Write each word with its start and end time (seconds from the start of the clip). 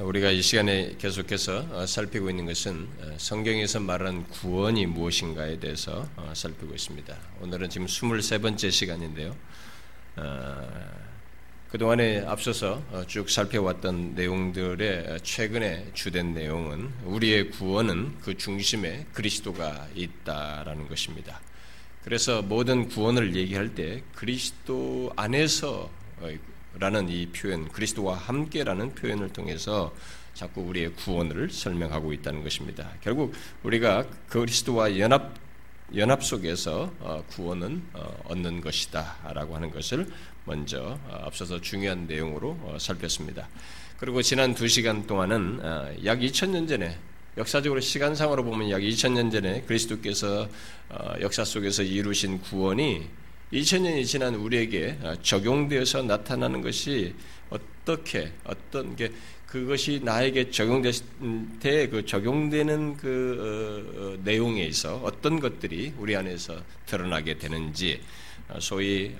우리가 0.00 0.30
이 0.30 0.40
시간에 0.40 0.94
계속해서 0.96 1.66
어, 1.70 1.84
살피고 1.84 2.30
있는 2.30 2.46
것은 2.46 2.88
어, 2.98 3.14
성경에서 3.18 3.78
말하는 3.80 4.24
구원이 4.28 4.86
무엇인가에 4.86 5.60
대해서 5.60 6.08
어, 6.16 6.32
살피고 6.34 6.72
있습니다. 6.74 7.14
오늘은 7.42 7.68
지금 7.68 7.86
23번째 7.86 8.70
시간인데요. 8.70 9.36
그동안에 11.70 12.24
앞서서 12.26 12.82
쭉 13.06 13.30
살펴왔던 13.30 14.14
내용들의 14.14 15.20
최근에 15.22 15.90
주된 15.94 16.34
내용은 16.34 16.90
우리의 17.04 17.50
구원은 17.50 18.18
그 18.20 18.36
중심에 18.36 19.06
그리스도가 19.12 19.88
있다라는 19.94 20.88
것입니다. 20.88 21.40
그래서 22.04 22.42
모든 22.42 22.88
구원을 22.88 23.34
얘기할 23.36 23.74
때 23.74 24.02
그리스도 24.14 25.12
안에서 25.16 25.90
라는 26.78 27.08
이 27.08 27.26
표현, 27.26 27.68
그리스도와 27.68 28.16
함께라는 28.16 28.94
표현을 28.94 29.32
통해서 29.32 29.94
자꾸 30.34 30.62
우리의 30.62 30.94
구원을 30.94 31.50
설명하고 31.50 32.12
있다는 32.12 32.42
것입니다. 32.42 32.90
결국 33.02 33.34
우리가 33.62 34.06
그리스도와 34.28 34.98
연합 34.98 35.34
연합 35.94 36.24
속에서 36.24 36.90
어, 37.00 37.22
구원은 37.28 37.82
어, 37.92 38.22
얻는 38.24 38.62
것이다라고 38.62 39.54
하는 39.54 39.70
것을 39.70 40.06
먼저 40.46 40.98
어, 41.08 41.22
앞서서 41.26 41.60
중요한 41.60 42.06
내용으로 42.06 42.78
살폈습니다. 42.78 43.46
그리고 43.98 44.22
지난 44.22 44.54
두 44.54 44.66
시간 44.68 45.06
동안은 45.06 45.60
약 46.04 46.18
2000년 46.18 46.66
전에 46.66 46.98
역사적으로 47.36 47.80
시간상으로 47.80 48.42
보면 48.42 48.70
약 48.70 48.80
2000년 48.80 49.30
전에 49.30 49.62
그리스도께서 49.62 50.48
역사 51.20 51.44
속에서 51.44 51.84
이루신 51.84 52.40
구원이 52.40 53.06
2000년이 53.52 54.06
지난 54.06 54.34
우리에게 54.34 54.98
적용되어서 55.22 56.02
나타나는 56.02 56.62
것이 56.62 57.14
어떻게 57.50 58.32
어떤 58.44 58.96
게 58.96 59.12
그것이 59.46 60.00
나에게 60.02 60.50
적용될 60.50 60.92
때 61.60 61.86
그 61.90 62.06
적용되는 62.06 62.96
그 62.96 63.92
어, 63.98 64.00
어, 64.00 64.16
내용에 64.24 64.64
있어 64.64 64.96
어떤 65.04 65.38
것들이 65.38 65.92
우리 65.98 66.16
안에서 66.16 66.56
드러나게 66.86 67.36
되는지 67.36 68.00
어, 68.48 68.58
소위 68.58 69.14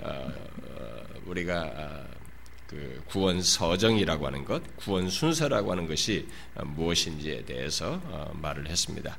우리가 1.27 2.06
그 2.67 3.03
구원 3.06 3.43
서정이라고 3.43 4.27
하는 4.27 4.47
것, 4.47 4.62
구원 4.77 5.11
순서라고 5.11 5.73
하는 5.73 5.87
것이 5.87 6.27
무엇인지에 6.65 7.45
대해서 7.45 8.01
말을 8.41 8.67
했습니다. 8.69 9.19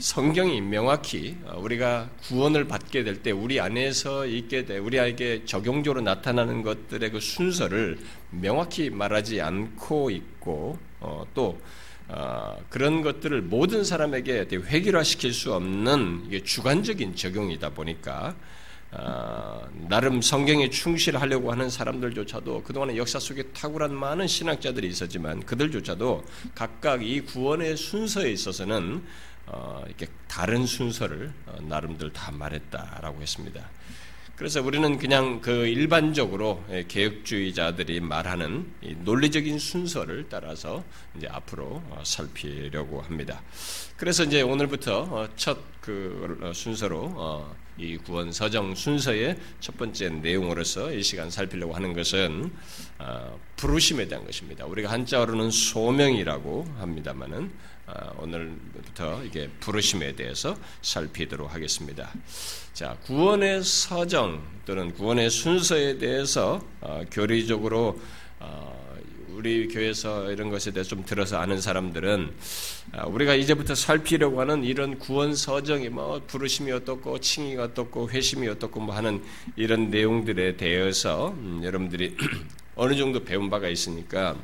성경이 0.00 0.62
명확히 0.62 1.36
어, 1.44 1.58
우리가 1.60 2.08
구원을 2.22 2.66
받게 2.66 3.04
될 3.04 3.20
때 3.22 3.32
우리 3.32 3.60
안에서 3.60 4.24
있게 4.26 4.64
돼 4.64 4.78
우리에게 4.78 5.44
적용적으로 5.44 6.00
나타나는 6.00 6.62
것들의 6.62 7.10
그 7.10 7.20
순서를 7.20 7.98
명확히 8.30 8.88
말하지 8.88 9.42
않고 9.42 10.10
있고 10.10 10.78
어, 11.00 11.26
또 11.34 11.60
어, 12.08 12.56
그런 12.70 13.02
것들을 13.02 13.42
모든 13.42 13.84
사람에게 13.84 14.46
획일화시킬 14.50 15.34
수 15.34 15.52
없는 15.52 16.30
주관적인 16.44 17.14
적용이다 17.14 17.70
보니까 17.70 18.34
어, 18.92 19.68
나름 19.88 20.22
성경에 20.22 20.70
충실하려고 20.70 21.52
하는 21.52 21.68
사람들조차도 21.68 22.62
그동안의 22.62 22.96
역사 22.96 23.18
속에 23.18 23.42
탁월한 23.52 23.94
많은 23.94 24.26
신학자들이 24.26 24.88
있었지만 24.88 25.44
그들조차도 25.44 26.24
각각 26.54 27.04
이 27.04 27.20
구원의 27.20 27.76
순서에 27.76 28.32
있어서는 28.32 29.02
어, 29.46 29.82
이렇게 29.86 30.06
다른 30.28 30.66
순서를 30.66 31.32
어, 31.46 31.58
나름대로 31.62 32.12
다 32.12 32.30
말했다라고 32.30 33.20
했습니다. 33.20 33.68
그래서 34.36 34.62
우리는 34.62 34.96
그냥 34.96 35.40
그 35.42 35.66
일반적으로 35.66 36.64
예, 36.70 36.84
개혁주의자들이 36.86 38.00
말하는 38.00 38.72
논리적인 39.00 39.58
순서를 39.58 40.28
따라서 40.30 40.82
이제 41.16 41.28
앞으로 41.30 41.82
어, 41.90 42.02
살피려고 42.04 43.02
합니다. 43.02 43.42
그래서 43.96 44.24
이제 44.24 44.42
오늘부터 44.42 45.28
첫 45.36 45.70
그 45.80 46.52
순서로 46.54 47.46
이 47.78 47.96
구원 47.96 48.32
서정 48.32 48.74
순서의 48.74 49.38
첫 49.60 49.76
번째 49.78 50.10
내용으로서 50.10 50.92
이 50.92 51.02
시간 51.02 51.30
살피려고 51.30 51.74
하는 51.74 51.94
것은 51.94 52.52
부르심에 53.56 54.06
대한 54.06 54.24
것입니다. 54.24 54.66
우리가 54.66 54.90
한자어로는 54.90 55.50
소명이라고 55.50 56.74
합니다만은 56.78 57.44
아, 57.44 57.69
오늘부터 58.18 59.24
이게 59.24 59.48
부르심에 59.60 60.14
대해서 60.14 60.56
살피도록 60.82 61.52
하겠습니다. 61.52 62.10
자, 62.72 62.96
구원의 63.04 63.62
서정 63.64 64.42
또는 64.64 64.92
구원의 64.94 65.30
순서에 65.30 65.98
대해서 65.98 66.62
어, 66.80 67.02
교리적으로 67.10 68.00
어, 68.38 68.80
우리 69.40 69.68
교회에서 69.68 70.30
이런 70.30 70.50
것에 70.50 70.70
대해서 70.70 70.90
좀 70.90 71.04
들어서 71.04 71.38
아는 71.38 71.60
사람들은 71.60 72.30
아, 72.92 73.06
우리가 73.06 73.34
이제부터 73.34 73.74
살피려고 73.74 74.40
하는 74.40 74.64
이런 74.64 74.98
구원 74.98 75.34
서정이 75.34 75.88
뭐 75.88 76.20
부르심이 76.26 76.70
어떻고 76.72 77.18
칭의가 77.18 77.64
어떻고 77.64 78.10
회심이 78.10 78.48
어떻고 78.48 78.80
뭐 78.80 78.94
하는 78.94 79.22
이런 79.56 79.88
내용들에 79.90 80.56
대해서 80.56 81.30
음, 81.38 81.60
여러분들이 81.64 82.16
어느 82.76 82.94
정도 82.96 83.24
배운 83.24 83.48
바가 83.48 83.68
있으니까 83.68 84.36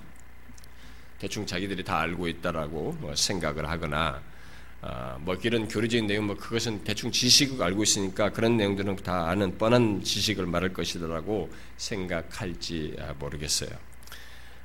대충 1.18 1.46
자기들이 1.46 1.84
다 1.84 2.00
알고 2.00 2.28
있다라고 2.28 2.96
뭐 3.00 3.14
생각을 3.14 3.68
하거나 3.68 4.20
아, 4.82 5.16
뭐 5.20 5.34
이런 5.42 5.66
교리적인 5.66 6.06
내용 6.06 6.26
뭐 6.26 6.36
그것은 6.36 6.84
대충 6.84 7.10
지식을 7.10 7.62
알고 7.62 7.82
있으니까 7.82 8.30
그런 8.30 8.56
내용들은 8.56 8.96
다 8.96 9.28
아는 9.28 9.56
뻔한 9.56 10.02
지식을 10.02 10.46
말할 10.46 10.72
것이더라고 10.72 11.50
생각할지 11.76 12.94
아, 13.00 13.14
모르겠어요. 13.18 13.70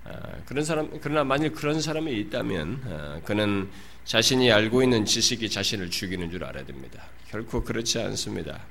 아, 0.04 0.20
그런 0.46 0.66
사람 0.66 1.00
그러나 1.00 1.24
만일 1.24 1.52
그런 1.54 1.80
사람이 1.80 2.12
있다면 2.20 2.82
아, 2.86 3.22
그는 3.24 3.70
자신이 4.04 4.52
알고 4.52 4.84
있는 4.84 5.06
지식이 5.06 5.50
자신을 5.50 5.90
죽이는 5.90 6.30
줄 6.30 6.44
알아야 6.44 6.66
됩니다. 6.66 7.04
결코 7.30 7.64
그렇지 7.64 8.00
않습니다. 8.00 8.62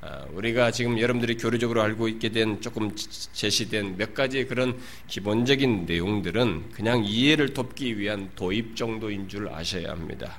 아, 0.00 0.24
우리가 0.32 0.70
지금 0.70 0.98
여러분들이 1.00 1.36
교류적으로 1.36 1.82
알고 1.82 2.06
있게 2.06 2.28
된 2.28 2.60
조금 2.60 2.94
제시된 2.94 3.96
몇 3.96 4.14
가지 4.14 4.44
그런 4.44 4.78
기본적인 5.08 5.86
내용들은 5.86 6.70
그냥 6.70 7.04
이해를 7.04 7.52
돕기 7.52 7.98
위한 7.98 8.30
도입 8.36 8.76
정도인 8.76 9.28
줄 9.28 9.48
아셔야 9.48 9.90
합니다. 9.90 10.38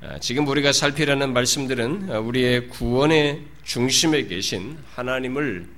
아, 0.00 0.18
지금 0.20 0.48
우리가 0.48 0.72
살피려는 0.72 1.34
말씀들은 1.34 2.08
우리의 2.08 2.68
구원의 2.68 3.42
중심에 3.62 4.24
계신 4.24 4.78
하나님을 4.94 5.68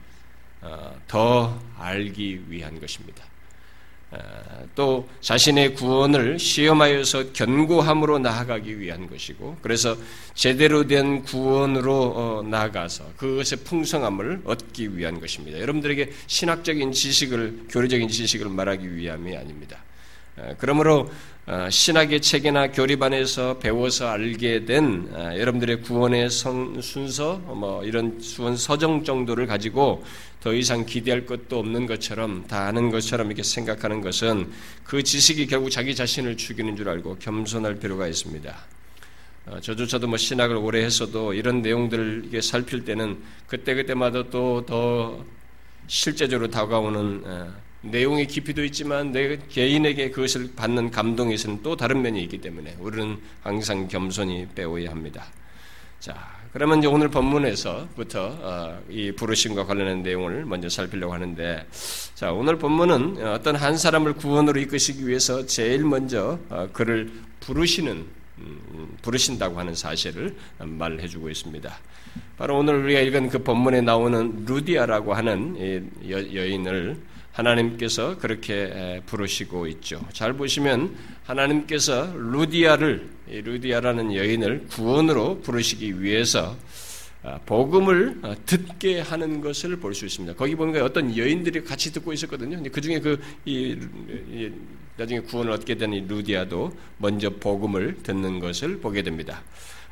아, 0.60 0.92
더 1.08 1.60
알기 1.78 2.42
위한 2.48 2.78
것입니다. 2.78 3.29
또 4.74 5.08
자신의 5.20 5.74
구원을 5.74 6.38
시험하여서 6.38 7.32
견고함으로 7.32 8.18
나아가기 8.18 8.80
위한 8.80 9.08
것이고 9.08 9.58
그래서 9.62 9.96
제대로 10.34 10.86
된 10.86 11.22
구원으로 11.22 12.12
어, 12.16 12.42
나아가서 12.42 13.12
그것의 13.16 13.64
풍성함을 13.64 14.42
얻기 14.44 14.96
위한 14.96 15.20
것입니다. 15.20 15.60
여러분들에게 15.60 16.10
신학적인 16.26 16.92
지식을 16.92 17.66
교리적인 17.68 18.08
지식을 18.08 18.48
말하기 18.48 18.96
위함이 18.96 19.36
아닙니다. 19.36 19.78
그러므로 20.58 21.10
어, 21.46 21.68
신학의 21.68 22.20
책이나 22.20 22.70
교리반에서 22.70 23.58
배워서 23.58 24.08
알게 24.08 24.66
된 24.66 25.08
어, 25.12 25.32
여러분들의 25.36 25.80
구원의 25.80 26.30
순서, 26.30 27.38
뭐 27.38 27.82
이런 27.82 28.20
수원 28.20 28.56
서정 28.56 29.02
정도를 29.02 29.46
가지고 29.48 30.04
더 30.40 30.54
이상 30.54 30.86
기대할 30.86 31.26
것도 31.26 31.58
없는 31.58 31.86
것처럼 31.86 32.46
다 32.46 32.66
아는 32.66 32.90
것처럼 32.90 33.26
이렇게 33.28 33.42
생각하는 33.42 34.00
것은 34.00 34.50
그 34.84 35.02
지식이 35.02 35.46
결국 35.46 35.70
자기 35.70 35.94
자신을 35.94 36.36
죽이는 36.36 36.76
줄 36.76 36.88
알고 36.88 37.18
겸손할 37.18 37.76
필요가 37.76 38.08
있습니다. 38.08 38.58
어, 39.46 39.60
저조차도 39.60 40.06
뭐 40.06 40.16
신학을 40.16 40.56
오래 40.56 40.82
했어도 40.84 41.34
이런 41.34 41.62
내용들을 41.62 42.24
이게 42.26 42.40
살필 42.40 42.84
때는 42.84 43.18
그때 43.46 43.74
그때마다 43.74 44.30
또 44.30 44.64
더 44.66 45.24
실제적으로 45.90 46.48
다가오는 46.48 47.24
내용의 47.82 48.28
깊이도 48.28 48.64
있지만 48.66 49.10
내 49.10 49.36
개인에게 49.48 50.10
그것을 50.10 50.52
받는 50.54 50.92
감동에 50.92 51.34
있어는 51.34 51.62
또 51.64 51.76
다른 51.76 52.00
면이 52.00 52.22
있기 52.22 52.38
때문에 52.38 52.76
우리는 52.78 53.18
항상 53.42 53.88
겸손히 53.88 54.46
배워야 54.54 54.90
합니다. 54.90 55.26
자, 55.98 56.39
그러면 56.52 56.78
이제 56.78 56.88
오늘 56.88 57.08
본문에서부터 57.08 58.38
어, 58.40 58.82
이 58.88 59.12
부르심과 59.12 59.66
관련된 59.66 60.02
내용을 60.02 60.44
먼저 60.44 60.68
살피려고 60.68 61.12
하는데, 61.12 61.64
자, 62.14 62.32
오늘 62.32 62.58
본문은 62.58 63.24
어떤 63.24 63.54
한 63.54 63.78
사람을 63.78 64.14
구원으로 64.14 64.58
이끄시기 64.60 65.06
위해서 65.06 65.46
제일 65.46 65.84
먼저 65.84 66.40
어, 66.48 66.68
그를 66.72 67.12
부르시는, 67.38 68.04
음, 68.38 68.96
부르신다고 69.00 69.60
하는 69.60 69.76
사실을 69.76 70.34
말해주고 70.58 71.30
있습니다. 71.30 71.72
바로 72.36 72.58
오늘 72.58 72.82
우리가 72.82 73.00
읽은 73.00 73.28
그 73.28 73.38
본문에 73.44 73.82
나오는 73.82 74.44
루디아라고 74.44 75.14
하는 75.14 75.90
여인을 76.10 76.96
하나님께서 77.32 78.18
그렇게 78.18 79.00
부르시고 79.06 79.66
있죠. 79.68 80.04
잘 80.12 80.32
보시면 80.34 80.94
하나님께서 81.24 82.12
루디아를 82.16 83.08
루디아라는 83.28 84.14
여인을 84.14 84.66
구원으로 84.68 85.40
부르시기 85.40 86.02
위해서 86.02 86.56
아, 87.22 87.38
복음을 87.44 88.18
어, 88.22 88.34
듣게 88.46 89.00
하는 89.00 89.42
것을 89.42 89.76
볼 89.76 89.92
수 89.94 90.06
있습니다. 90.06 90.34
거기 90.36 90.54
보니까 90.54 90.82
어떤 90.82 91.14
여인들이 91.14 91.64
같이 91.64 91.92
듣고 91.92 92.14
있었거든요. 92.14 92.62
그 92.72 92.80
중에 92.80 92.98
그 92.98 93.20
이, 93.44 93.76
이 94.32 94.50
나중에 94.96 95.20
구원을 95.20 95.52
얻게 95.52 95.74
되는 95.74 96.06
루디아도 96.08 96.72
먼저 96.96 97.28
복음을 97.28 97.98
듣는 98.02 98.40
것을 98.40 98.78
보게 98.80 99.02
됩니다. 99.02 99.42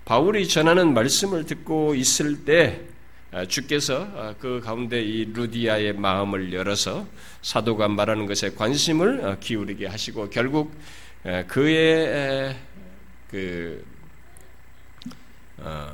바울이 0.06 0.48
전하는 0.48 0.94
말씀을 0.94 1.44
듣고 1.44 1.94
있을 1.94 2.46
때 2.46 2.80
아, 2.80 2.97
주께서 3.46 4.08
아, 4.16 4.34
그 4.38 4.60
가운데 4.64 5.02
이 5.02 5.26
루디아의 5.26 5.92
마음을 5.94 6.52
열어서 6.52 7.06
사도가 7.42 7.88
말하는 7.88 8.26
것에 8.26 8.50
관심을 8.54 9.24
아, 9.24 9.36
기울이게 9.38 9.86
하시고 9.86 10.30
결국 10.30 10.72
그의 11.46 12.56
그 13.30 13.84
어, 15.58 15.88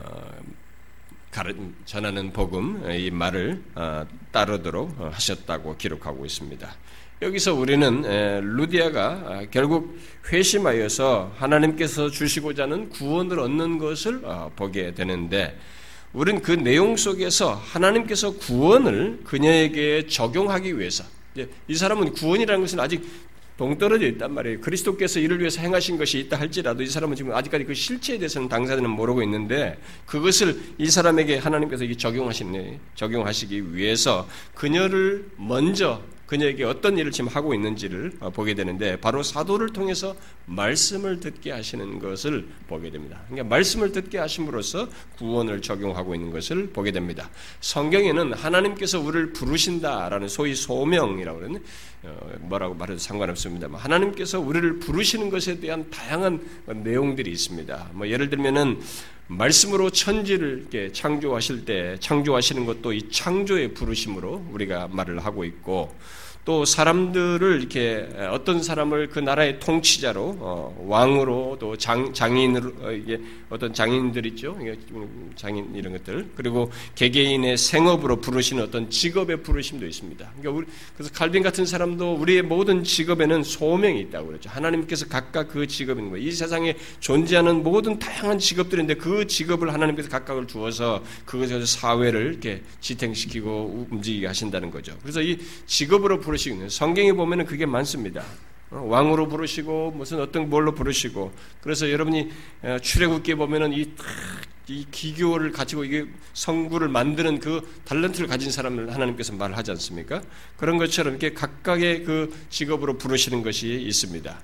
전하는 1.84 2.32
복음 2.32 2.88
이 2.92 3.10
말을 3.10 3.60
따르도록 4.30 4.94
하셨다고 5.00 5.76
기록하고 5.76 6.24
있습니다. 6.24 6.68
여기서 7.22 7.54
우리는 7.54 8.02
루디아가 8.56 9.46
결국 9.50 9.98
회심하여서 10.30 11.32
하나님께서 11.36 12.10
주시고자 12.10 12.64
하는 12.64 12.88
구원을 12.90 13.40
얻는 13.40 13.78
것을 13.78 14.20
보게 14.54 14.94
되는데 14.94 15.58
우리는 16.14 16.40
그 16.40 16.52
내용 16.52 16.96
속에서 16.96 17.54
하나님께서 17.54 18.34
구원을 18.36 19.20
그녀에게 19.24 20.06
적용하기 20.06 20.78
위해서 20.78 21.04
이 21.66 21.74
사람은 21.74 22.12
구원이라는 22.12 22.60
것은 22.60 22.78
아직 22.78 23.04
동떨어져 23.56 24.06
있단 24.06 24.32
말이에요. 24.32 24.60
그리스도께서 24.60 25.20
이를 25.20 25.38
위해서 25.38 25.60
행하신 25.60 25.96
것이 25.96 26.18
있다 26.20 26.38
할지라도 26.38 26.82
이 26.82 26.86
사람은 26.86 27.14
지금 27.16 27.32
아직까지 27.32 27.64
그 27.64 27.74
실체에 27.74 28.18
대해서는 28.18 28.48
당사자는 28.48 28.88
모르고 28.90 29.22
있는데 29.22 29.78
그것을 30.06 30.60
이 30.78 30.88
사람에게 30.88 31.38
하나님께서 31.38 31.84
적용하시네 31.96 32.80
적용하시기 32.94 33.74
위해서 33.74 34.28
그녀를 34.54 35.26
먼저 35.36 36.00
그녀에게 36.34 36.64
어떤 36.64 36.98
일을 36.98 37.12
지금 37.12 37.28
하고 37.28 37.54
있는지를 37.54 38.14
어, 38.18 38.30
보게 38.30 38.54
되는데 38.54 38.96
바로 38.96 39.22
사도를 39.22 39.72
통해서 39.72 40.16
말씀을 40.46 41.20
듣게 41.20 41.52
하시는 41.52 42.00
것을 42.00 42.48
보게 42.66 42.90
됩니다. 42.90 43.20
그러니까 43.28 43.48
말씀을 43.48 43.92
듣게 43.92 44.18
하심으로써 44.18 44.88
구원을 45.16 45.62
적용하고 45.62 46.16
있는 46.16 46.32
것을 46.32 46.70
보게 46.70 46.90
됩니다. 46.90 47.30
성경에는 47.60 48.32
하나님께서 48.32 48.98
우리를 48.98 49.32
부르신다라는 49.32 50.26
소위 50.26 50.56
소명이라고 50.56 51.38
그러는 51.38 51.62
어, 52.02 52.32
뭐라고 52.40 52.74
말해도 52.74 52.98
상관없습니다만 52.98 53.80
하나님께서 53.80 54.40
우리를 54.40 54.80
부르시는 54.80 55.30
것에 55.30 55.60
대한 55.60 55.88
다양한 55.88 56.44
내용들이 56.66 57.30
있습니다. 57.30 57.90
뭐 57.92 58.08
예를 58.08 58.28
들면은 58.28 58.80
말씀으로 59.26 59.90
천지를 59.90 60.58
이렇게 60.60 60.92
창조하실 60.92 61.64
때 61.64 61.96
창조하시는 62.00 62.66
것도 62.66 62.92
이 62.92 63.08
창조의 63.08 63.72
부르심으로 63.72 64.48
우리가 64.52 64.88
말을 64.88 65.24
하고 65.24 65.44
있고 65.44 65.94
또 66.44 66.66
사람들을 66.66 67.58
이렇게 67.58 68.06
어떤 68.30 68.62
사람을 68.62 69.08
그 69.08 69.18
나라의 69.18 69.60
통치자로 69.60 70.36
어, 70.40 70.84
왕으로 70.86 71.56
또 71.58 71.74
장, 71.76 72.12
장인으로 72.12 72.72
어, 72.80 72.92
이게 72.92 73.18
어떤 73.48 73.72
장인들 73.72 74.26
있죠 74.26 74.58
장인 75.36 75.74
이런 75.74 75.94
것들 75.94 76.28
그리고 76.34 76.70
개개인의 76.96 77.56
생업으로 77.56 78.20
부르시는 78.20 78.62
어떤 78.62 78.90
직업의 78.90 79.42
부르심도 79.42 79.86
있습니다. 79.86 80.32
그러니까 80.38 80.50
우리, 80.50 80.66
그래서 80.94 81.10
칼빈 81.14 81.42
같은 81.42 81.64
사람도 81.64 82.14
우리의 82.16 82.42
모든 82.42 82.84
직업에는 82.84 83.42
소명이 83.42 84.00
있다고 84.00 84.26
그랬죠. 84.28 84.50
하나님께서 84.50 85.08
각각 85.08 85.48
그 85.48 85.66
직업인 85.66 86.10
거예요. 86.10 86.26
이 86.26 86.30
세상에 86.30 86.76
존재하는 87.00 87.62
모든 87.62 87.98
다양한 87.98 88.38
직업들인데 88.38 88.94
그 88.94 89.26
직업을 89.26 89.72
하나님께서 89.72 90.10
각각을 90.10 90.46
주어서 90.46 91.02
그것에서 91.24 91.64
사회를 91.64 92.32
이렇게 92.32 92.62
지탱시키고 92.80 93.86
움직이게 93.90 94.26
하신다는 94.26 94.70
거죠. 94.70 94.94
그래서 95.00 95.22
이 95.22 95.38
직업으로 95.66 96.20
부르 96.20 96.33
부르시는 96.34 96.68
성경에 96.68 97.12
보면은 97.12 97.46
그게 97.46 97.64
많습니다. 97.64 98.24
어, 98.70 98.82
왕으로 98.88 99.28
부르시고 99.28 99.92
무슨 99.92 100.20
어떤 100.20 100.50
뭘로 100.50 100.74
부르시고 100.74 101.32
그래서 101.60 101.90
여러분이 101.90 102.30
어, 102.62 102.78
출애굽기에 102.82 103.36
보면은 103.36 103.72
이, 103.72 103.92
이 104.66 104.86
기교를 104.90 105.52
가지고 105.52 105.84
이게 105.84 106.06
성구를 106.32 106.88
만드는 106.88 107.38
그 107.38 107.60
달란트를 107.84 108.26
가진 108.26 108.50
사람을 108.50 108.92
하나님께서 108.92 109.32
말을 109.34 109.56
하지 109.56 109.70
않습니까? 109.72 110.22
그런 110.56 110.78
것처럼 110.78 111.14
이렇게 111.14 111.32
각각의 111.32 112.04
그 112.04 112.34
직업으로 112.50 112.98
부르시는 112.98 113.42
것이 113.42 113.68
있습니다. 113.74 114.36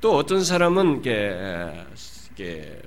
또 0.00 0.16
어떤 0.16 0.44
사람은 0.44 1.00
이게, 1.00 1.72
이게 2.32 2.80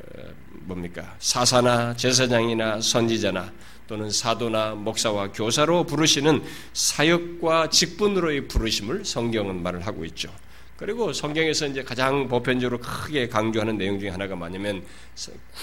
뭡니까 0.51 1.15
사사나 1.19 1.95
제사장이나 1.95 2.81
선지자나 2.81 3.51
또는 3.87 4.09
사도나 4.11 4.75
목사와 4.75 5.31
교사로 5.31 5.85
부르시는 5.85 6.43
사역과 6.73 7.69
직분으로의 7.69 8.47
부르심을 8.47 9.05
성경은 9.05 9.63
말을 9.63 9.87
하고 9.87 10.03
있죠. 10.05 10.29
그리고 10.75 11.11
성경에서 11.11 11.67
이제 11.67 11.83
가장 11.83 12.27
보편적으로 12.27 12.79
크게 12.79 13.27
강조하는 13.29 13.77
내용 13.77 13.99
중에 13.99 14.09
하나가 14.09 14.35
뭐냐면 14.35 14.83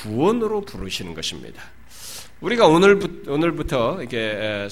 구원으로 0.02 0.62
부르시는 0.62 1.14
것입니다. 1.14 1.62
우리가 2.40 2.66
오늘부터, 2.66 3.32
오늘부터 3.32 4.02
이렇게, 4.02 4.68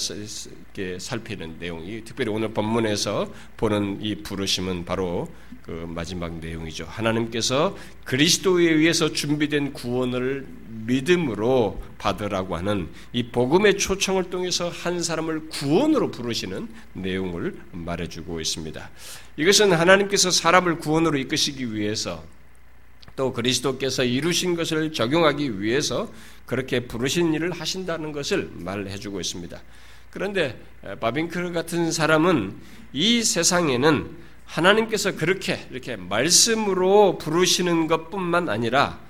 살피는 0.98 1.56
내용이 1.58 2.02
특별히 2.04 2.30
오늘 2.30 2.52
본문에서 2.52 3.32
보는 3.56 3.98
이 4.02 4.16
부르심은 4.16 4.84
바로 4.84 5.28
그 5.62 5.86
마지막 5.88 6.34
내용이죠. 6.38 6.84
하나님께서 6.88 7.76
그리스도에 8.04 8.64
의해서 8.64 9.12
준비된 9.12 9.72
구원을 9.72 10.46
믿음으로 10.86 11.80
받으라고 11.98 12.56
하는 12.56 12.88
이 13.12 13.22
복음의 13.28 13.78
초청을 13.78 14.28
통해서 14.28 14.68
한 14.68 15.02
사람을 15.02 15.48
구원으로 15.48 16.10
부르시는 16.10 16.68
내용을 16.94 17.56
말해주고 17.70 18.40
있습니다. 18.40 18.90
이것은 19.36 19.72
하나님께서 19.72 20.30
사람을 20.30 20.78
구원으로 20.78 21.16
이끄시기 21.18 21.72
위해서 21.72 22.24
또 23.16 23.32
그리스도께서 23.32 24.04
이루신 24.04 24.56
것을 24.56 24.92
적용하기 24.92 25.60
위해서 25.60 26.10
그렇게 26.46 26.80
부르신 26.80 27.34
일을 27.34 27.52
하신다는 27.52 28.12
것을 28.12 28.50
말해주고 28.54 29.20
있습니다. 29.20 29.60
그런데 30.10 30.60
바빙크 31.00 31.52
같은 31.52 31.92
사람은 31.92 32.54
이 32.92 33.22
세상에는 33.22 34.10
하나님께서 34.44 35.16
그렇게 35.16 35.66
이렇게 35.70 35.96
말씀으로 35.96 37.16
부르시는 37.18 37.86
것뿐만 37.86 38.48
아니라 38.48 39.00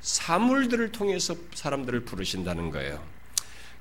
사물들을 0.00 0.92
통해서 0.92 1.34
사람들을 1.54 2.00
부르신다는 2.00 2.70
거예요. 2.70 3.02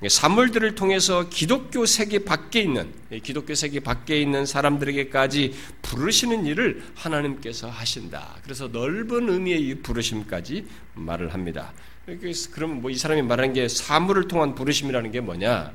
사물들을 0.07 0.75
통해서 0.75 1.29
기독교 1.29 1.85
세계 1.85 2.19
밖에 2.19 2.61
있는 2.61 2.93
기독교 3.23 3.55
세계 3.55 3.79
밖에 3.79 4.21
있는 4.21 4.45
사람들에게까지 4.45 5.53
부르시는 5.81 6.45
일을 6.45 6.83
하나님께서 6.95 7.69
하신다. 7.69 8.37
그래서 8.43 8.67
넓은 8.67 9.29
의미의 9.29 9.61
이 9.61 9.75
부르심까지 9.75 10.65
말을 10.95 11.33
합니다. 11.33 11.73
그럼 12.51 12.81
뭐 12.81 12.91
이 12.91 12.97
사람이 12.97 13.21
말하는 13.23 13.53
게 13.53 13.67
사물을 13.67 14.27
통한 14.27 14.53
부르심이라는 14.53 15.11
게 15.11 15.21
뭐냐? 15.21 15.71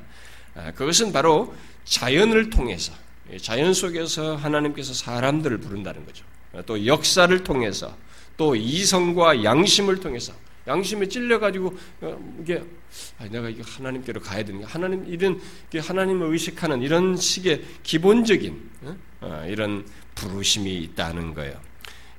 아, 0.55 0.71
그것은 0.71 1.11
바로 1.11 1.53
자연을 1.83 2.49
통해서 2.49 2.93
자연 3.41 3.73
속에서 3.73 4.35
하나님께서 4.35 4.93
사람들을 4.93 5.57
부른다는 5.59 6.05
거죠. 6.05 6.23
또 6.65 6.85
역사를 6.85 7.43
통해서 7.43 7.97
또 8.37 8.55
이성과 8.55 9.43
양심을 9.43 9.99
통해서 9.99 10.33
양심에 10.67 11.07
찔려가지고 11.07 11.77
어, 12.01 12.35
이게 12.41 12.63
아, 13.17 13.25
내가 13.29 13.49
이게 13.49 13.61
하나님께로 13.65 14.21
가야 14.21 14.43
되는 14.43 14.63
하나님 14.63 15.05
이런 15.07 15.39
하나님을 15.75 16.27
의식하는 16.27 16.81
이런 16.81 17.17
식의 17.17 17.63
기본적인 17.83 18.69
어? 18.83 18.95
어, 19.21 19.45
이런 19.47 19.85
부르심이 20.15 20.77
있다는 20.77 21.33
거예요. 21.33 21.59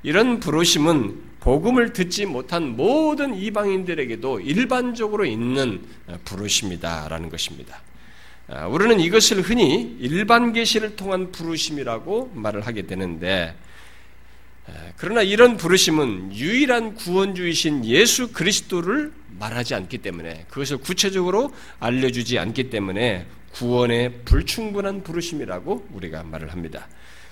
이런 0.02 0.40
부르심은 0.40 1.32
복음을 1.40 1.92
듣지 1.92 2.26
못한 2.26 2.76
모든 2.76 3.34
이방인들에게도 3.34 4.40
일반적으로 4.40 5.24
있는 5.24 5.82
부르심이다라는 6.24 7.30
것입니다. 7.30 7.80
우리는 8.70 9.00
이것을 9.00 9.42
흔히 9.42 9.96
일반 10.00 10.52
계시를 10.52 10.94
통한 10.94 11.32
부르심이라고 11.32 12.32
말을 12.34 12.66
하게 12.66 12.82
되는데 12.82 13.56
그러나 14.96 15.22
이런 15.22 15.56
부르심은 15.56 16.34
유일한 16.34 16.94
구원주이신 16.94 17.84
예수 17.84 18.32
그리스도를 18.32 19.12
말하지 19.38 19.74
않기 19.74 19.98
때문에 19.98 20.46
그것을 20.48 20.78
구체적으로 20.78 21.52
알려주지 21.80 22.38
않기 22.38 22.70
때문에 22.70 23.26
구원의 23.52 24.20
불충분한 24.24 25.02
부르심이라고 25.02 25.88
우리가 25.92 26.22
말을 26.22 26.52
합니다. 26.52 26.88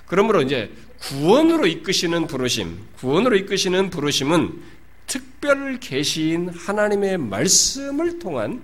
그러므로 0.07 0.43
이제 0.43 0.73
구원으로 0.99 1.67
이끄시는 1.67 2.27
부르심, 2.27 2.79
구원으로 2.97 3.37
이끄시는 3.37 3.91
부르심은 3.91 4.61
특별 5.07 5.79
계시인 5.79 6.49
하나님의 6.49 7.19
말씀을 7.19 8.19
통한 8.19 8.61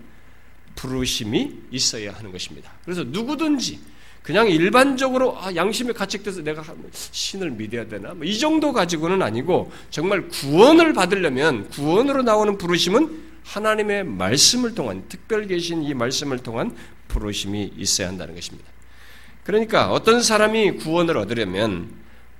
부르심이 0.74 1.52
있어야 1.70 2.12
하는 2.12 2.32
것입니다. 2.32 2.72
그래서 2.84 3.04
누구든지 3.04 3.78
그냥 4.26 4.48
일반적으로 4.48 5.38
아, 5.38 5.54
양심에 5.54 5.92
가책돼서 5.92 6.42
내가 6.42 6.64
신을 7.12 7.52
믿어야 7.52 7.86
되나? 7.86 8.12
뭐 8.12 8.24
이 8.26 8.36
정도 8.40 8.72
가지고는 8.72 9.22
아니고 9.22 9.70
정말 9.90 10.26
구원을 10.26 10.94
받으려면 10.94 11.68
구원으로 11.68 12.22
나오는 12.24 12.58
부르심은 12.58 13.22
하나님의 13.44 14.02
말씀을 14.02 14.74
통한 14.74 15.04
특별 15.08 15.46
계신 15.46 15.84
이 15.84 15.94
말씀을 15.94 16.38
통한 16.38 16.74
부르심이 17.06 17.74
있어야 17.76 18.08
한다는 18.08 18.34
것입니다. 18.34 18.68
그러니까 19.44 19.92
어떤 19.92 20.20
사람이 20.20 20.72
구원을 20.78 21.16
얻으려면 21.18 21.88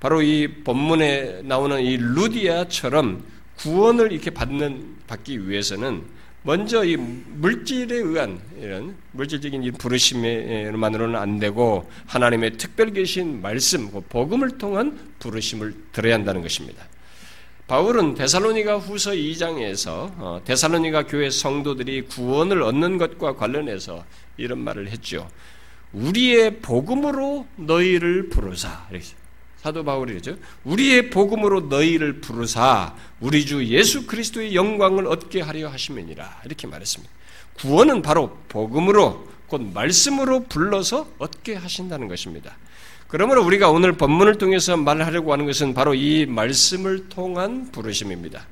바로 0.01 0.21
이 0.21 0.49
본문에 0.65 1.43
나오는 1.45 1.79
이 1.81 1.95
루디아처럼 1.95 3.23
구원을 3.59 4.11
이렇게 4.11 4.29
받는 4.29 4.97
받기 5.07 5.47
위해서는 5.47 6.03
먼저 6.47 6.85
이 6.85 6.95
물질에 6.95 7.93
의한 7.93 8.39
이런 8.57 8.95
물질적인 9.11 9.63
이 9.63 9.71
부르심만으로는 9.71 11.17
안 11.17 11.39
되고 11.39 11.91
하나님의 12.05 12.51
특별 12.51 12.93
계신 12.93 13.41
말씀, 13.41 13.91
그 13.91 13.99
복음을 13.99 14.57
통한 14.57 14.97
부르심을 15.19 15.75
들어야 15.91 16.13
한다는 16.13 16.41
것입니다. 16.41 16.87
바울은 17.67 18.13
데살로니가 18.13 18.77
후서 18.77 19.11
2장에서 19.11 20.09
어, 20.19 20.41
데살로니가 20.45 21.07
교회 21.07 21.29
성도들이 21.29 22.03
구원을 22.03 22.61
얻는 22.63 22.97
것과 22.97 23.35
관련해서 23.35 24.05
이런 24.37 24.59
말을 24.59 24.87
했죠. 24.87 25.29
우리의 25.91 26.59
복음으로 26.59 27.45
너희를 27.57 28.29
부르사. 28.29 28.87
사도 29.67 29.83
바울이 29.83 30.13
그죠? 30.13 30.37
우리의 30.63 31.09
복음으로 31.09 31.61
너희를 31.61 32.21
부르사 32.21 32.95
우리 33.19 33.45
주 33.45 33.65
예수 33.65 34.07
그리스도의 34.07 34.55
영광을 34.55 35.07
얻게 35.07 35.41
하려 35.41 35.67
하시면이라 35.67 36.41
이렇게 36.45 36.67
말했습니다. 36.67 37.13
구원은 37.59 38.01
바로 38.01 38.37
복음으로 38.47 39.27
곧 39.47 39.61
말씀으로 39.73 40.45
불러서 40.45 41.07
얻게 41.17 41.55
하신다는 41.55 42.07
것입니다. 42.07 42.55
그러므로 43.09 43.43
우리가 43.43 43.69
오늘 43.69 43.91
본문을 43.93 44.37
통해서 44.37 44.77
말하려고 44.77 45.33
하는 45.33 45.45
것은 45.45 45.73
바로 45.73 45.93
이 45.93 46.25
말씀을 46.25 47.09
통한 47.09 47.69
부르심입니다. 47.71 48.45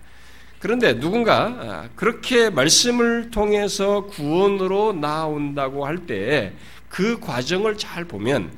그런데 0.60 1.00
누군가 1.00 1.46
아, 1.46 1.90
그렇게 1.96 2.50
말씀을 2.50 3.32
통해서 3.32 4.02
구원으로 4.08 4.92
나온다고 4.92 5.86
할 5.86 6.06
때 6.06 6.52
그 6.96 7.20
과정을 7.20 7.78
잘 7.78 8.06
보면 8.06 8.52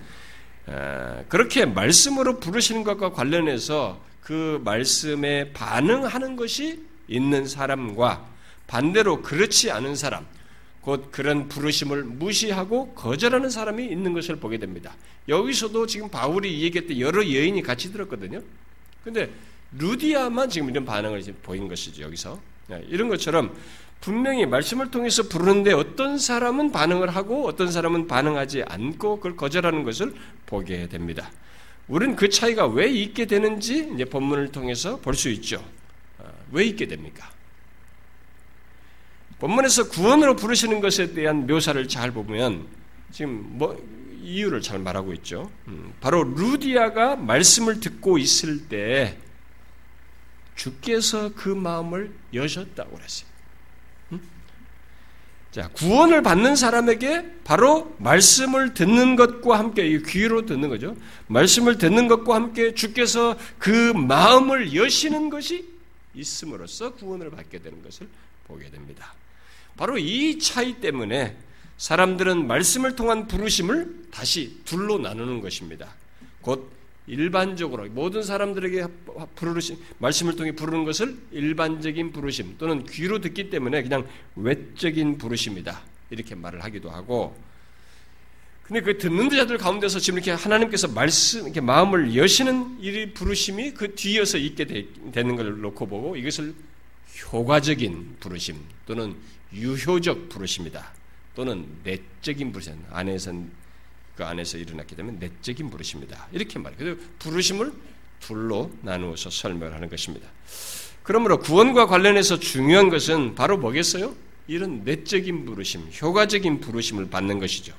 그렇게 1.29 1.65
말씀으로 1.65 2.39
부르시는 2.39 2.83
것과 2.83 3.11
관련해서 3.11 4.01
그 4.21 4.61
말씀에 4.63 5.53
반응하는 5.53 6.35
것이 6.35 6.85
있는 7.07 7.45
사람과 7.45 8.25
반대로 8.67 9.21
그렇지 9.21 9.71
않은 9.71 9.95
사람, 9.95 10.25
곧 10.81 11.09
그런 11.11 11.47
부르심을 11.47 12.03
무시하고 12.03 12.93
거절하는 12.93 13.49
사람이 13.49 13.85
있는 13.85 14.13
것을 14.13 14.35
보게 14.37 14.57
됩니다. 14.57 14.93
여기서도 15.29 15.85
지금 15.87 16.09
바울이 16.09 16.61
얘기했던 16.63 16.99
여러 16.99 17.21
여인이 17.21 17.61
같이 17.61 17.91
들었거든요. 17.91 18.41
근데 19.03 19.29
루디아만 19.77 20.49
지금 20.49 20.69
이런 20.69 20.85
반응을 20.85 21.23
보인 21.43 21.67
것이죠, 21.67 22.03
여기서. 22.03 22.39
네, 22.67 22.83
이런 22.89 23.07
것처럼 23.07 23.55
분명히 24.01 24.45
말씀을 24.45 24.91
통해서 24.91 25.23
부르는데 25.23 25.73
어떤 25.73 26.17
사람은 26.17 26.71
반응을 26.71 27.15
하고 27.15 27.47
어떤 27.47 27.71
사람은 27.71 28.07
반응하지 28.07 28.63
않고 28.63 29.17
그걸 29.17 29.35
거절하는 29.35 29.83
것을 29.83 30.13
보게 30.45 30.87
됩니다. 30.87 31.31
우리는 31.87 32.15
그 32.15 32.29
차이가 32.29 32.67
왜 32.67 32.87
있게 32.89 33.25
되는지 33.25 33.91
이제 33.93 34.05
본문을 34.05 34.51
통해서 34.51 34.97
볼 34.97 35.13
수 35.15 35.29
있죠. 35.29 35.63
어, 36.19 36.25
왜 36.51 36.65
있게 36.65 36.87
됩니까? 36.87 37.29
본문에서 39.39 39.89
구원으로 39.89 40.35
부르시는 40.35 40.81
것에 40.81 41.13
대한 41.13 41.47
묘사를 41.47 41.87
잘 41.87 42.11
보면 42.11 42.65
지금 43.11 43.45
뭐 43.57 43.81
이유를 44.21 44.61
잘 44.61 44.79
말하고 44.79 45.13
있죠. 45.13 45.49
음, 45.67 45.93
바로 46.01 46.23
루디아가 46.23 47.15
말씀을 47.15 47.79
듣고 47.79 48.17
있을 48.17 48.67
때 48.67 49.17
주께서 50.55 51.31
그 51.35 51.49
마음을 51.49 52.11
여셨다고 52.33 52.95
그랬어요. 52.95 53.29
자, 55.51 55.69
구원을 55.69 56.21
받는 56.21 56.55
사람에게 56.55 57.25
바로 57.43 57.95
말씀을 57.99 58.73
듣는 58.73 59.15
것과 59.15 59.57
함께, 59.57 59.99
귀로 60.05 60.45
듣는 60.45 60.69
거죠. 60.69 60.95
말씀을 61.27 61.77
듣는 61.77 62.07
것과 62.07 62.35
함께 62.35 62.73
주께서 62.75 63.37
그 63.57 63.93
마음을 63.93 64.75
여시는 64.75 65.29
것이 65.29 65.67
있음으로써 66.13 66.93
구원을 66.93 67.31
받게 67.31 67.59
되는 67.59 67.81
것을 67.81 68.07
보게 68.47 68.69
됩니다. 68.69 69.13
바로 69.77 69.97
이 69.97 70.39
차이 70.39 70.79
때문에 70.79 71.37
사람들은 71.77 72.47
말씀을 72.47 72.95
통한 72.95 73.27
부르심을 73.27 74.07
다시 74.11 74.59
둘로 74.65 74.97
나누는 74.97 75.41
것입니다. 75.41 75.93
곧 76.41 76.76
일반적으로 77.07 77.87
모든 77.89 78.21
사람들에게 78.21 78.85
부르신 79.35 79.77
말씀을 79.99 80.35
통해 80.35 80.51
부르는 80.51 80.83
것을 80.83 81.17
일반적인 81.31 82.11
부르심 82.11 82.57
또는 82.57 82.85
귀로 82.85 83.19
듣기 83.19 83.49
때문에 83.49 83.81
그냥 83.81 84.05
외적인 84.35 85.17
부르심이다. 85.17 85.81
이렇게 86.09 86.35
말을 86.35 86.63
하기도 86.63 86.89
하고. 86.89 87.35
근데 88.63 88.81
그 88.81 88.97
듣는 88.97 89.29
자들 89.29 89.57
가운데서 89.57 89.99
지금 89.99 90.19
이렇게 90.19 90.31
하나님께서 90.31 90.89
말씀 90.89 91.43
이렇게 91.43 91.61
마음을 91.61 92.17
여시는 92.17 92.79
이 92.81 93.13
부르심이 93.13 93.71
그 93.73 93.95
뒤에서 93.95 94.37
있게 94.37 94.65
되는 95.13 95.35
걸 95.37 95.61
놓고 95.61 95.87
보고 95.87 96.17
이것을 96.17 96.53
효과적인 97.31 98.17
부르심 98.19 98.57
또는 98.85 99.15
유효적 99.53 100.27
부르심이다 100.27 100.85
또는 101.33 101.65
내적인 101.85 102.51
부르심 102.51 102.83
안에선 102.91 103.49
그 104.17 104.25
안에서 104.25 104.57
일어났기 104.57 104.95
때문에 104.95 105.17
내적인 105.19 105.69
부르심이다. 105.69 106.29
이렇게 106.31 106.57
말해요. 106.57 106.77
그래서 106.77 107.01
부르심을 107.19 107.71
둘로 108.19 108.71
나누어서 108.81 109.29
설명하는 109.29 109.89
것입니다. 109.89 110.27
그러므로 111.03 111.39
구원과 111.39 111.85
관련해서 111.85 112.39
중요한 112.39 112.89
것은 112.89 113.35
바로 113.35 113.57
뭐겠어요? 113.57 114.15
이런 114.47 114.83
내적인 114.83 115.45
부르심, 115.45 115.89
효과적인 116.01 116.61
부르심을 116.61 117.09
받는 117.09 117.39
것이죠. 117.39 117.73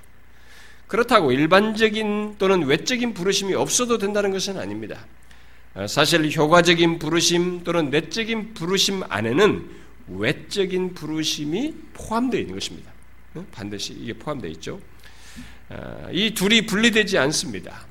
그렇다고 0.87 1.33
일반적인 1.33 2.37
또는 2.39 2.65
외적인 2.65 3.15
부르심이 3.15 3.55
없어도 3.55 3.99
된다는 3.99 4.31
것은 4.31 4.59
아닙니다. 4.59 5.05
사실 5.89 6.31
효과적인 6.35 6.99
부르심 6.99 7.65
또는 7.65 7.91
내적인 7.91 8.55
부르심 8.55 9.03
안에는 9.09 9.69
외적인 10.09 10.95
부르심이 10.95 11.75
포함되어 11.95 12.41
있는 12.41 12.55
것입니다. 12.55 12.93
반드시 13.53 13.93
이게 13.93 14.13
포함되어 14.15 14.51
있죠. 14.53 14.81
어, 15.71 16.09
이 16.13 16.35
둘이 16.35 16.67
분리되지 16.67 17.19
않습니다. 17.19 17.87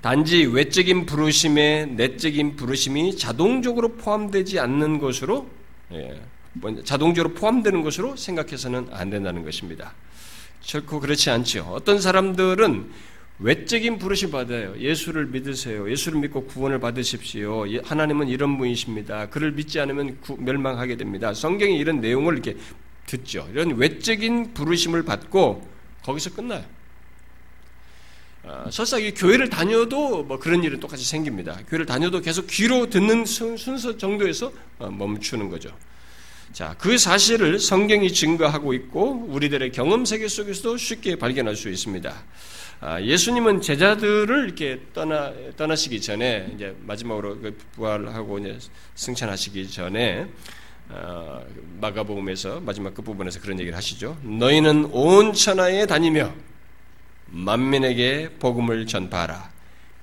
단지 0.00 0.44
외적인 0.44 1.06
부르심에 1.06 1.86
내적인 1.86 2.56
부르심이 2.56 3.16
자동적으로 3.16 3.96
포함되지 3.96 4.60
않는 4.60 4.98
것으로 4.98 5.50
예, 5.92 6.20
자동적으로 6.84 7.34
포함되는 7.34 7.82
것으로 7.82 8.14
생각해서는 8.16 8.88
안 8.92 9.10
된다는 9.10 9.44
것입니다. 9.44 9.94
결코 10.60 11.00
그렇지 11.00 11.30
않죠. 11.30 11.72
어떤 11.72 12.00
사람들은 12.00 12.90
외적인 13.38 13.98
부르심 13.98 14.30
받아요. 14.30 14.74
예수를 14.78 15.26
믿으세요. 15.26 15.90
예수를 15.90 16.20
믿고 16.20 16.44
구원을 16.44 16.78
받으십시오. 16.78 17.68
예, 17.70 17.80
하나님은 17.84 18.28
이런 18.28 18.58
분이십니다. 18.58 19.28
그를 19.28 19.52
믿지 19.52 19.80
않으면 19.80 20.20
구, 20.20 20.36
멸망하게 20.38 20.96
됩니다. 20.96 21.34
성경이 21.34 21.76
이런 21.76 22.00
내용을 22.00 22.34
이렇게 22.34 22.56
듣죠. 23.06 23.48
이런 23.52 23.76
외적인 23.76 24.54
부르심을 24.54 25.02
받고 25.02 25.75
거기서 26.06 26.30
끝나요. 26.34 26.64
어, 28.44 28.68
설사 28.70 28.96
이 28.96 29.12
교회를 29.12 29.50
다녀도 29.50 30.22
뭐 30.22 30.38
그런 30.38 30.62
일은 30.62 30.78
똑같이 30.78 31.04
생깁니다. 31.04 31.58
교회를 31.68 31.84
다녀도 31.84 32.20
계속 32.20 32.46
귀로 32.46 32.88
듣는 32.88 33.24
순서 33.24 33.96
정도에서 33.96 34.52
어, 34.78 34.88
멈추는 34.88 35.50
거죠. 35.50 35.76
자, 36.52 36.76
그 36.78 36.96
사실을 36.96 37.58
성경이 37.58 38.12
증거하고 38.12 38.72
있고 38.72 39.26
우리들의 39.28 39.72
경험 39.72 40.04
세계 40.04 40.28
속에서도 40.28 40.76
쉽게 40.76 41.16
발견할 41.16 41.56
수 41.56 41.68
있습니다. 41.68 42.14
아, 42.80 43.00
예수님은 43.00 43.62
제자들을 43.62 44.44
이렇게 44.44 44.80
떠나 44.94 45.32
떠나시기 45.56 46.00
전에 46.00 46.52
이제 46.54 46.76
마지막으로 46.82 47.40
그 47.40 47.58
부활하고 47.72 48.38
이제 48.38 48.58
승천하시기 48.94 49.70
전에 49.70 50.22
어, 50.22 50.28
마가복음에서 51.80 52.60
마지막 52.60 52.94
그 52.94 53.02
부분에서 53.02 53.40
그런 53.40 53.58
얘기를 53.58 53.76
하시죠. 53.76 54.16
너희는 54.22 54.86
온 54.92 55.32
천하에 55.32 55.86
다니며 55.86 56.32
만민에게 57.26 58.30
복음을 58.38 58.86
전파하라. 58.86 59.50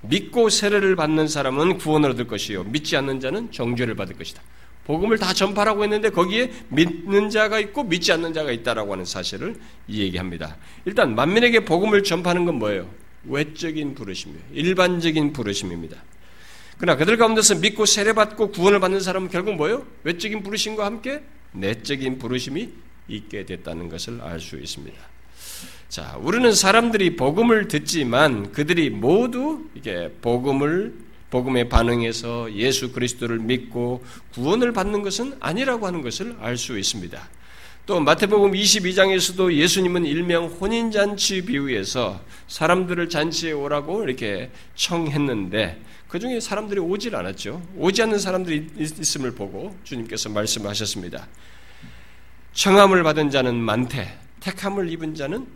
믿고 0.01 0.49
세례를 0.49 0.95
받는 0.95 1.27
사람은 1.27 1.77
구원을 1.77 2.11
얻을 2.11 2.27
것이요 2.27 2.65
믿지 2.65 2.97
않는 2.97 3.19
자는 3.19 3.51
정죄를 3.51 3.95
받을 3.95 4.17
것이다. 4.17 4.41
복음을 4.85 5.17
다 5.17 5.31
전파라고 5.33 5.83
했는데 5.83 6.09
거기에 6.09 6.51
믿는 6.67 7.29
자가 7.29 7.59
있고 7.59 7.83
믿지 7.83 8.11
않는 8.11 8.33
자가 8.33 8.51
있다라고 8.51 8.91
하는 8.91 9.05
사실을 9.05 9.55
얘기합니다. 9.89 10.57
일단 10.85 11.15
만민에게 11.15 11.63
복음을 11.63 12.03
전파하는 12.03 12.43
건 12.45 12.55
뭐예요? 12.55 12.89
외적인 13.25 13.95
부르심이에요. 13.95 14.41
일반적인 14.51 15.31
부르심입니다. 15.31 15.97
그러나 16.77 16.97
그들 16.97 17.17
가운데서 17.17 17.55
믿고 17.55 17.85
세례받고 17.85 18.51
구원을 18.51 18.79
받는 18.79 18.99
사람은 18.99 19.29
결국 19.29 19.55
뭐예요? 19.55 19.85
외적인 20.03 20.43
부르심과 20.43 20.85
함께 20.85 21.23
내적인 21.53 22.17
부르심이 22.17 22.69
있게 23.07 23.45
됐다는 23.45 23.89
것을 23.89 24.21
알 24.21 24.39
수 24.39 24.57
있습니다. 24.57 24.97
자, 25.89 26.17
우리는 26.19 26.51
사람들이 26.51 27.15
복음을 27.15 27.67
듣지만 27.67 28.51
그들이 28.51 28.89
모두 28.89 29.69
이게 29.75 30.11
복음을 30.21 30.93
복음에 31.29 31.69
반응해서 31.69 32.53
예수 32.53 32.91
그리스도를 32.91 33.39
믿고 33.39 34.03
구원을 34.33 34.71
받는 34.71 35.01
것은 35.01 35.35
아니라고 35.39 35.85
하는 35.87 36.01
것을 36.01 36.35
알 36.39 36.57
수 36.57 36.77
있습니다. 36.77 37.29
또 37.85 37.99
마태복음 37.99 38.53
22장에서도 38.53 39.53
예수님은 39.53 40.05
일명 40.05 40.45
혼인잔치 40.45 41.43
비유에서 41.45 42.21
사람들을 42.47 43.09
잔치에 43.09 43.51
오라고 43.51 44.03
이렇게 44.03 44.51
청했는데 44.75 45.81
그 46.13 46.19
중에 46.19 46.39
사람들이 46.39 46.79
오질 46.79 47.15
않았죠. 47.15 47.59
오지 47.75 48.03
않는 48.03 48.19
사람들이 48.19 48.67
있음을 48.77 49.31
보고 49.31 49.75
주님께서 49.83 50.29
말씀하셨습니다. 50.29 51.27
청함을 52.53 53.01
받은 53.01 53.31
자는 53.31 53.55
많되 53.55 54.15
택함을 54.39 54.91
입은 54.91 55.15
자는 55.15 55.47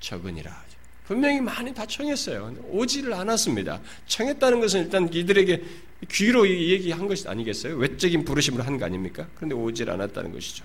적으니라. 0.00 0.64
분명히 1.04 1.42
많이 1.42 1.74
다 1.74 1.84
청했어요. 1.84 2.54
오지를 2.70 3.12
않았습니다. 3.12 3.82
청했다는 4.06 4.60
것은 4.60 4.84
일단 4.84 5.12
이들에게 5.12 5.62
귀로 6.10 6.48
얘기한 6.48 7.06
것이 7.08 7.28
아니겠어요? 7.28 7.76
외적인 7.76 8.24
부르심으로 8.24 8.64
한 8.64 8.78
거 8.78 8.86
아닙니까? 8.86 9.26
그런데 9.34 9.54
오질 9.54 9.90
않았다는 9.90 10.32
것이죠. 10.32 10.64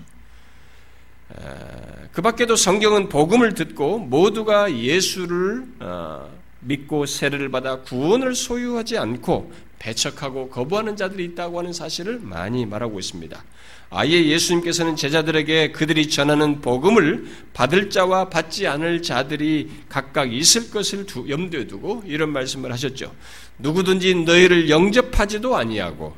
그 2.10 2.22
밖에도 2.22 2.56
성경은 2.56 3.10
복음을 3.10 3.52
듣고 3.52 3.98
모두가 3.98 4.74
예수를 4.74 5.66
어, 5.80 6.41
믿고 6.62 7.06
세례를 7.06 7.50
받아 7.50 7.80
구원을 7.80 8.34
소유하지 8.34 8.98
않고 8.98 9.52
배척하고 9.78 10.48
거부하는 10.48 10.96
자들이 10.96 11.24
있다고 11.24 11.58
하는 11.58 11.72
사실을 11.72 12.20
많이 12.20 12.64
말하고 12.66 13.00
있습니다. 13.00 13.44
아예 13.90 14.24
예수님께서는 14.24 14.96
제자들에게 14.96 15.72
그들이 15.72 16.08
전하는 16.08 16.60
복음을 16.60 17.26
받을 17.52 17.90
자와 17.90 18.30
받지 18.30 18.66
않을 18.66 19.02
자들이 19.02 19.70
각각 19.88 20.32
있을 20.32 20.70
것을 20.70 21.04
염두에 21.28 21.66
두고 21.66 22.02
이런 22.06 22.30
말씀을 22.30 22.72
하셨죠. 22.72 23.12
누구든지 23.58 24.14
너희를 24.24 24.70
영접하지도 24.70 25.56
아니하고 25.56 26.16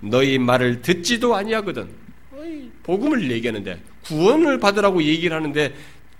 너희 0.00 0.38
말을 0.38 0.82
듣지도 0.82 1.34
아니하거든. 1.34 1.88
복음을 2.82 3.30
얘기하는데 3.30 3.80
구원을 4.04 4.60
받으라고 4.60 5.02
얘기를 5.02 5.34
하는데 5.34 5.74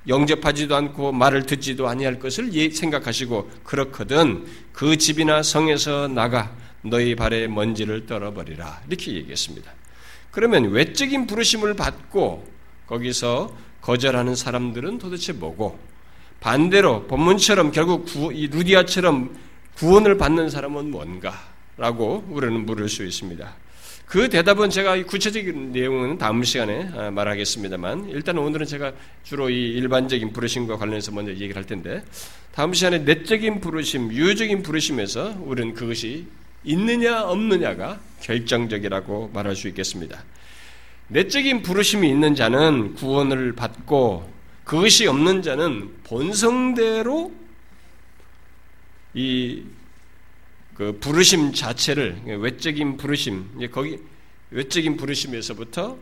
영접하지도 0.06 0.76
않고 0.76 1.12
말을 1.12 1.46
듣지도 1.46 1.88
아니할 1.88 2.18
것을 2.18 2.52
예, 2.54 2.70
생각하시고 2.70 3.50
그렇거든 3.64 4.44
그 4.72 4.96
집이나 4.96 5.42
성에서 5.42 6.08
나가 6.08 6.54
너희 6.82 7.14
발에 7.14 7.48
먼지를 7.48 8.06
떨어버리라 8.06 8.82
이렇게 8.88 9.12
얘기했습니다. 9.14 9.72
그러면 10.30 10.70
외적인 10.70 11.26
부르심을 11.26 11.74
받고 11.74 12.46
거기서 12.86 13.56
거절하는 13.80 14.34
사람들은 14.34 14.98
도대체 14.98 15.32
뭐고 15.32 15.78
반대로 16.40 17.06
본문처럼 17.06 17.70
결국 17.70 18.04
구, 18.04 18.32
이 18.32 18.48
루디아처럼 18.48 19.34
구원을 19.76 20.18
받는 20.18 20.50
사람은 20.50 20.90
뭔가라고 20.90 22.26
우리는 22.28 22.66
물을 22.66 22.88
수 22.88 23.04
있습니다. 23.04 23.63
그 24.14 24.28
대답은 24.28 24.70
제가 24.70 25.02
구체적인 25.06 25.72
내용은 25.72 26.18
다음 26.18 26.44
시간에 26.44 26.88
아, 26.94 27.10
말하겠습니다만 27.10 28.10
일단 28.10 28.38
오늘은 28.38 28.64
제가 28.64 28.92
주로 29.24 29.50
이 29.50 29.72
일반적인 29.72 30.32
부르심과 30.32 30.76
관련해서 30.76 31.10
먼저 31.10 31.32
얘기를 31.32 31.56
할 31.56 31.64
텐데 31.64 32.04
다음 32.52 32.74
시간에 32.74 32.98
내적인 32.98 33.60
부르심, 33.60 34.12
유효적인 34.12 34.62
부르심에서 34.62 35.42
우리는 35.42 35.74
그것이 35.74 36.28
있느냐 36.62 37.24
없느냐가 37.24 37.98
결정적이라고 38.20 39.32
말할 39.34 39.56
수 39.56 39.66
있겠습니다. 39.66 40.22
내적인 41.08 41.62
부르심이 41.62 42.08
있는 42.08 42.36
자는 42.36 42.94
구원을 42.94 43.54
받고 43.54 44.32
그것이 44.62 45.08
없는 45.08 45.42
자는 45.42 45.90
본성대로 46.04 47.32
이 49.14 49.64
그 50.74 50.98
부르심 50.98 51.52
자체를 51.52 52.22
외적인 52.26 52.96
부르심 52.96 53.68
거기 53.70 53.98
외적인 54.50 54.96
부르심에서부터 54.96 55.96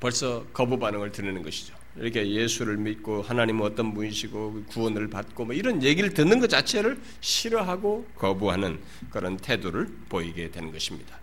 벌써 0.00 0.44
거부 0.52 0.78
반응을 0.78 1.12
드리는 1.12 1.42
것이죠. 1.42 1.74
이렇게 1.96 2.28
예수를 2.28 2.76
믿고 2.78 3.22
하나님은 3.22 3.62
어떤 3.62 3.94
분이시고 3.94 4.64
구원을 4.68 5.08
받고 5.08 5.44
뭐 5.44 5.54
이런 5.54 5.82
얘기를 5.82 6.12
듣는 6.12 6.40
것 6.40 6.48
자체를 6.48 6.98
싫어하고 7.20 8.06
거부하는 8.16 8.78
그런 9.10 9.36
태도를 9.36 9.88
보이게 10.08 10.50
되는 10.50 10.72
것입니다. 10.72 11.18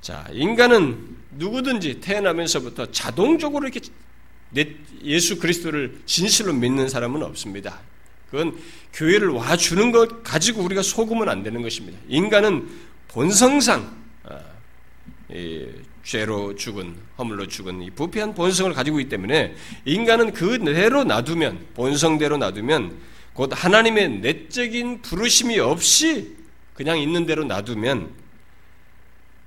자, 0.00 0.26
인간은 0.32 1.16
누구든지 1.32 2.00
태어나면서부터 2.00 2.90
자동적으로 2.90 3.68
이렇게 3.68 3.88
예수 5.04 5.38
그리스도를 5.38 6.00
진실로 6.06 6.52
믿는 6.52 6.88
사람은 6.88 7.22
없습니다. 7.22 7.80
그건 8.32 8.58
교회를 8.94 9.28
와주는 9.28 9.92
것 9.92 10.22
가지고 10.22 10.62
우리가 10.62 10.80
속으면 10.80 11.28
안 11.28 11.42
되는 11.42 11.60
것입니다. 11.60 11.98
인간은 12.08 12.66
본성상 13.08 13.94
아, 14.24 14.40
죄로 16.02 16.56
죽은 16.56 16.96
허물로 17.18 17.46
죽은 17.46 17.82
이 17.82 17.90
부패한 17.90 18.34
본성을 18.34 18.72
가지고 18.72 19.00
있기 19.00 19.10
때문에 19.10 19.54
인간은 19.84 20.32
그대로 20.32 21.04
놔두면 21.04 21.66
본성대로 21.74 22.38
놔두면 22.38 22.96
곧 23.34 23.50
하나님의 23.52 24.20
내적인 24.20 25.02
부르심이 25.02 25.58
없이 25.58 26.34
그냥 26.72 26.98
있는 26.98 27.26
대로 27.26 27.44
놔두면 27.44 28.12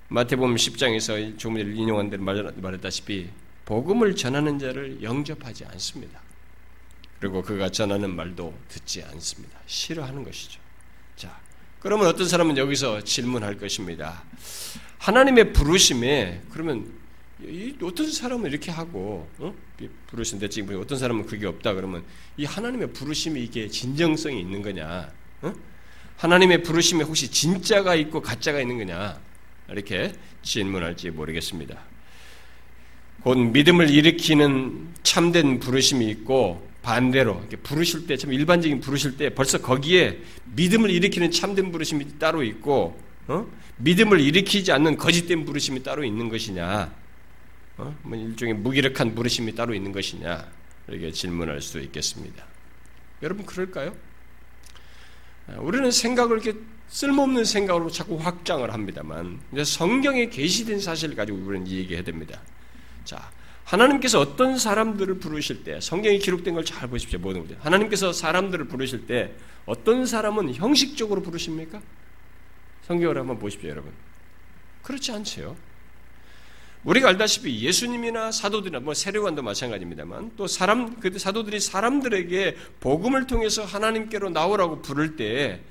마태복음 0.09 0.55
10장에서 0.57 1.39
조금 1.39 1.57
전에 1.57 1.73
인용한 1.73 2.11
대로 2.11 2.21
말했다시피 2.21 3.29
복음을 3.65 4.15
전하는 4.15 4.59
자를 4.59 5.01
영접하지 5.01 5.65
않습니다. 5.65 6.24
그리고 7.19 7.41
그가 7.41 7.69
전하는 7.69 8.15
말도 8.15 8.53
듣지 8.69 9.03
않습니다. 9.03 9.59
싫어하는 9.65 10.23
것이죠. 10.23 10.59
자, 11.15 11.39
그러면 11.79 12.07
어떤 12.07 12.27
사람은 12.27 12.57
여기서 12.57 13.03
질문할 13.03 13.57
것입니다. 13.57 14.23
하나님의 14.99 15.53
부르심에 15.53 16.41
그러면 16.51 16.91
어떤 17.83 18.11
사람은 18.11 18.49
이렇게 18.49 18.71
하고 18.71 19.29
어? 19.37 19.53
부르신데 20.07 20.49
지금 20.49 20.79
어떤 20.81 20.97
사람은 20.97 21.25
그게 21.25 21.45
없다 21.45 21.73
그러면 21.73 22.03
이 22.37 22.45
하나님의 22.45 22.93
부르심이 22.93 23.43
이게 23.43 23.67
진정성이 23.67 24.39
있는 24.39 24.61
거냐? 24.61 25.11
어? 25.41 25.53
하나님의 26.17 26.63
부르심에 26.63 27.03
혹시 27.03 27.29
진짜가 27.29 27.95
있고 27.95 28.21
가짜가 28.21 28.61
있는 28.61 28.77
거냐? 28.77 29.19
이렇게 29.69 30.13
질문할지 30.43 31.11
모르겠습니다. 31.11 31.77
곧 33.21 33.35
믿음을 33.37 33.89
일으키는 33.89 34.93
참된 35.03 35.59
부르심이 35.59 36.07
있고 36.09 36.67
반대로 36.85 37.41
부르실 37.63 38.05
때 38.05 38.15
참 38.15 38.31
일반적인 38.31 38.79
부르실 38.79 39.17
때 39.17 39.33
벌써 39.33 39.59
거기에 39.59 40.21
믿음을 40.53 40.91
일으키는 40.91 41.31
참된 41.31 41.71
부르심이 41.71 42.19
따로 42.19 42.43
있고 42.43 43.01
어? 43.27 43.47
믿음을 43.77 44.21
일으키지 44.21 44.71
않는 44.71 44.97
거짓된 44.97 45.45
부르심이 45.45 45.81
따로 45.81 46.03
있는 46.03 46.29
것이냐? 46.29 46.93
어? 47.77 47.97
뭐 48.03 48.17
일종의 48.17 48.53
무기력한 48.53 49.15
부르심이 49.15 49.55
따로 49.55 49.73
있는 49.73 49.91
것이냐? 49.91 50.47
이렇게 50.87 51.11
질문할 51.11 51.59
수 51.61 51.79
있겠습니다. 51.79 52.45
여러분 53.23 53.47
그럴까요? 53.47 53.95
아, 55.47 55.57
우리는 55.59 55.89
생각을 55.89 56.39
이렇게 56.39 56.59
쓸모없는 56.87 57.45
생각으로 57.45 57.89
자꾸 57.89 58.17
확장을 58.17 58.71
합니다만 58.71 59.39
성경에 59.65 60.29
계시된 60.29 60.79
사실을 60.79 61.15
가지고 61.15 61.39
우리는 61.39 61.67
얘기해야 61.67 62.03
됩니다. 62.03 62.41
자, 63.03 63.31
하나님께서 63.65 64.19
어떤 64.19 64.57
사람들을 64.57 65.19
부르실 65.19 65.63
때 65.63 65.81
성경에 65.81 66.17
기록된 66.19 66.53
걸 66.53 66.63
잘 66.63 66.87
보십시오. 66.87 67.19
모든 67.19 67.41
분들. 67.41 67.57
하나님께서 67.65 68.13
사람들을 68.13 68.65
부르실 68.65 69.07
때 69.07 69.31
어떤 69.65 70.05
사람은 70.05 70.53
형식적으로 70.53 71.21
부르십니까? 71.21 71.81
성경을 72.83 73.17
한번 73.17 73.39
보십시오, 73.39 73.69
여러분. 73.69 73.91
그렇지 74.83 75.11
않죠. 75.11 75.55
우리가 76.83 77.09
알다시피 77.09 77.61
예수님이나 77.65 78.31
사도들이나 78.31 78.79
뭐 78.79 78.93
세례관도 78.93 79.41
마찬가지입니다만 79.41 80.33
또 80.37 80.45
사람 80.45 80.99
그 80.99 81.17
사도들이 81.17 81.59
사람들에게 81.59 82.55
복음을 82.79 83.25
통해서 83.25 83.65
하나님께로 83.65 84.29
나오라고 84.29 84.83
부를 84.83 85.15
때 85.15 85.61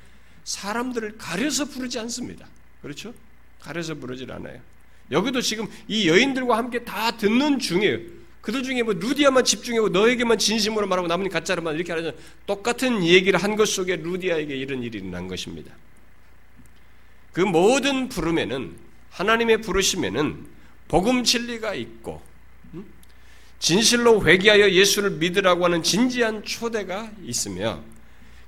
사람들을 0.42 1.16
가려서 1.18 1.66
부르지 1.66 2.00
않습니다. 2.00 2.48
그렇죠? 2.83 3.14
가려서 3.61 3.94
부르질 3.94 4.33
않아요. 4.33 4.61
여기도 5.11 5.40
지금 5.40 5.67
이 5.88 6.09
여인들과 6.09 6.57
함께 6.57 6.85
다 6.85 7.17
듣는 7.17 7.59
중에 7.59 8.07
그들 8.40 8.62
중에 8.62 8.83
뭐 8.83 8.93
루디아만 8.95 9.45
집중하고 9.45 9.88
너에게만 9.88 10.38
진심으로 10.38 10.87
말하고 10.87 11.09
나머지 11.09 11.31
가짜로만 11.31 11.75
이렇게 11.77 11.93
하는 11.93 12.12
똑같은 12.47 13.03
얘기를 13.05 13.43
한 13.43 13.57
것 13.57 13.67
속에 13.69 13.97
루디아에게 13.97 14.55
이런 14.55 14.83
일이 14.83 14.99
일어난 14.99 15.29
것입니다. 15.29 15.73
그 17.33 17.40
모든 17.40 18.09
부름에는 18.09 18.73
하나님의 19.11 19.61
부르심에는 19.62 20.47
복음 20.88 21.25
진리가 21.25 21.75
있고 21.75 22.23
음? 22.75 22.85
진실로 23.59 24.25
회개하여 24.25 24.71
예수를 24.71 25.12
믿으라고 25.12 25.64
하는 25.64 25.83
진지한 25.83 26.45
초대가 26.45 27.11
있으며 27.25 27.81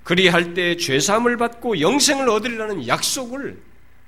그리할 0.04 0.54
때 0.54 0.76
죄 0.76 1.00
사함을 1.00 1.36
받고 1.36 1.80
영생을 1.80 2.28
얻으리라는 2.28 2.86
약속을 2.86 3.58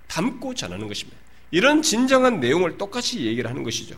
담고 0.07 0.55
전하는 0.55 0.87
것입니다. 0.87 1.19
이런 1.51 1.83
진정한 1.83 2.41
내용을 2.41 2.79
똑같이 2.79 3.25
얘기를 3.25 3.49
하는 3.49 3.63
것이죠. 3.63 3.97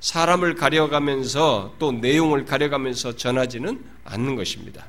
사람을 0.00 0.54
가려가면서 0.54 1.74
또 1.78 1.92
내용을 1.92 2.44
가려가면서 2.44 3.16
전하지는 3.16 3.82
않는 4.04 4.36
것입니다. 4.36 4.86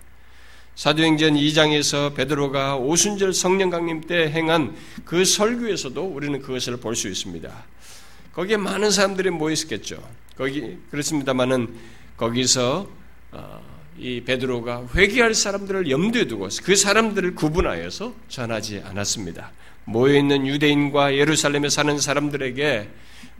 사도행전 0.75 1.33
2장에서 1.33 2.13
베드로가 2.13 2.75
오순절 2.75 3.33
성령 3.33 3.71
강림 3.71 4.01
때 4.01 4.29
행한 4.29 4.75
그 5.05 5.25
설교에서도 5.25 6.03
우리는 6.03 6.39
그것을 6.39 6.77
볼 6.77 6.95
수 6.95 7.07
있습니다. 7.07 7.51
거기에 8.33 8.57
많은 8.57 8.91
사람들이 8.91 9.31
모여 9.31 9.53
있었겠죠. 9.53 9.97
거기 10.37 10.77
그렇습니다만은 10.91 11.73
거기서 12.15 12.87
어, 13.31 13.61
이 13.97 14.21
베드로가 14.21 14.89
회개할 14.93 15.33
사람들을 15.33 15.89
염두에 15.89 16.27
두고 16.27 16.47
그 16.63 16.75
사람들을 16.75 17.33
구분하여서 17.33 18.13
전하지 18.29 18.83
않았습니다. 18.85 19.51
모여 19.87 20.17
있는 20.17 20.45
유대인과 20.45 21.15
예루살렘에 21.15 21.69
사는 21.69 21.97
사람들에게 21.97 22.89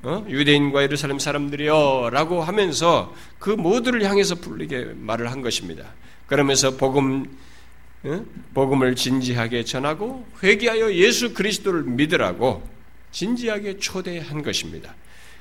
어? 0.03 0.25
유대인과 0.29 0.81
예루살렘 0.81 1.19
사람들이여라고 1.19 2.41
하면서 2.41 3.13
그 3.37 3.49
모두를 3.49 4.03
향해서 4.03 4.35
불리게 4.35 4.93
말을 4.95 5.29
한 5.29 5.41
것입니다. 5.41 5.93
그러면서 6.25 6.77
복음 6.77 7.25
어? 8.03 8.25
복음을 8.53 8.95
진지하게 8.95 9.65
전하고 9.65 10.25
회개하여 10.41 10.93
예수 10.93 11.33
그리스도를 11.33 11.83
믿으라고 11.83 12.65
진지하게 13.11 13.79
초대한 13.79 14.41
것입니다. 14.41 14.95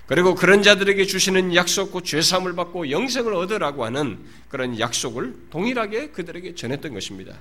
그리고 0.06 0.34
그런 0.34 0.62
자들에게 0.62 1.04
주시는 1.04 1.54
약속, 1.54 1.92
곧 1.92 2.04
죄사함을 2.04 2.54
받고 2.54 2.90
영생을 2.90 3.32
얻으라고 3.34 3.84
하는 3.84 4.18
그런 4.48 4.78
약속을 4.78 5.34
동일하게 5.50 6.10
그들에게 6.10 6.54
전했던 6.54 6.94
것입니다. 6.94 7.36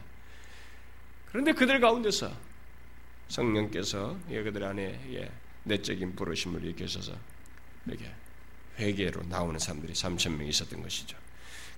그런데 1.31 1.53
그들 1.53 1.79
가운데서 1.79 2.31
성령께서 3.27 4.17
그들 4.27 4.63
안에 4.63 5.29
내적인 5.63 6.15
부르심을 6.15 6.63
일으켜서 6.63 7.13
이렇게 7.87 8.11
회개로 8.77 9.23
나오는 9.29 9.57
사람들이 9.59 9.93
3천 9.93 10.37
명 10.37 10.47
있었던 10.47 10.81
것이죠. 10.81 11.17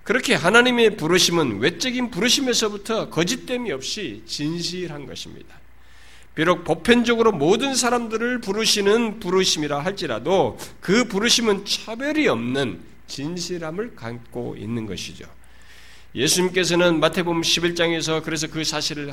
그렇게 0.04 0.34
하나님의 0.34 0.96
부르심은 0.96 1.58
외적인 1.58 2.10
부르심에서부터 2.10 3.10
거짓됨이 3.10 3.72
없이 3.72 4.22
진실한 4.26 5.06
것입니다. 5.06 5.58
비록 6.34 6.64
보편적으로 6.64 7.32
모든 7.32 7.74
사람들을 7.74 8.40
부르시는 8.40 9.20
부르심이라 9.20 9.80
할지라도 9.80 10.56
그 10.80 11.08
부르심은 11.08 11.64
차별이 11.64 12.28
없는 12.28 12.80
진실함을 13.06 13.96
갖고 13.96 14.56
있는 14.56 14.86
것이죠. 14.86 15.28
예수님께서는 16.14 17.00
마태복음 17.00 17.42
11장에서 17.42 18.22
그래서 18.22 18.46
그 18.46 18.64
사실을 18.64 19.12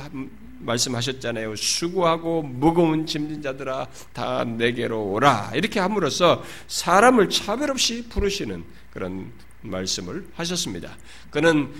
말씀하셨잖아요. 0.60 1.54
수고하고 1.56 2.42
무거운 2.42 3.06
짐진 3.06 3.42
자들아 3.42 3.86
다 4.12 4.44
내게로 4.44 5.12
오라. 5.12 5.52
이렇게 5.54 5.78
함으로써 5.78 6.42
사람을 6.68 7.28
차별 7.28 7.70
없이 7.70 8.08
부르시는 8.08 8.64
그런 8.92 9.30
말씀을 9.60 10.26
하셨습니다. 10.34 10.96
그는 11.30 11.70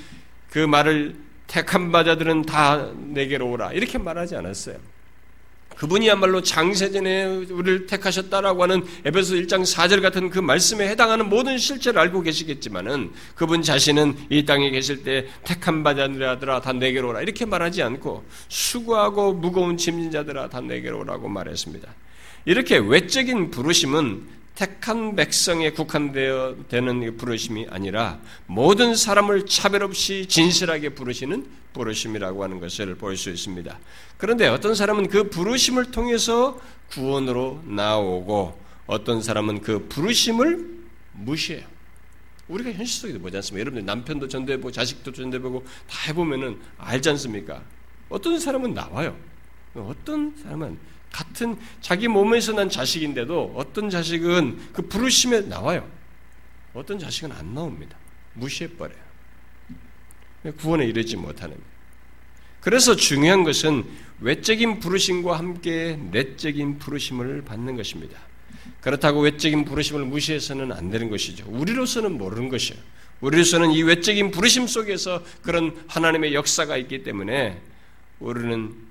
그 0.50 0.58
말을 0.58 1.16
택한 1.46 1.92
바자들은 1.92 2.42
다 2.42 2.90
내게로 2.94 3.50
오라. 3.50 3.72
이렇게 3.72 3.98
말하지 3.98 4.36
않았어요. 4.36 4.76
그분이야말로 5.76 6.42
장세전에 6.42 7.24
우리를 7.24 7.86
택하셨다라고 7.86 8.62
하는 8.62 8.84
에베소 9.04 9.34
1장 9.34 9.62
4절 9.62 10.02
같은 10.02 10.30
그 10.30 10.38
말씀에 10.38 10.88
해당하는 10.88 11.28
모든 11.28 11.58
실체를 11.58 12.00
알고 12.00 12.22
계시겠지만은 12.22 13.12
그분 13.34 13.62
자신은 13.62 14.16
이 14.30 14.44
땅에 14.44 14.70
계실 14.70 15.04
때 15.04 15.26
택한 15.44 15.82
바자들아 15.82 16.60
다 16.60 16.72
내게로 16.72 17.10
오라 17.10 17.22
이렇게 17.22 17.44
말하지 17.44 17.82
않고 17.82 18.24
수고하고 18.48 19.34
무거운 19.34 19.76
짐진 19.76 20.10
자들아 20.10 20.48
다 20.48 20.60
내게로 20.60 21.00
오라고 21.00 21.28
말했습니다. 21.28 21.88
이렇게 22.46 22.78
외적인 22.78 23.50
부르심은 23.50 24.36
택한 24.56 25.14
백성에 25.14 25.70
국한되어 25.70 26.56
되는 26.68 27.16
부르심이 27.16 27.66
아니라 27.70 28.18
모든 28.46 28.94
사람을 28.96 29.46
차별 29.46 29.82
없이 29.84 30.26
진실하게 30.26 30.90
부르시는 30.90 31.46
부르심이라고 31.74 32.42
하는 32.42 32.58
것을 32.58 32.94
볼 32.96 33.16
수 33.16 33.30
있습니다. 33.30 33.78
그런데 34.16 34.48
어떤 34.48 34.74
사람은 34.74 35.08
그 35.08 35.28
부르심을 35.28 35.90
통해서 35.90 36.58
구원으로 36.90 37.62
나오고 37.66 38.58
어떤 38.86 39.22
사람은 39.22 39.60
그 39.60 39.86
부르심을 39.88 40.76
무시해요. 41.12 41.66
우리가 42.48 42.72
현실 42.72 43.00
속에도 43.00 43.20
보지 43.20 43.36
않습니까? 43.36 43.60
여러분들 43.60 43.84
남편도 43.84 44.28
전대보고 44.28 44.72
자식도 44.72 45.12
전대보고 45.12 45.64
다 45.88 45.98
해보면은 46.08 46.58
알지 46.78 47.10
않습니까? 47.10 47.62
어떤 48.08 48.38
사람은 48.38 48.72
나와요. 48.72 49.14
어떤 49.74 50.34
사람은 50.42 50.78
같은 51.16 51.56
자기 51.80 52.08
몸에서 52.08 52.52
난 52.52 52.68
자식인데도 52.68 53.54
어떤 53.56 53.88
자식은 53.88 54.72
그 54.74 54.82
부르심에 54.82 55.40
나와요. 55.42 55.88
어떤 56.74 56.98
자식은 56.98 57.32
안 57.32 57.54
나옵니다. 57.54 57.96
무시해버려요. 58.34 58.98
구원에 60.58 60.84
이르지 60.84 61.16
못하는. 61.16 61.56
그래서 62.60 62.94
중요한 62.94 63.44
것은 63.44 63.84
외적인 64.20 64.78
부르심과 64.80 65.38
함께 65.38 65.98
내적인 66.10 66.78
부르심을 66.78 67.42
받는 67.46 67.76
것입니다. 67.76 68.18
그렇다고 68.82 69.20
외적인 69.20 69.64
부르심을 69.64 70.04
무시해서는 70.04 70.70
안 70.70 70.90
되는 70.90 71.08
것이죠. 71.08 71.46
우리로서는 71.48 72.18
모르는 72.18 72.50
것이에요. 72.50 72.78
우리로서는 73.22 73.70
이 73.70 73.82
외적인 73.82 74.32
부르심 74.32 74.66
속에서 74.66 75.24
그런 75.40 75.74
하나님의 75.88 76.34
역사가 76.34 76.76
있기 76.76 77.04
때문에 77.04 77.62
우리는 78.20 78.85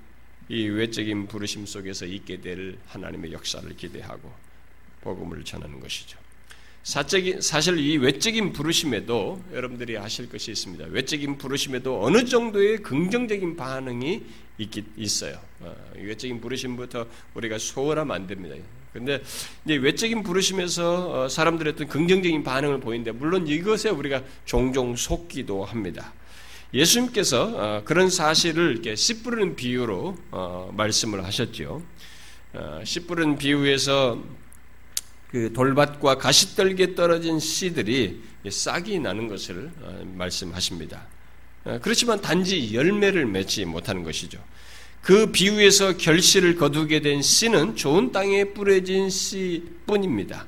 이 0.48 0.68
외적인 0.68 1.26
부르심 1.26 1.66
속에서 1.66 2.06
있게 2.06 2.40
될 2.40 2.78
하나님의 2.86 3.32
역사를 3.32 3.68
기대하고 3.76 4.32
복음을 5.00 5.44
전하는 5.44 5.80
것이죠. 5.80 6.18
사적인, 6.82 7.40
사실 7.40 7.78
이 7.78 7.96
외적인 7.96 8.52
부르심에도 8.52 9.42
여러분들이 9.52 9.98
아실 9.98 10.28
것이 10.28 10.52
있습니다. 10.52 10.84
외적인 10.90 11.36
부르심에도 11.36 12.04
어느 12.04 12.24
정도의 12.24 12.78
긍정적인 12.78 13.56
반응이 13.56 14.22
있기, 14.58 14.84
있어요. 14.96 15.40
어, 15.60 15.74
외적인 15.96 16.40
부르심부터 16.40 17.08
우리가 17.34 17.58
소홀하면 17.58 18.14
안 18.14 18.26
됩니다. 18.28 18.54
근데 18.92 19.20
이제 19.64 19.74
외적인 19.74 20.22
부르심에서 20.22 21.24
어, 21.24 21.28
사람들의 21.28 21.72
어떤 21.72 21.88
긍정적인 21.88 22.44
반응을 22.44 22.78
보이는데 22.78 23.10
물론 23.10 23.48
이것에 23.48 23.90
우리가 23.90 24.22
종종 24.44 24.94
속기도 24.94 25.64
합니다. 25.64 26.12
예수님께서 26.74 27.52
어, 27.54 27.82
그런 27.84 28.10
사실을 28.10 28.72
이렇게 28.72 28.96
씨 28.96 29.22
뿌리는 29.22 29.54
비유로 29.54 30.16
어, 30.30 30.72
말씀을 30.76 31.24
하셨죠. 31.24 31.82
어, 32.54 32.80
씨 32.84 33.00
뿌리는 33.00 33.36
비유에서 33.38 34.22
그 35.30 35.52
돌밭과 35.52 36.18
가시떨기에 36.18 36.94
떨어진 36.94 37.38
씨들이 37.38 38.22
싹이 38.48 38.98
나는 38.98 39.28
것을 39.28 39.70
어, 39.80 40.02
말씀하십니다. 40.14 41.06
어, 41.64 41.78
그렇지만 41.82 42.20
단지 42.20 42.74
열매를 42.74 43.26
맺지 43.26 43.64
못하는 43.64 44.02
것이죠. 44.02 44.42
그 45.02 45.30
비유에서 45.30 45.96
결실을 45.96 46.56
거두게 46.56 47.00
된 47.00 47.22
씨는 47.22 47.76
좋은 47.76 48.10
땅에 48.10 48.44
뿌려진 48.44 49.08
씨뿐입니다. 49.08 50.46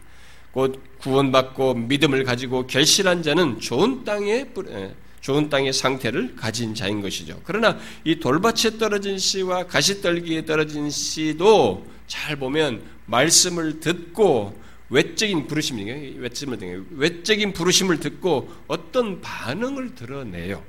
곧 0.51 0.83
구원받고 0.99 1.75
믿음을 1.75 2.25
가지고 2.25 2.67
결실한 2.67 3.23
자는 3.23 3.61
좋은 3.61 4.03
땅에 4.03 4.49
뿌려, 4.49 4.91
좋은 5.21 5.49
땅의 5.49 5.73
상태를 5.73 6.37
가진 6.37 6.75
자인 6.75 7.01
것이죠. 7.01 7.41
그러나 7.45 7.79
이 8.05 8.17
돌밭에 8.17 8.79
떨어진 8.79 9.19
씨와 9.19 9.67
가시떨기에 9.67 10.45
떨어진 10.45 10.91
씨도 10.91 11.87
잘 12.07 12.37
보면 12.37 12.83
말씀을 13.07 13.81
듣고 13.81 14.59
외적인 14.91 15.47
부르심이 15.47 16.17
외적인 16.19 16.87
외적인 16.97 17.53
부르심을 17.53 18.01
듣고 18.01 18.53
어떤 18.67 19.21
반응을 19.21 19.95
드러내요. 19.95 20.63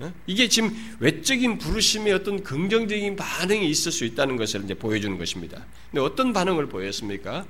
어? 0.00 0.12
이게 0.26 0.48
지금 0.48 0.74
외적인 0.98 1.58
부르심에 1.58 2.10
어떤 2.12 2.42
긍정적인 2.42 3.16
반응이 3.16 3.68
있을 3.68 3.92
수 3.92 4.06
있다는 4.06 4.36
것을 4.36 4.64
이제 4.64 4.72
보여주는 4.72 5.16
것입니다. 5.18 5.66
근데 5.90 6.00
어떤 6.00 6.32
반응을 6.32 6.68
보였습니까? 6.68 7.44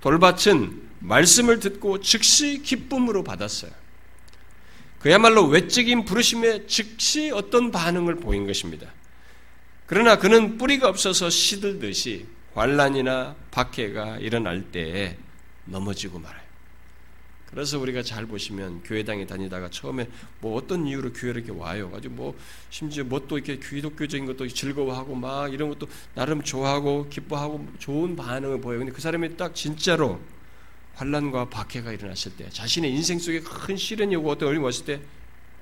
돌밭은 0.00 0.80
말씀을 1.00 1.60
듣고 1.60 2.00
즉시 2.00 2.62
기쁨으로 2.62 3.22
받았어요. 3.22 3.81
그야말로 5.02 5.46
외적인 5.46 6.04
부르심에 6.04 6.66
즉시 6.66 7.32
어떤 7.32 7.72
반응을 7.72 8.16
보인 8.16 8.46
것입니다. 8.46 8.88
그러나 9.86 10.16
그는 10.16 10.58
뿌리가 10.58 10.88
없어서 10.88 11.28
시들듯이 11.28 12.26
환란이나 12.54 13.34
박해가 13.50 14.18
일어날 14.18 14.62
때에 14.70 15.16
넘어지고 15.64 16.20
말아요. 16.20 16.42
그래서 17.50 17.78
우리가 17.80 18.02
잘 18.02 18.26
보시면 18.26 18.84
교회당에 18.84 19.26
다니다가 19.26 19.68
처음에 19.70 20.08
뭐 20.40 20.56
어떤 20.56 20.86
이유로 20.86 21.12
교회를 21.12 21.42
이렇게 21.42 21.58
와요. 21.58 21.90
가지고 21.90 22.14
뭐 22.14 22.38
심지어 22.70 23.02
뭐 23.04 23.26
또 23.26 23.36
이렇게 23.36 23.58
기독교적인 23.58 24.24
것도 24.24 24.48
즐거워하고 24.48 25.16
막 25.16 25.52
이런 25.52 25.68
것도 25.68 25.88
나름 26.14 26.42
좋아하고 26.42 27.08
기뻐하고 27.10 27.66
좋은 27.78 28.14
반응을 28.14 28.60
보여요. 28.60 28.78
근데 28.78 28.92
그 28.92 29.00
사람이 29.00 29.36
딱 29.36 29.54
진짜로 29.54 30.20
환란과 30.94 31.48
박해가 31.48 31.92
일어났을 31.92 32.36
때 32.36 32.48
자신의 32.50 32.90
인생 32.92 33.18
속에 33.18 33.40
큰 33.40 33.76
시련이 33.76 34.16
오고 34.16 34.30
어떤 34.30 34.48
어려움이 34.48 34.64
왔을 34.64 34.84
때 34.84 35.00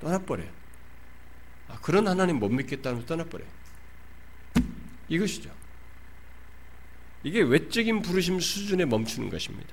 떠나버려요. 0.01 0.49
아, 1.69 1.79
그런 1.81 2.07
하나님 2.07 2.39
못 2.39 2.49
믿겠다는 2.49 3.05
떠나버려요. 3.05 3.47
이것이죠. 5.07 5.49
이게 7.23 7.41
외적인 7.41 8.01
부르심 8.01 8.39
수준에 8.39 8.85
멈추는 8.85 9.29
것입니다. 9.29 9.69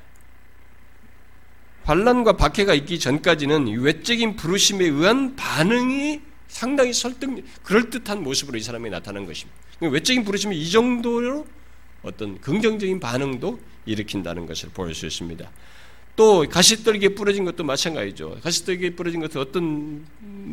환란과 1.84 2.36
박해가 2.36 2.74
있기 2.74 2.98
전까지는 2.98 3.68
외적인 3.80 4.36
부르심에 4.36 4.84
의한 4.84 5.36
반응이 5.36 6.20
상당히 6.48 6.92
설득, 6.92 7.42
그럴듯한 7.62 8.22
모습으로 8.22 8.58
이 8.58 8.62
사람이 8.62 8.90
나타난 8.90 9.24
것입니다. 9.24 9.58
그러니까 9.78 9.94
외적인 9.94 10.24
부르심이 10.24 10.58
이 10.60 10.70
정도로 10.70 11.46
어떤 12.02 12.40
긍정적인 12.40 13.00
반응도 13.00 13.58
일으킨다는 13.88 14.46
것을 14.46 14.68
볼 14.70 14.94
수 14.94 15.06
있습니다. 15.06 15.50
또 16.16 16.44
가시떨기에 16.48 17.10
부러진 17.10 17.44
것도 17.44 17.62
마찬가지죠. 17.64 18.40
가시떨기에 18.42 18.90
부러진 18.90 19.20
것도 19.20 19.40
어떤 19.40 20.04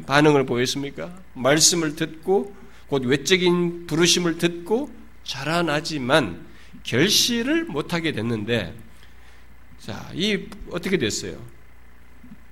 반응을 0.05 0.45
보였습니까? 0.45 1.17
말씀을 1.33 1.95
듣고 1.95 2.55
곧 2.87 3.03
외적인 3.05 3.87
부르심을 3.87 4.37
듣고 4.37 4.91
자라나지만 5.23 6.45
결실을 6.83 7.65
못하게 7.65 8.11
됐는데 8.11 8.75
자, 9.79 10.11
이 10.13 10.47
어떻게 10.71 10.97
됐어요? 10.97 11.37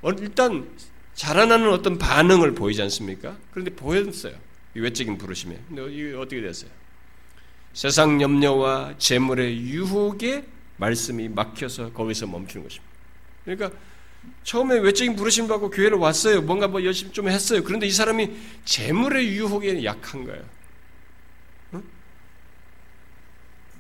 어, 0.01 0.09
일단 0.19 0.67
자라나는 1.13 1.69
어떤 1.71 1.97
반응을 1.99 2.55
보이지 2.55 2.81
않습니까? 2.81 3.37
그런데 3.51 3.71
보였어요. 3.75 4.33
이 4.75 4.79
외적인 4.79 5.19
부르심에. 5.19 5.59
근데 5.67 5.93
이게 5.93 6.15
어떻게 6.15 6.41
됐어요? 6.41 6.71
세상 7.73 8.21
염려와 8.21 8.95
재물의 8.97 9.59
유혹에 9.61 10.45
말씀이 10.77 11.29
막혀서 11.29 11.93
거기서 11.93 12.27
멈추는 12.27 12.63
것입니다. 12.63 12.93
그러니까 13.45 13.71
처음에 14.43 14.79
외적인 14.79 15.15
부르심 15.15 15.47
받고 15.47 15.69
교회를 15.69 15.97
왔어요. 15.97 16.41
뭔가 16.41 16.67
뭐 16.67 16.83
열심히 16.83 17.11
좀 17.11 17.27
했어요. 17.27 17.63
그런데 17.63 17.87
이 17.87 17.91
사람이 17.91 18.31
재물의 18.65 19.27
유혹에 19.29 19.83
약한 19.83 20.25
거예요. 20.25 20.43
응? 21.73 21.83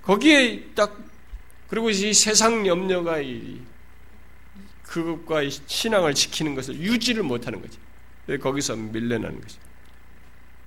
거기에 0.01 0.71
딱 0.75 0.97
그리고 1.69 1.89
이 1.89 2.13
세상 2.13 2.67
염려가 2.67 3.19
이 3.21 3.59
그것과 4.83 5.41
신앙을 5.49 6.13
지키는 6.13 6.55
것을 6.55 6.79
유지를 6.79 7.23
못하는 7.23 7.61
거지. 7.61 7.79
거기서 8.39 8.75
밀려나는 8.75 9.41
거지. 9.41 9.57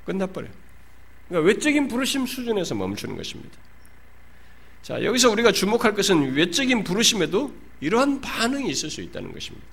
끝나버려요. 0.05 0.51
그러니까 1.29 1.47
외적인 1.47 1.89
부르심 1.89 2.27
수준에서 2.27 2.75
멈추는 2.75 3.17
것입니다. 3.17 3.57
자, 4.87 5.03
여기서 5.03 5.31
우리가 5.33 5.51
주목할 5.51 5.97
것은 5.97 6.35
외적인 6.37 6.85
부르심에도 6.85 7.53
이러한 7.81 8.21
반응이 8.21 8.71
있을 8.71 8.89
수 8.89 9.01
있다는 9.01 9.33
것입니다. 9.33 9.67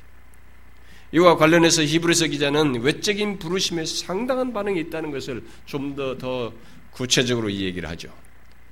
이와 1.12 1.38
관련해서 1.38 1.84
히브리서 1.84 2.26
기자는 2.26 2.82
외적인 2.82 3.38
부르심에 3.38 3.86
상당한 3.86 4.52
반응이 4.54 4.80
있다는 4.80 5.12
것을 5.12 5.44
좀더더 5.68 6.52
구체적으로 6.90 7.52
이 7.52 7.62
얘기를 7.62 7.88
하죠. 7.90 8.12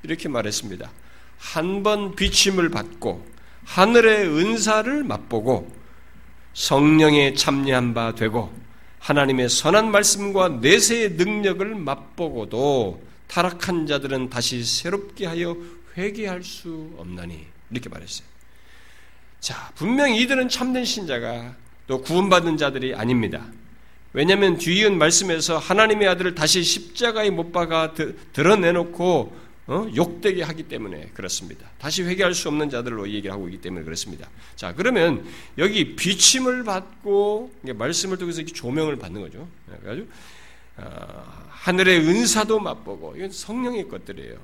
이렇게 0.01 0.29
말했습니다. 0.29 0.91
한 1.37 1.83
번 1.83 2.15
비침을 2.15 2.69
받고 2.69 3.23
하늘의 3.65 4.25
은사를 4.25 5.03
맛보고 5.03 5.71
성령에 6.55 7.35
참여한 7.35 7.93
바 7.93 8.15
되고 8.15 8.51
하나님의 8.97 9.47
선한 9.47 9.91
말씀과 9.91 10.49
내세의 10.49 11.11
능력을 11.11 11.75
맛보고도 11.75 13.11
타락한 13.27 13.85
자들은 13.85 14.31
다시 14.31 14.63
새롭게 14.63 15.27
하여 15.27 15.55
회개할 15.97 16.43
수 16.43 16.91
없나니 16.97 17.45
이렇게 17.71 17.89
말했어요. 17.89 18.27
자, 19.39 19.71
분명히 19.75 20.21
이들은 20.21 20.49
참된 20.49 20.85
신자가 20.85 21.55
또 21.87 22.01
구원받은 22.01 22.57
자들이 22.57 22.95
아닙니다. 22.95 23.45
왜냐하면 24.13 24.57
뒤이은 24.57 24.97
말씀에서 24.97 25.57
하나님의 25.57 26.07
아들을 26.09 26.35
다시 26.35 26.63
십자가에 26.63 27.29
못 27.29 27.51
박아 27.51 27.93
드러내놓고 28.33 29.41
어? 29.67 29.87
욕되게 29.95 30.43
하기 30.43 30.63
때문에 30.63 31.11
그렇습니다. 31.13 31.69
다시 31.77 32.03
회개할 32.03 32.33
수 32.33 32.49
없는 32.49 32.69
자들로 32.69 33.07
얘기를 33.07 33.31
하고 33.31 33.47
있기 33.47 33.61
때문에 33.61 33.85
그렇습니다. 33.85 34.29
자, 34.55 34.73
그러면 34.73 35.25
여기 35.57 35.95
비침을 35.95 36.63
받고 36.63 37.51
말씀을 37.75 38.17
통해서 38.17 38.43
조명을 38.43 38.97
받는 38.97 39.21
거죠. 39.21 39.47
그래가지고 39.79 40.07
어, 40.77 41.47
하늘의 41.49 41.99
은사도 41.99 42.59
맛보고 42.59 43.15
이건 43.15 43.31
성령의 43.31 43.87
것들이에요. 43.87 44.37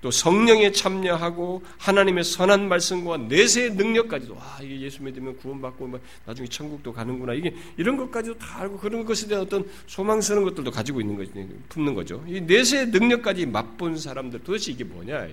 또 0.00 0.10
성령에 0.10 0.72
참여하고 0.72 1.62
하나님의 1.78 2.24
선한 2.24 2.68
말씀과 2.68 3.18
내세의 3.18 3.72
능력까지도 3.72 4.34
와 4.34 4.58
이게 4.62 4.80
예수 4.80 5.02
믿으면 5.02 5.36
구원받고 5.38 5.86
뭐 5.86 6.00
나중에 6.24 6.48
천국도 6.48 6.92
가는구나 6.92 7.34
이게 7.34 7.54
이런 7.76 7.96
것까지도 7.96 8.38
다 8.38 8.60
알고 8.60 8.78
그런 8.78 9.04
것에 9.04 9.26
대한 9.26 9.44
어떤 9.44 9.68
소망스러운 9.86 10.44
것들도 10.44 10.70
가지고 10.70 11.00
있는 11.00 11.16
거지 11.16 11.32
품는 11.68 11.94
거죠. 11.94 12.24
이 12.26 12.40
내세의 12.40 12.86
능력까지 12.88 13.46
맛본 13.46 13.98
사람들 13.98 14.42
도대체 14.44 14.72
이게 14.72 14.84
뭐냐? 14.84 15.28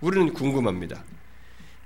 우리는 0.00 0.32
궁금합니다. 0.32 1.04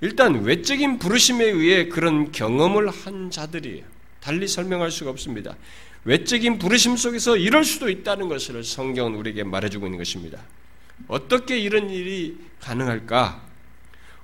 일단 0.01 0.43
외적인 0.43 0.99
부르심에 0.99 1.43
의해 1.45 1.87
그런 1.87 2.31
경험을 2.31 2.89
한 2.89 3.31
자들이에요. 3.31 3.83
달리 4.19 4.47
설명할 4.47 4.91
수가 4.91 5.09
없습니다. 5.11 5.55
외적인 6.03 6.59
부르심 6.59 6.95
속에서 6.95 7.35
이럴 7.35 7.63
수도 7.65 7.89
있다는 7.89 8.29
것을 8.29 8.63
성경은 8.63 9.15
우리에게 9.15 9.43
말해주고 9.43 9.87
있는 9.87 9.97
것입니다. 9.97 10.39
어떻게 11.07 11.57
이런 11.57 11.89
일이 11.89 12.37
가능할까? 12.59 13.47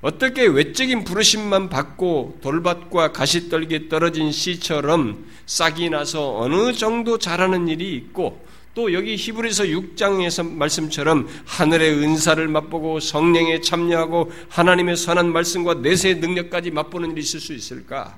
어떻게 0.01 0.45
외적인 0.45 1.05
부르심만 1.05 1.69
받고 1.69 2.39
돌밭과 2.41 3.13
가시떨기에 3.13 3.87
떨어진 3.87 4.33
씨처럼 4.33 5.25
싹이 5.45 5.89
나서 5.89 6.39
어느 6.39 6.73
정도 6.73 7.17
자라는 7.17 7.69
일이 7.69 7.95
있고 7.95 8.45
또 8.75 8.91
여기 8.91 9.15
히브리서 9.15 9.65
6장에서 9.65 10.49
말씀처럼 10.49 11.29
하늘의 11.45 11.93
은사를 11.99 12.45
맛보고 12.47 12.99
성령에 12.99 13.61
참여하고 13.61 14.31
하나님의 14.49 14.97
선한 14.97 15.31
말씀과 15.31 15.75
내세의 15.75 16.15
능력까지 16.15 16.71
맛보는 16.71 17.11
일이 17.11 17.21
있을 17.21 17.39
수 17.39 17.53
있을까? 17.53 18.17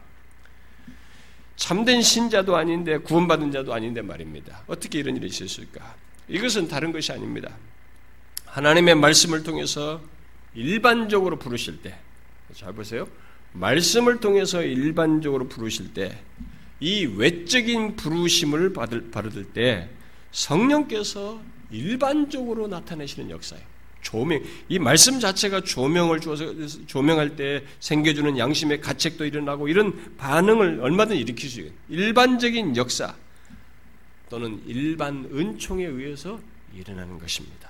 참된 1.57 2.01
신자도 2.01 2.55
아닌데 2.55 2.97
구원받은 2.97 3.51
자도 3.51 3.73
아닌데 3.73 4.01
말입니다. 4.01 4.63
어떻게 4.67 4.99
이런 4.99 5.17
일이 5.17 5.27
있을 5.27 5.47
수 5.47 5.61
있을까? 5.61 5.95
이것은 6.27 6.67
다른 6.67 6.91
것이 6.91 7.11
아닙니다. 7.11 7.51
하나님의 8.55 8.95
말씀을 8.95 9.43
통해서 9.43 10.01
일반적으로 10.53 11.37
부르실 11.37 11.81
때, 11.81 11.93
잘 12.53 12.71
보세요. 12.71 13.05
말씀을 13.51 14.21
통해서 14.21 14.63
일반적으로 14.63 15.49
부르실 15.49 15.93
때, 15.93 16.17
이 16.79 17.05
외적인 17.05 17.97
부르심을 17.97 18.71
받을, 18.71 19.11
받을 19.11 19.43
때, 19.43 19.89
성령께서 20.31 21.41
일반적으로 21.69 22.67
나타내시는 22.67 23.29
역사예요. 23.29 23.65
조명, 24.01 24.41
이 24.69 24.79
말씀 24.79 25.19
자체가 25.19 25.61
조명을 25.61 26.21
주어서 26.21 26.45
조명할 26.87 27.35
때 27.35 27.61
생겨주는 27.81 28.37
양심의 28.37 28.79
가책도 28.79 29.25
일어나고 29.25 29.67
이런 29.67 30.15
반응을 30.15 30.79
얼마든 30.79 31.17
일으킬 31.17 31.49
수 31.49 31.59
있어요. 31.59 31.73
일반적인 31.89 32.77
역사 32.77 33.15
또는 34.29 34.61
일반 34.65 35.27
은총에 35.33 35.83
의해서 35.83 36.39
일어나는 36.73 37.19
것입니다. 37.19 37.64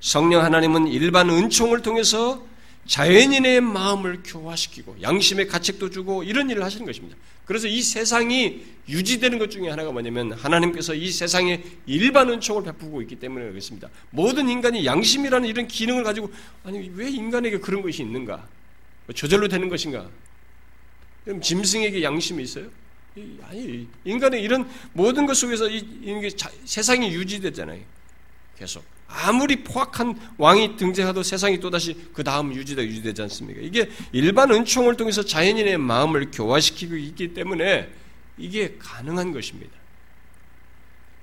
성령 0.00 0.42
하나님은 0.42 0.88
일반 0.88 1.30
은총을 1.30 1.82
통해서 1.82 2.46
자연인의 2.86 3.60
마음을 3.60 4.20
교화시키고 4.24 4.96
양심의 5.02 5.46
가책도 5.46 5.90
주고 5.90 6.24
이런 6.24 6.50
일을 6.50 6.64
하시는 6.64 6.84
것입니다. 6.86 7.16
그래서 7.44 7.68
이 7.68 7.82
세상이 7.82 8.64
유지되는 8.88 9.38
것 9.38 9.50
중에 9.50 9.68
하나가 9.68 9.92
뭐냐면 9.92 10.32
하나님께서 10.32 10.94
이 10.94 11.10
세상에 11.10 11.62
일반 11.86 12.30
은총을 12.30 12.62
베푸고 12.64 13.02
있기 13.02 13.16
때문에 13.16 13.48
그렇습니다. 13.48 13.88
모든 14.10 14.48
인간이 14.48 14.86
양심이라는 14.86 15.48
이런 15.48 15.68
기능을 15.68 16.02
가지고 16.02 16.32
아니 16.64 16.90
왜 16.94 17.08
인간에게 17.08 17.58
그런 17.58 17.82
것이 17.82 18.02
있는가? 18.02 18.48
저절로 19.14 19.48
되는 19.48 19.68
것인가? 19.68 20.08
그럼 21.24 21.40
짐승에게 21.40 22.02
양심이 22.02 22.42
있어요? 22.42 22.68
아니 23.48 23.86
인간의 24.04 24.42
이런 24.42 24.68
모든 24.92 25.26
것 25.26 25.34
속에서 25.34 25.68
이, 25.68 25.78
이 25.78 26.30
세상이 26.64 27.12
유지되잖아요. 27.12 27.82
계속. 28.58 28.84
아무리 29.12 29.64
포악한 29.64 30.18
왕이 30.38 30.76
등장해도 30.76 31.22
세상이 31.22 31.58
또다시 31.58 31.96
그 32.12 32.22
다음 32.22 32.54
유지되 32.54 32.82
유지되지 32.82 33.22
않습니까? 33.22 33.60
이게 33.60 33.90
일반 34.12 34.52
은총을 34.52 34.96
통해서 34.96 35.22
자연인의 35.22 35.78
마음을 35.78 36.30
교화시키고 36.30 36.96
있기 36.96 37.34
때문에 37.34 37.92
이게 38.38 38.76
가능한 38.78 39.32
것입니다. 39.32 39.72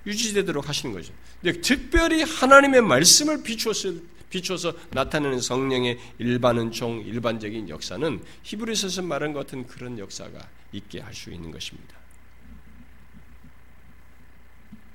유지되도록 0.05 0.67
하시는 0.67 0.93
거죠. 0.93 1.13
근데 1.41 1.59
특별히 1.61 2.23
하나님의 2.23 2.81
말씀을 2.81 3.43
비추어서, 3.43 3.93
비추어서 4.29 4.73
나타내는 4.91 5.39
성령의 5.39 5.97
일반 6.19 6.57
은총, 6.57 7.03
일반적인 7.05 7.69
역사는 7.69 8.21
히브리서에서 8.43 9.01
말한 9.01 9.33
것 9.33 9.45
같은 9.45 9.65
그런 9.65 9.97
역사가 9.97 10.39
있게 10.73 10.99
할 10.99 11.13
수 11.13 11.31
있는 11.31 11.51
것입니다. 11.51 11.95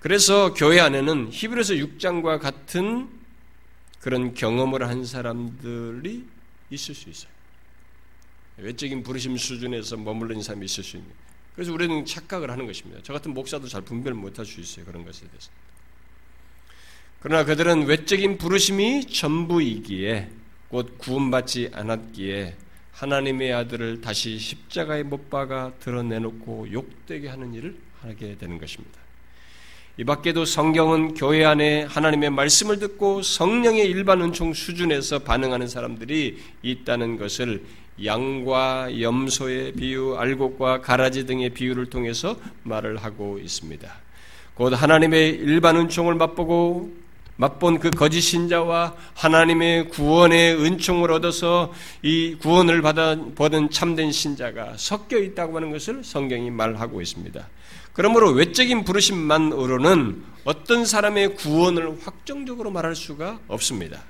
그래서 0.02 0.52
교회 0.52 0.80
안에는 0.80 1.28
히브리서 1.30 1.74
6장과 1.74 2.40
같은 2.40 3.08
그런 4.00 4.34
경험을 4.34 4.88
한 4.88 5.04
사람들이 5.04 6.26
있을 6.70 6.92
수 6.92 7.08
있어요. 7.08 7.30
외적인 8.56 9.04
부르심 9.04 9.36
수준에서 9.36 9.96
머물러 9.96 10.40
사람이 10.42 10.64
있을 10.64 10.82
수 10.82 10.96
있는. 10.96 11.08
그래서 11.54 11.72
우리는 11.72 12.04
착각을 12.04 12.50
하는 12.50 12.66
것입니다. 12.66 13.00
저 13.04 13.12
같은 13.12 13.32
목사도 13.32 13.68
잘 13.68 13.82
분별 13.82 14.14
못할 14.14 14.44
수 14.44 14.60
있어요. 14.60 14.84
그런 14.84 15.04
것에 15.04 15.24
대해서. 15.28 15.50
그러나 17.20 17.44
그들은 17.44 17.86
외적인 17.86 18.38
부르심이 18.38 19.06
전부이기에 19.06 20.30
곧 20.68 20.98
구원받지 20.98 21.70
않았기에 21.72 22.56
하나님의 22.90 23.52
아들을 23.52 24.00
다시 24.00 24.36
십자가에 24.36 25.04
못 25.04 25.30
박아 25.30 25.74
드러내놓고 25.78 26.72
욕되게 26.72 27.28
하는 27.28 27.54
일을 27.54 27.78
하게 28.00 28.36
되는 28.36 28.58
것입니다. 28.58 29.01
이 29.98 30.04
밖에도 30.04 30.46
성경은 30.46 31.12
교회 31.12 31.44
안에 31.44 31.82
하나님의 31.82 32.30
말씀을 32.30 32.78
듣고 32.78 33.20
성령의 33.20 33.84
일반 33.84 34.22
은총 34.22 34.54
수준에서 34.54 35.18
반응하는 35.18 35.68
사람들이 35.68 36.38
있다는 36.62 37.18
것을 37.18 37.62
양과 38.02 39.02
염소의 39.02 39.72
비유, 39.72 40.16
알곡과 40.16 40.80
가라지 40.80 41.26
등의 41.26 41.50
비유를 41.50 41.90
통해서 41.90 42.36
말을 42.62 42.96
하고 42.96 43.38
있습니다. 43.38 43.86
곧 44.54 44.72
하나님의 44.72 45.28
일반 45.28 45.76
은총을 45.76 46.14
맛보고 46.14 46.90
맛본 47.36 47.78
그 47.78 47.90
거짓 47.90 48.22
신자와 48.22 48.94
하나님의 49.14 49.90
구원의 49.90 50.54
은총을 50.56 51.12
얻어서 51.12 51.70
이 52.00 52.36
구원을 52.40 52.80
받은 52.80 53.70
참된 53.70 54.10
신자가 54.10 54.74
섞여 54.78 55.18
있다고 55.18 55.56
하는 55.56 55.70
것을 55.70 56.02
성경이 56.02 56.50
말하고 56.50 57.02
있습니다. 57.02 57.46
그러므로 57.92 58.30
외적인 58.30 58.84
부르심만으로는 58.84 60.24
어떤 60.44 60.86
사람의 60.86 61.36
구원을 61.36 61.98
확정적으로 62.02 62.70
말할 62.70 62.96
수가 62.96 63.38
없습니다. 63.48 64.02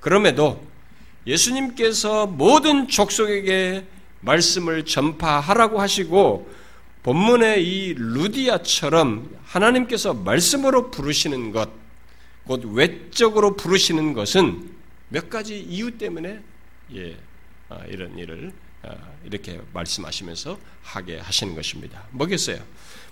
그럼에도 0.00 0.64
예수님께서 1.26 2.26
모든 2.26 2.88
족속에게 2.88 3.86
말씀을 4.20 4.84
전파하라고 4.84 5.80
하시고 5.80 6.50
본문의 7.02 7.66
이 7.66 7.94
루디아처럼 7.94 9.36
하나님께서 9.44 10.14
말씀으로 10.14 10.90
부르시는 10.90 11.52
것, 11.52 11.70
곧 12.44 12.64
외적으로 12.72 13.56
부르시는 13.56 14.14
것은 14.14 14.70
몇 15.08 15.28
가지 15.28 15.58
이유 15.60 15.98
때문에 15.98 16.40
예, 16.94 17.16
아, 17.68 17.80
이런 17.88 18.18
일을 18.18 18.52
아, 18.82 18.94
이렇게 19.24 19.60
말씀하시면서 19.72 20.58
하게 20.82 21.18
하시는 21.18 21.54
것입니다. 21.54 22.04
뭐겠어요? 22.10 22.58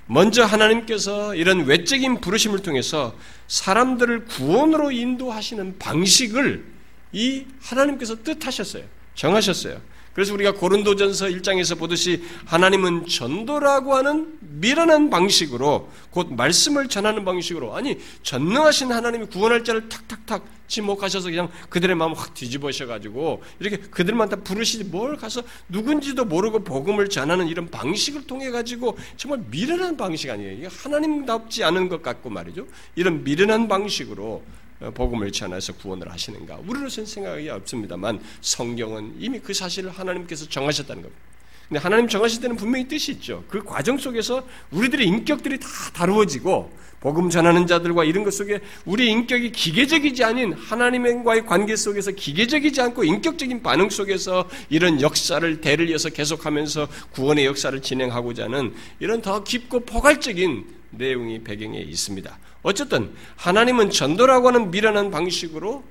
먼저 0.07 0.45
하나님께서 0.45 1.35
이런 1.35 1.65
외적인 1.65 2.21
부르심을 2.21 2.61
통해서 2.61 3.17
사람들을 3.49 4.27
구원으로 4.27 4.91
인도하시는 4.91 5.79
방식을 5.79 6.65
이 7.13 7.47
하나님께서 7.61 8.23
뜻하셨어요. 8.23 8.85
정하셨어요. 9.15 9.81
그래서 10.15 10.35
우리가 10.35 10.53
고린도전서 10.53 11.27
1장에서 11.27 11.79
보듯이 11.79 12.23
하나님은 12.45 13.07
전도라고 13.07 13.95
하는 13.95 14.39
미련한 14.41 15.11
방식으로 15.11 15.89
곧 16.11 16.35
말씀을 16.35 16.89
전하는 16.89 17.25
방식으로 17.25 17.75
아니 17.75 17.99
전능하신 18.23 18.93
하나님이 18.93 19.27
구원할 19.27 19.65
자를 19.65 19.89
탁탁탁 19.89 20.45
지목하셔서 20.69 21.31
그냥 21.31 21.51
그들의 21.69 21.97
마음을 21.97 22.17
확 22.17 22.33
뒤집으셔 22.35 22.87
가지고 22.87 23.43
이렇게 23.61 23.77
그들만 23.77 24.29
다 24.29 24.37
부르시지 24.37 24.85
뭘 24.85 25.17
가서 25.17 25.43
누군지도 25.69 26.25
모르고 26.25 26.65
복음을 26.65 27.09
전하는 27.09 27.49
이런 27.49 27.69
방식을 27.69 28.27
통해 28.27 28.51
가지고 28.51 28.97
정말 29.17 29.41
미련한 29.51 29.97
방식 29.97 30.31
아니에요. 30.31 30.53
이게 30.53 30.69
하나님답지 30.71 31.65
않은 31.65 31.89
것 31.89 32.03
같고 32.03 32.31
말이죠. 32.31 32.67
이런 32.97 33.23
미련한 33.23 33.69
방식으로 33.69 34.25
어, 34.25 34.62
복음을 34.91 35.31
전해서 35.31 35.73
구원을 35.75 36.11
하시는가? 36.11 36.61
우리로서는 36.67 37.07
생각이 37.07 37.49
없습니다만 37.49 38.21
성경은 38.41 39.17
이미 39.19 39.39
그 39.39 39.55
사실을 39.55 39.91
하나님께서 39.91 40.49
정하셨다는 40.49 41.03
겁니다. 41.03 41.23
근데 41.69 41.81
하나님 41.81 42.07
정하실 42.07 42.43
때는 42.43 42.57
분명히 42.57 42.87
뜻이 42.87 43.13
있죠. 43.13 43.45
그 43.49 43.63
과정 43.63 43.97
속에서 43.97 44.47
우리들의 44.73 45.07
인격들이 45.07 45.59
다 45.59 45.69
다루어지고 45.95 46.71
복음 47.01 47.31
전하는 47.31 47.67
자들과 47.67 48.05
이런 48.05 48.23
것 48.23 48.33
속에 48.33 48.61
우리 48.85 49.11
인격이 49.11 49.51
기계적이지 49.53 50.23
않은 50.23 50.53
하나님과의 50.53 51.47
관계 51.47 51.75
속에서 51.75 52.13
기계적이지 52.13 52.81
않고 52.81 53.05
인격적인 53.05 53.63
반응 53.63 53.91
속에서 53.91 54.49
이런 54.71 55.01
역사를 55.01 55.61
대를 55.61 55.91
이어서 55.91 56.11
계속하면서 56.11 56.89
구원의 57.13 57.47
역사를 57.47 57.81
진행하고자 57.81 58.45
하는 58.45 58.75
이런 59.01 59.21
더 59.21 59.43
깊고 59.43 59.81
포괄적인 59.81 60.65
내용이 60.91 61.43
배경에 61.43 61.81
있습니다. 61.81 62.39
어쨌든 62.63 63.15
하나님은 63.37 63.91
전도라고 63.91 64.49
하는 64.49 64.71
미련한 64.71 65.11
방식으로 65.11 65.85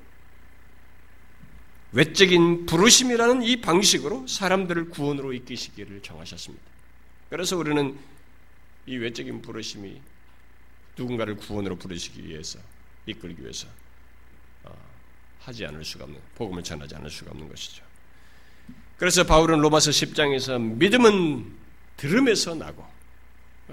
외적인 1.94 2.66
부르심이라는 2.66 3.44
이 3.44 3.60
방식으로 3.60 4.26
사람들을 4.28 4.90
구원으로 4.90 5.34
이끄시기를 5.34 6.02
정하셨습니다. 6.02 6.64
그래서 7.30 7.58
우리는 7.58 7.98
이 8.86 8.96
외적인 8.96 9.42
부르심이 9.42 10.02
누군가를 10.98 11.36
구원으로 11.36 11.76
부르시기 11.76 12.26
위해서 12.26 12.60
이끌기 13.06 13.42
위해서 13.42 13.68
어, 14.64 14.74
하지 15.40 15.66
않을 15.66 15.84
수가 15.84 16.06
없는 16.06 16.20
복음을 16.36 16.64
전하지 16.64 16.96
않을 16.96 17.10
수가 17.10 17.32
없는 17.32 17.50
것이죠. 17.50 17.84
그래서 18.98 19.26
바울은 19.26 19.60
로마서 19.60 19.92
10장에서 19.92 20.62
믿음은 20.62 21.52
들음에서 21.98 22.56
나고 22.56 22.86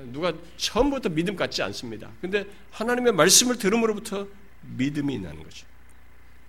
누가 0.06 0.32
처음부터 0.56 1.08
믿음 1.10 1.36
같지 1.36 1.62
않습니다. 1.62 2.10
근데 2.20 2.46
하나님의 2.70 3.12
말씀을 3.12 3.58
들음으로부터 3.58 4.26
믿음이 4.76 5.18
나는 5.18 5.42
거죠. 5.42 5.66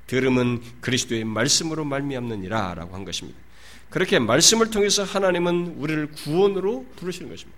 들음은 0.08 0.62
그리스도의 0.82 1.24
말씀으로 1.24 1.86
말미암느니라라고 1.86 2.96
한 2.96 3.06
것입니다. 3.06 3.40
그렇게 3.90 4.20
말씀을 4.20 4.70
통해서 4.70 5.04
하나님은 5.04 5.76
우리를 5.78 6.12
구원으로 6.12 6.86
부르시는 6.96 7.30
것입니다. 7.30 7.58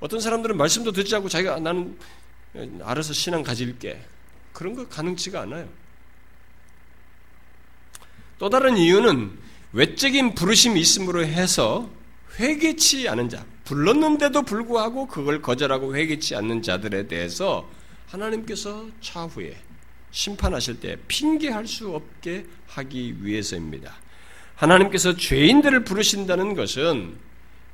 어떤 0.00 0.20
사람들은 0.20 0.56
말씀도 0.56 0.92
듣지 0.92 1.14
않고 1.16 1.28
자기가 1.28 1.58
나는 1.60 1.98
알아서 2.82 3.12
신앙 3.12 3.42
가질게 3.42 4.00
그런 4.52 4.74
거 4.74 4.88
가능치가 4.88 5.42
않아요. 5.42 5.68
또 8.38 8.48
다른 8.48 8.76
이유는 8.76 9.36
외적인 9.72 10.34
부르심이 10.34 10.80
있음으로 10.80 11.24
해서 11.24 11.90
회개치 12.38 13.08
않은 13.08 13.28
자, 13.28 13.44
불렀는데도 13.64 14.42
불구하고 14.42 15.06
그걸 15.06 15.42
거절하고 15.42 15.96
회개치 15.96 16.36
않는 16.36 16.62
자들에 16.62 17.08
대해서 17.08 17.68
하나님께서 18.06 18.86
차후에 19.00 19.56
심판하실 20.10 20.80
때 20.80 20.96
핑계할 21.08 21.66
수 21.66 21.90
없게 21.90 22.46
하기 22.68 23.16
위해서입니다. 23.20 23.94
하나님께서 24.54 25.16
죄인들을 25.16 25.84
부르신다는 25.84 26.54
것은 26.54 27.16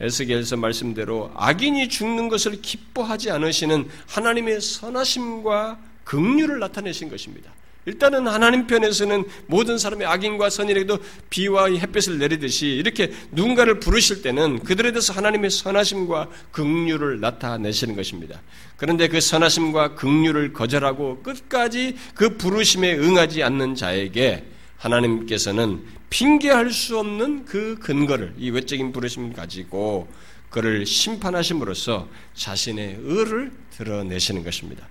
에스겔서 0.01 0.57
말씀대로 0.57 1.31
악인이 1.37 1.89
죽는 1.89 2.29
것을 2.29 2.61
기뻐하지 2.61 3.31
않으시는 3.31 3.89
하나님의 4.09 4.61
선하심과 4.61 5.79
긍휼을 6.05 6.59
나타내신 6.59 7.09
것입니다. 7.09 7.53
일단은 7.87 8.27
하나님 8.27 8.67
편에서는 8.67 9.25
모든 9.47 9.79
사람의 9.79 10.07
악인과 10.07 10.51
선인에게도 10.51 10.99
비와 11.31 11.67
햇볕을 11.71 12.19
내리듯이 12.19 12.67
이렇게 12.69 13.13
누군가를 13.33 13.81
부르실 13.81 14.23
때는 14.23 14.61
그들에 14.61 14.93
대해서 14.93 15.13
하나님의 15.13 15.51
선하심과 15.51 16.29
긍휼을 16.53 17.21
나타내시는 17.21 17.95
것입니다. 17.95 18.41
그런데 18.77 19.09
그 19.09 19.21
선하심과 19.21 19.95
긍휼을 19.97 20.53
거절하고 20.53 21.23
끝까지 21.23 21.97
그 22.15 22.37
부르심에 22.37 22.95
응하지 22.95 23.43
않는 23.43 23.75
자에게 23.75 24.45
하나님께서는 24.79 25.83
핑계할 26.11 26.71
수 26.71 26.99
없는 26.99 27.45
그 27.45 27.77
근거를 27.81 28.35
이 28.39 28.51
외적인 28.51 28.93
부르심을 28.93 29.33
가지고 29.33 30.09
그를 30.51 30.87
심판하심으로써 30.87 32.09
자신의 32.35 32.99
의를 33.03 33.51
드러내시는 33.77 34.45
것입니다. 34.45 34.87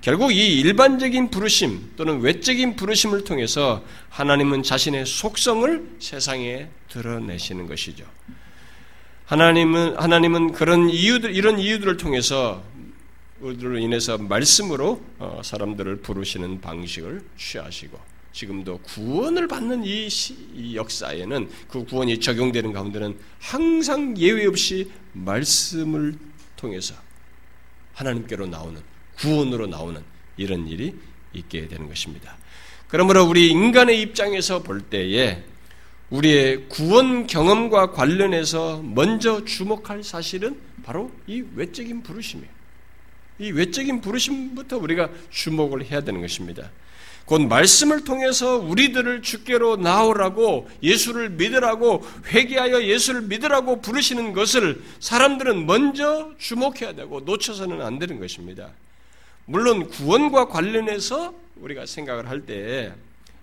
결국 0.00 0.32
이 0.32 0.60
일반적인 0.60 1.30
부르심 1.30 1.92
또는 1.96 2.20
외적인 2.20 2.76
부르심을 2.76 3.24
통해서 3.24 3.82
하나님은 4.10 4.62
자신의 4.62 5.04
속성을 5.04 5.96
세상에 5.98 6.68
드러내시는 6.88 7.66
것이죠. 7.66 8.04
하나님은 9.24 9.96
하나님은 9.96 10.52
그런 10.52 10.88
이유들 10.88 11.34
이런 11.34 11.58
이유들을 11.58 11.96
통해서 11.96 12.62
우리로 13.40 13.78
인해서 13.78 14.16
말씀으로 14.16 15.02
어, 15.18 15.40
사람들을 15.44 15.96
부르시는 15.96 16.60
방식을 16.60 17.22
취하시고 17.36 17.98
지금도 18.32 18.78
구원을 18.78 19.48
받는 19.48 19.82
이, 19.84 20.08
역사에는 20.74 21.48
그 21.68 21.84
구원이 21.84 22.20
적용되는 22.20 22.72
가운데는 22.72 23.18
항상 23.40 24.16
예외 24.18 24.46
없이 24.46 24.90
말씀을 25.12 26.14
통해서 26.54 26.94
하나님께로 27.94 28.46
나오는 28.46 28.80
구원으로 29.18 29.66
나오는 29.66 30.02
이런 30.36 30.66
일이 30.66 30.94
있게 31.32 31.68
되는 31.68 31.88
것입니다. 31.88 32.36
그러므로 32.88 33.24
우리 33.24 33.48
인간의 33.48 34.00
입장에서 34.00 34.62
볼 34.62 34.80
때에 34.80 35.42
우리의 36.10 36.68
구원 36.68 37.26
경험과 37.26 37.92
관련해서 37.92 38.80
먼저 38.82 39.44
주목할 39.44 40.04
사실은 40.04 40.56
바로 40.84 41.10
이 41.26 41.42
외적인 41.54 42.02
부르심이에요. 42.02 42.56
이 43.38 43.50
외적인 43.50 44.00
부르심부터 44.00 44.78
우리가 44.78 45.10
주목을 45.30 45.84
해야 45.84 46.00
되는 46.00 46.20
것입니다. 46.20 46.70
곧 47.26 47.42
말씀을 47.42 48.04
통해서 48.04 48.56
우리들을 48.56 49.20
주께로 49.20 49.76
나오라고 49.76 50.70
예수를 50.80 51.30
믿으라고 51.30 52.06
회개하여 52.28 52.84
예수를 52.84 53.22
믿으라고 53.22 53.80
부르시는 53.80 54.32
것을 54.32 54.80
사람들은 55.00 55.66
먼저 55.66 56.30
주목해야 56.38 56.94
되고 56.94 57.20
놓쳐서는 57.20 57.82
안 57.82 57.98
되는 57.98 58.20
것입니다. 58.20 58.70
물론 59.46 59.88
구원과 59.88 60.48
관련해서 60.48 61.34
우리가 61.56 61.86
생각을 61.86 62.28
할 62.28 62.44
때 62.44 62.92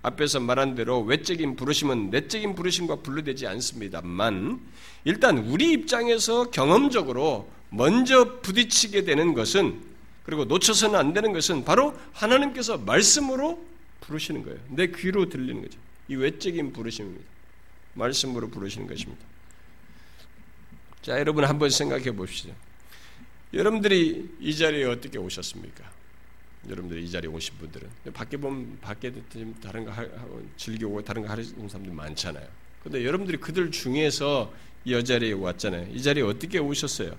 앞에서 0.03 0.41
말한 0.41 0.75
대로 0.75 0.99
외적인 1.01 1.55
부르심은 1.55 2.09
내적인 2.09 2.55
부르심과 2.55 2.97
분류되지 2.97 3.47
않습니다만 3.47 4.59
일단 5.05 5.37
우리 5.37 5.71
입장에서 5.71 6.51
경험적으로 6.51 7.49
먼저 7.69 8.39
부딪히게 8.41 9.05
되는 9.05 9.33
것은 9.33 9.81
그리고 10.25 10.45
놓쳐서는 10.45 10.99
안 10.99 11.13
되는 11.13 11.31
것은 11.31 11.63
바로 11.63 11.97
하나님께서 12.11 12.77
말씀으로 12.77 13.65
부르시는 14.01 14.43
거예요. 14.43 14.59
내 14.69 14.87
귀로 14.87 15.29
들리는 15.29 15.61
거죠. 15.61 15.79
이 16.09 16.15
외적인 16.15 16.73
부르심입니다. 16.73 17.25
말씀으로 17.93 18.49
부르시는 18.49 18.87
것입니다. 18.87 19.23
자, 21.01 21.17
여러분 21.19 21.45
한번 21.45 21.69
생각해 21.69 22.11
보십시오. 22.11 22.53
여러분들이 23.53 24.29
이 24.39 24.55
자리에 24.55 24.83
어떻게 24.85 25.17
오셨습니까? 25.17 25.92
여러분들이 26.69 27.03
이 27.03 27.11
자리에 27.11 27.29
오신 27.29 27.55
분들은 27.57 27.89
밖에 28.13 28.37
보면 28.37 28.77
밖에 28.81 29.11
다른 29.61 29.85
거 29.85 29.91
하고 29.91 30.41
즐기고 30.57 31.01
다른 31.03 31.23
거 31.23 31.29
하는 31.29 31.43
사람들 31.43 31.93
많잖아요. 31.93 32.47
근데 32.83 33.05
여러분들이 33.05 33.37
그들 33.37 33.71
중에서 33.71 34.53
이 34.85 35.03
자리에 35.03 35.33
왔잖아요. 35.33 35.89
이 35.93 36.01
자리에 36.01 36.23
어떻게 36.23 36.59
오셨어요? 36.59 37.15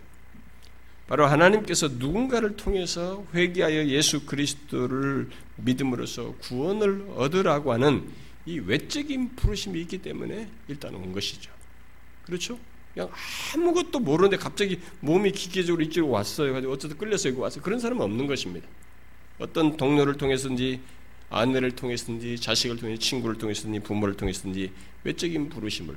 바로 1.06 1.26
하나님께서 1.26 1.88
누군가를 1.88 2.56
통해서 2.56 3.26
회개하여 3.34 3.86
예수 3.88 4.24
그리스도를 4.24 5.28
믿음으로써 5.56 6.34
구원을 6.40 7.06
얻으라고 7.16 7.72
하는 7.72 8.08
이 8.46 8.58
외적인 8.58 9.36
부르심이 9.36 9.80
있기 9.82 9.98
때문에 9.98 10.48
일단 10.68 10.94
온 10.94 11.12
것이죠. 11.12 11.50
그렇죠? 12.24 12.58
그냥 12.94 13.10
아무것도 13.54 13.98
모르는데 13.98 14.36
갑자기 14.36 14.80
몸이 15.00 15.32
기계적으로 15.32 15.82
이쪽으로 15.82 16.12
왔어요. 16.12 16.56
어쨌든 16.70 16.96
끌려서 16.96 17.28
여기 17.28 17.38
왔어요. 17.38 17.62
그런 17.62 17.78
사람은 17.80 18.02
없는 18.02 18.26
것입니다. 18.26 18.66
어떤 19.38 19.76
동료를 19.76 20.16
통해서든지 20.16 20.80
아내를 21.30 21.72
통해서든지 21.72 22.38
자식을 22.38 22.76
통해 22.76 22.96
친구를 22.96 23.36
통해서든지 23.36 23.80
부모를 23.80 24.16
통해서든지 24.16 24.72
외적인 25.02 25.48
부르심을 25.48 25.96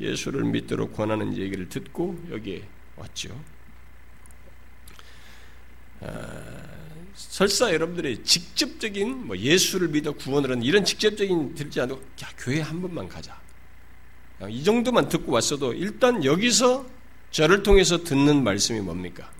예수를 0.00 0.44
믿도록 0.44 0.94
권하는 0.94 1.36
얘기를 1.36 1.68
듣고 1.68 2.18
여기에 2.30 2.62
왔죠. 2.96 3.38
아, 6.00 6.68
설사 7.14 7.72
여러분들이 7.72 8.22
직접적인 8.22 9.26
뭐 9.26 9.36
예수를 9.36 9.88
믿어 9.88 10.12
구원을 10.12 10.50
하는 10.50 10.62
이런 10.62 10.84
직접적인 10.84 11.54
들지 11.54 11.80
않고 11.80 11.96
야 12.22 12.28
교회 12.38 12.60
한 12.60 12.80
번만 12.80 13.08
가자. 13.08 13.40
이 14.48 14.62
정도만 14.62 15.08
듣고 15.08 15.32
왔어도 15.32 15.74
일단 15.74 16.24
여기서 16.24 16.86
저를 17.32 17.64
통해서 17.64 18.04
듣는 18.04 18.44
말씀이 18.44 18.80
뭡니까? 18.80 19.30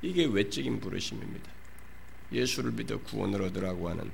이게 0.00 0.24
외적인 0.24 0.80
부르심입니다. 0.80 1.57
예수를 2.32 2.72
믿어 2.72 2.98
구원을 2.98 3.42
얻으라고 3.42 3.88
하는 3.88 4.10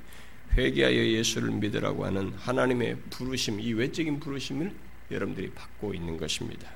회개하여 0.56 0.96
예수를 0.96 1.50
믿으라고 1.50 2.04
하는 2.04 2.32
하나님의 2.36 2.96
부르심, 3.10 3.60
이 3.60 3.72
외적인 3.72 4.20
부르심을 4.20 4.72
여러분들이 5.10 5.50
받고 5.50 5.94
있는 5.94 6.16
것입니다. 6.16 6.70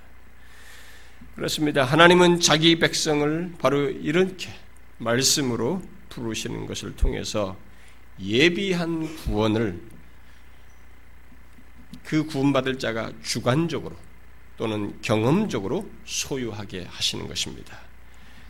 그렇습니다. 1.34 1.84
하나님은 1.84 2.40
자기 2.40 2.78
백성을 2.78 3.52
바로 3.58 3.88
이렇게 3.88 4.50
말씀으로 4.98 5.82
부르시는 6.08 6.66
것을 6.66 6.96
통해서 6.96 7.56
예비한 8.20 9.14
구원을 9.16 9.80
그 12.04 12.26
구원받을 12.26 12.78
자가 12.78 13.12
주관적으로 13.22 13.94
또는 14.56 15.00
경험적으로 15.02 15.88
소유하게 16.04 16.86
하시는 16.88 17.28
것입니다. 17.28 17.78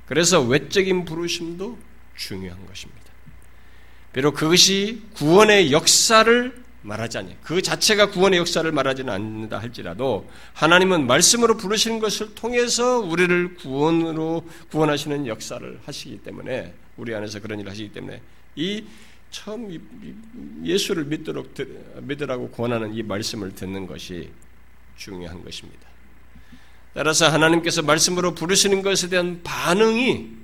그래서 0.07 0.41
외적인 0.41 1.05
부르심도 1.05 1.79
중요한 2.19 2.67
것입니다. 2.67 3.05
비록 4.13 4.35
그것이 4.35 5.03
구원의 5.15 5.73
역사를 5.73 6.69
말하지 6.83 7.19
않냐. 7.19 7.35
그 7.43 7.63
자체가 7.63 8.11
구원의 8.11 8.39
역사를 8.39 8.71
말하지는 8.71 9.13
않는다 9.13 9.59
할지라도 9.59 10.29
하나님은 10.55 11.07
말씀으로 11.07 11.57
부르시는 11.57 11.99
것을 11.99 12.35
통해서 12.35 12.99
우리를 12.99 13.55
구원으로 13.57 14.47
구원하시는 14.71 15.27
역사를 15.27 15.81
하시기 15.85 16.19
때문에 16.19 16.75
우리 16.97 17.15
안에서 17.15 17.41
그런 17.41 17.61
일을 17.61 17.71
하시기 17.71 17.93
때문에 17.93 18.21
이 18.57 18.85
처음 19.31 19.69
예수를 20.65 21.05
믿도록 21.05 21.55
믿으라고 22.03 22.51
권하는 22.51 22.95
이 22.95 23.03
말씀을 23.03 23.55
듣는 23.55 23.87
것이 23.87 24.31
중요한 24.97 25.45
것입니다. 25.45 25.87
따라서 26.95 27.29
하나님께서 27.29 27.83
말씀으로 27.83 28.35
부르시는 28.35 28.83
것에 28.83 29.09
대한 29.09 29.41
반응이 29.45 30.38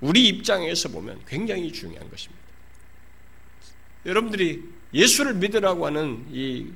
우리 0.00 0.28
입장에서 0.28 0.88
보면 0.88 1.20
굉장히 1.26 1.72
중요한 1.72 2.08
것입니다. 2.10 2.40
여러분들이 4.06 4.62
예수를 4.94 5.34
믿으라고 5.34 5.86
하는 5.86 6.24
이 6.32 6.66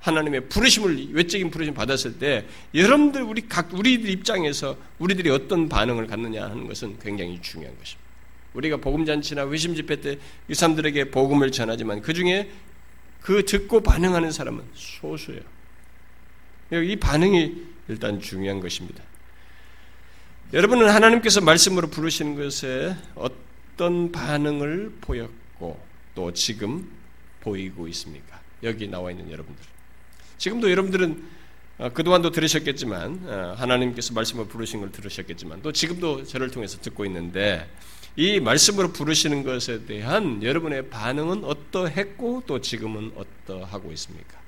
하나님의 0.00 0.48
부르심을 0.48 1.14
외적인 1.14 1.50
부르심 1.50 1.72
받았을 1.72 2.18
때 2.18 2.46
여러분들 2.74 3.22
우리 3.22 3.48
각 3.48 3.72
우리들 3.72 4.10
입장에서 4.10 4.76
우리들이 4.98 5.30
어떤 5.30 5.68
반응을 5.68 6.06
갖느냐 6.06 6.44
하는 6.44 6.66
것은 6.66 6.98
굉장히 6.98 7.40
중요한 7.40 7.78
것입니다. 7.78 8.04
우리가 8.52 8.76
복음 8.76 9.04
잔치나 9.04 9.48
회심 9.50 9.74
집회 9.74 10.00
때 10.00 10.18
이 10.48 10.54
사람들에게 10.54 11.10
복음을 11.10 11.50
전하지만 11.50 12.02
그 12.02 12.12
중에 12.12 12.50
그 13.20 13.44
듣고 13.44 13.80
반응하는 13.80 14.30
사람은 14.30 14.62
소수예요. 14.74 15.40
이 16.72 16.96
반응이 16.96 17.54
일단 17.88 18.20
중요한 18.20 18.60
것입니다. 18.60 19.02
여러분은 20.54 20.88
하나님께서 20.88 21.40
말씀으로 21.40 21.88
부르시는 21.88 22.36
것에 22.36 22.94
어떤 23.16 24.12
반응을 24.12 24.92
보였고 25.00 25.84
또 26.14 26.32
지금 26.32 26.88
보이고 27.40 27.88
있습니까? 27.88 28.40
여기 28.62 28.86
나와 28.86 29.10
있는 29.10 29.32
여러분들. 29.32 29.64
지금도 30.38 30.70
여러분들은 30.70 31.24
어, 31.78 31.90
그동안도 31.92 32.30
들으셨겠지만 32.30 33.22
어, 33.24 33.54
하나님께서 33.58 34.14
말씀을 34.14 34.46
부르신 34.46 34.78
걸 34.78 34.92
들으셨겠지만 34.92 35.60
또 35.62 35.72
지금도 35.72 36.22
저를 36.22 36.52
통해서 36.52 36.80
듣고 36.80 37.04
있는데 37.06 37.68
이 38.14 38.38
말씀으로 38.38 38.92
부르시는 38.92 39.42
것에 39.42 39.86
대한 39.86 40.40
여러분의 40.40 40.88
반응은 40.88 41.42
어떠했고 41.42 42.44
또 42.46 42.60
지금은 42.60 43.10
어떠하고 43.16 43.90
있습니까? 43.90 44.38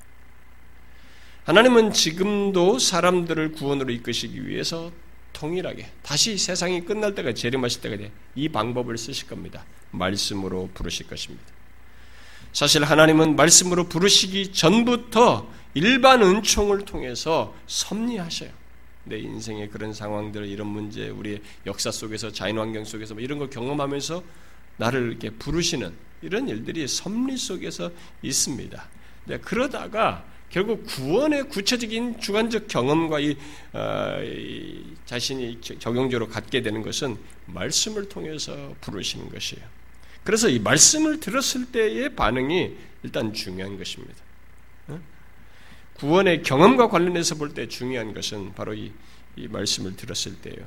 하나님은 1.43 1.91
지금도 1.91 2.79
사람들을 2.79 3.51
구원으로 3.51 3.91
이끄시기 3.91 4.47
위해서 4.47 4.89
통일하게 5.33 5.89
다시 6.01 6.37
세상이 6.37 6.85
끝날 6.85 7.13
때가 7.15 7.33
재림하실 7.33 7.81
때가 7.81 8.09
이 8.35 8.49
방법을 8.49 8.97
쓰실 8.97 9.27
겁니다. 9.27 9.65
말씀으로 9.91 10.69
부르실 10.73 11.07
것입니다. 11.07 11.45
사실 12.53 12.83
하나님은 12.83 13.35
말씀으로 13.35 13.87
부르시기 13.87 14.51
전부터 14.51 15.47
일반 15.73 16.23
은총을 16.23 16.85
통해서 16.85 17.55
섭리하셔요. 17.67 18.49
내 19.03 19.19
인생의 19.19 19.69
그런 19.69 19.93
상황들, 19.93 20.45
이런 20.47 20.67
문제, 20.67 21.09
우리 21.09 21.41
역사 21.65 21.91
속에서 21.91 22.31
자연 22.31 22.57
환경 22.57 22.83
속에서 22.83 23.13
뭐 23.13 23.23
이런 23.23 23.39
걸 23.39 23.49
경험하면서 23.49 24.23
나를 24.77 25.09
이렇게 25.09 25.29
부르시는 25.29 25.93
이런 26.21 26.49
일들이 26.49 26.87
섭리 26.87 27.37
속에서 27.37 27.91
있습니다. 28.21 28.89
네, 29.25 29.37
그러다가 29.37 30.25
결국 30.49 30.85
구원의 30.85 31.49
구체적인 31.49 32.19
주관적 32.19 32.67
경험과 32.67 33.19
이, 33.19 33.35
어, 33.73 34.21
이 34.23 34.95
자신이 35.05 35.59
적용적으로 35.61 36.29
갖게 36.29 36.61
되는 36.61 36.81
것은 36.81 37.17
말씀을 37.47 38.07
통해서 38.07 38.73
부르시는 38.81 39.29
것이에요. 39.29 39.65
그래서 40.23 40.49
이 40.49 40.59
말씀을 40.59 41.19
들었을 41.19 41.65
때의 41.71 42.15
반응이 42.15 42.71
일단 43.03 43.33
중요한 43.33 43.77
것입니다. 43.77 44.15
어? 44.87 44.99
구원의 45.95 46.43
경험과 46.43 46.89
관련해서 46.89 47.35
볼 47.35 47.53
때 47.53 47.67
중요한 47.67 48.13
것은 48.13 48.53
바로 48.53 48.73
이, 48.73 48.91
이 49.35 49.47
말씀을 49.47 49.95
들었을 49.95 50.35
때예요. 50.41 50.65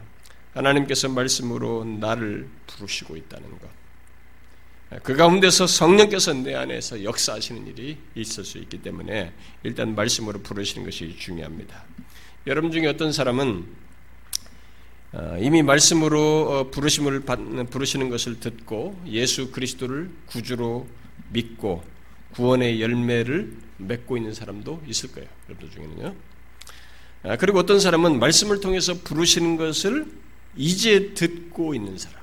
하나님께서 0.55 1.09
말씀으로 1.09 1.85
나를 1.85 2.49
부르시고 2.66 3.16
있다는 3.16 3.51
것. 3.59 3.80
그 5.05 5.14
가운데서 5.14 5.68
성령께서 5.68 6.32
내 6.34 6.55
안에서 6.55 7.05
역사하시는 7.05 7.66
일이 7.68 7.97
있을 8.16 8.45
수 8.45 8.59
있기 8.59 8.82
때문에 8.82 9.32
일단 9.62 9.95
말씀으로 9.95 10.41
부르시는 10.41 10.84
것이 10.84 11.16
중요합니다. 11.16 11.84
여러분 12.49 12.72
중에 12.72 12.88
어떤 12.88 13.12
사람은 13.12 13.66
어, 15.12 15.36
이미 15.41 15.62
말씀으로 15.62 16.20
어, 16.51 16.70
부르심을 16.70 17.20
부르시는 17.70 18.09
것을 18.11 18.41
듣고 18.41 19.01
예수 19.07 19.51
그리스도를 19.53 20.11
구주로 20.26 20.88
믿고 21.30 21.84
구원의 22.32 22.80
열매를 22.80 23.57
맺고 23.78 24.16
있는 24.16 24.34
사람도 24.34 24.82
있을 24.86 25.12
거예요. 25.12 25.28
여러분 25.49 25.70
중에는요. 25.70 26.14
아, 27.24 27.36
그리고 27.36 27.59
어떤 27.59 27.80
사람은 27.80 28.18
말씀을 28.18 28.61
통해서 28.61 28.95
부르시는 28.95 29.57
것을 29.57 30.07
이제 30.57 31.12
듣고 31.14 31.74
있는 31.74 31.99
사람. 31.99 32.20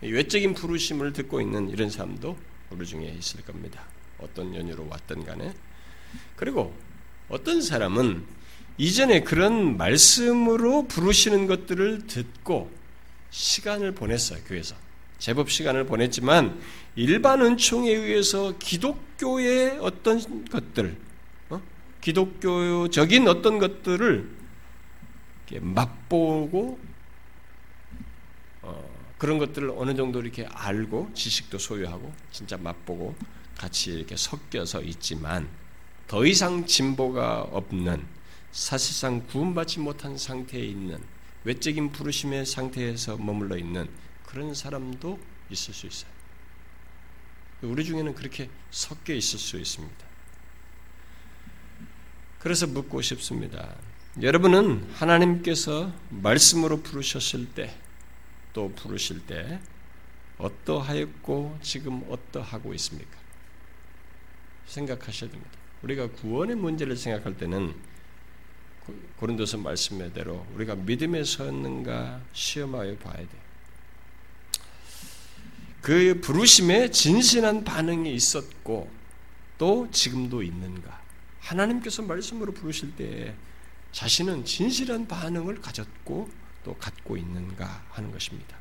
외적인 0.00 0.54
부르심을 0.54 1.12
듣고 1.12 1.40
있는 1.40 1.68
이런 1.70 1.90
사람도 1.90 2.36
우리 2.70 2.86
중에 2.86 3.14
있을 3.18 3.42
겁니다. 3.42 3.82
어떤 4.18 4.54
연유로 4.54 4.88
왔든 4.88 5.24
간에. 5.24 5.54
그리고 6.36 6.74
어떤 7.28 7.62
사람은 7.62 8.24
이전에 8.76 9.20
그런 9.22 9.76
말씀으로 9.76 10.86
부르시는 10.88 11.46
것들을 11.46 12.06
듣고 12.06 12.70
시간을 13.30 13.92
보냈어요, 13.92 14.40
교회에서. 14.46 14.74
제법 15.18 15.50
시간을 15.50 15.86
보냈지만 15.86 16.60
일반 16.96 17.40
은총에 17.40 17.90
의해서 17.90 18.54
기독교의 18.58 19.78
어떤 19.80 20.48
것들, 20.48 20.96
어? 21.50 21.62
기독교적인 22.00 23.28
어떤 23.28 23.58
것들을 23.58 24.28
맛보고 25.60 26.78
어, 26.78 26.93
그런 29.24 29.38
것들을 29.38 29.72
어느 29.74 29.94
정도 29.94 30.20
이렇게 30.20 30.44
알고 30.44 31.12
지식도 31.14 31.56
소유하고 31.56 32.12
진짜 32.30 32.58
맛보고 32.58 33.16
같이 33.56 33.90
이렇게 33.90 34.18
섞여서 34.18 34.82
있지만 34.82 35.48
더 36.06 36.26
이상 36.26 36.66
진보가 36.66 37.48
없는 37.50 38.04
사실상 38.52 39.26
구원받지 39.26 39.80
못한 39.80 40.18
상태에 40.18 40.62
있는 40.62 41.00
외적인 41.44 41.92
부르심의 41.92 42.44
상태에서 42.44 43.16
머물러 43.16 43.56
있는 43.56 43.88
그런 44.26 44.52
사람도 44.52 45.18
있을 45.48 45.72
수 45.72 45.86
있어요. 45.86 46.10
우리 47.62 47.82
중에는 47.82 48.14
그렇게 48.14 48.50
섞여 48.70 49.14
있을 49.14 49.38
수 49.38 49.58
있습니다. 49.58 50.04
그래서 52.40 52.66
묻고 52.66 53.00
싶습니다. 53.00 53.74
여러분은 54.20 54.86
하나님께서 54.92 55.90
말씀으로 56.10 56.82
부르셨을 56.82 57.54
때, 57.54 57.74
또 58.54 58.72
부르실 58.74 59.26
때, 59.26 59.60
어떠하였고 60.38 61.58
지금 61.62 62.02
어떠하고 62.08 62.72
있습니까? 62.74 63.18
생각하셔야 64.66 65.30
됩니다. 65.30 65.50
우리가 65.82 66.08
구원의 66.08 66.56
문제를 66.56 66.96
생각할 66.96 67.36
때는 67.36 67.74
고린도서 69.18 69.58
말씀대로 69.58 70.46
우리가 70.54 70.74
믿음에 70.74 71.24
섰는가 71.24 72.20
시험하여 72.32 72.96
봐야 72.96 73.16
돼. 73.16 73.28
그 75.80 76.18
부르심에 76.22 76.90
진실한 76.90 77.62
반응이 77.62 78.14
있었고 78.14 78.90
또 79.58 79.90
지금도 79.90 80.42
있는가? 80.42 81.02
하나님께서 81.40 82.02
말씀으로 82.02 82.52
부르실 82.52 82.96
때 82.96 83.34
자신은 83.92 84.44
진실한 84.44 85.06
반응을 85.06 85.60
가졌고 85.60 86.30
또 86.64 86.74
갖고 86.76 87.16
있는가 87.16 87.84
하는 87.90 88.10
것입니다. 88.10 88.56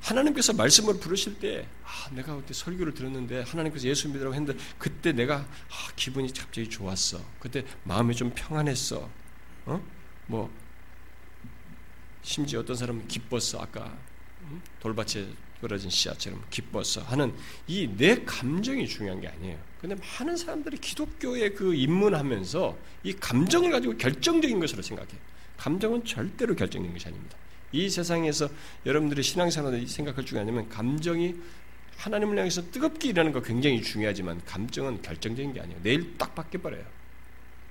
하나님께서 0.00 0.52
말씀을 0.52 0.98
부르실 0.98 1.38
때, 1.38 1.66
아, 1.84 2.10
내가 2.14 2.36
그때 2.36 2.52
설교를 2.52 2.92
들었는데 2.92 3.42
하나님께서 3.42 3.86
예수 3.88 4.08
믿으라고 4.08 4.34
했는데 4.34 4.58
그때 4.78 5.12
내가 5.12 5.36
아, 5.36 5.92
기분이 5.96 6.32
갑자기 6.34 6.68
좋았어. 6.68 7.20
그때 7.40 7.64
마음이 7.84 8.14
좀 8.14 8.30
평안했어. 8.34 9.08
어? 9.66 9.82
뭐 10.26 10.50
심지어 12.22 12.60
어떤 12.60 12.76
사람은 12.76 13.08
기뻤어. 13.08 13.60
아까 13.60 13.96
음? 14.42 14.60
돌밭에 14.80 15.28
떨어진 15.60 15.88
씨앗처럼 15.88 16.44
기뻤어 16.50 17.02
하는 17.06 17.34
이 17.66 17.88
내 17.96 18.22
감정이 18.24 18.86
중요한 18.86 19.20
게 19.20 19.28
아니에요. 19.28 19.58
근데 19.80 19.94
많은 19.94 20.36
사람들이 20.36 20.76
기독교에 20.78 21.50
그 21.50 21.74
입문하면서 21.74 22.76
이 23.04 23.12
감정을 23.14 23.70
가지고 23.70 23.96
결정적인 23.96 24.60
것으로 24.60 24.82
생각해. 24.82 25.10
감정은 25.56 26.04
절대로 26.04 26.54
결정적인 26.54 26.92
것이 26.92 27.08
아닙니다. 27.08 27.36
이 27.72 27.88
세상에서 27.90 28.48
여러분들의 28.84 29.22
신앙생활을 29.22 29.86
생각할 29.86 30.24
중에 30.24 30.40
아니면 30.40 30.68
감정이 30.68 31.34
하나님을 31.96 32.38
향해서 32.38 32.70
뜨겁게 32.70 33.08
일하는 33.08 33.32
거 33.32 33.42
굉장히 33.42 33.82
중요하지만 33.82 34.40
감정은 34.44 35.02
결정적인 35.02 35.54
게 35.54 35.60
아니에요. 35.60 35.80
내일 35.82 36.16
딱 36.18 36.34
바뀌어버려요. 36.34 36.84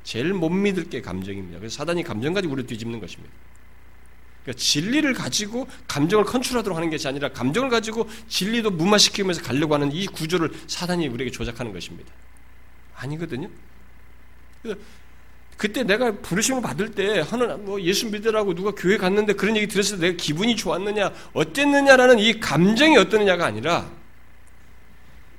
제일 0.04 0.34
못 0.34 0.50
믿을 0.50 0.90
게 0.90 1.02
감정입니다. 1.02 1.60
그래서 1.60 1.78
사단이 1.78 2.04
감정 2.04 2.34
가지고 2.34 2.54
우리를 2.54 2.68
뒤집는 2.68 3.00
것입니다. 3.00 3.34
그러니까 4.44 4.62
진리를 4.62 5.12
가지고 5.16 5.68
감정을 5.88 6.26
컨트롤하도록 6.26 6.78
하는 6.78 6.92
것이 6.92 7.08
아니라 7.08 7.30
감정을 7.30 7.70
가지고 7.70 8.08
진리도 8.28 8.70
무마시키면서 8.72 9.42
가려고 9.42 9.74
하는 9.74 9.92
이 9.92 10.06
구조를 10.06 10.52
사단이 10.68 11.08
우리에게 11.08 11.32
조작하는 11.32 11.74
것입니다. 11.74 12.12
아니거든요. 12.96 13.50
그래서 14.62 14.80
그때 15.58 15.84
내가 15.84 16.12
부르심을 16.12 16.62
받을 16.62 16.92
때 16.92 17.22
하는 17.22 17.64
뭐 17.66 17.82
예수 17.82 18.08
믿으라고 18.08 18.54
누가 18.54 18.72
교회 18.72 18.98
갔는데 18.98 19.34
그런 19.34 19.56
얘기 19.56 19.68
들었을 19.68 20.00
때 20.00 20.08
내가 20.08 20.18
기분이 20.18 20.56
좋았느냐 20.56 21.12
어땠느냐라는 21.34 22.20
이 22.20 22.40
감정이 22.40 22.98
어떠느냐가 22.98 23.46
아니라 23.46 23.90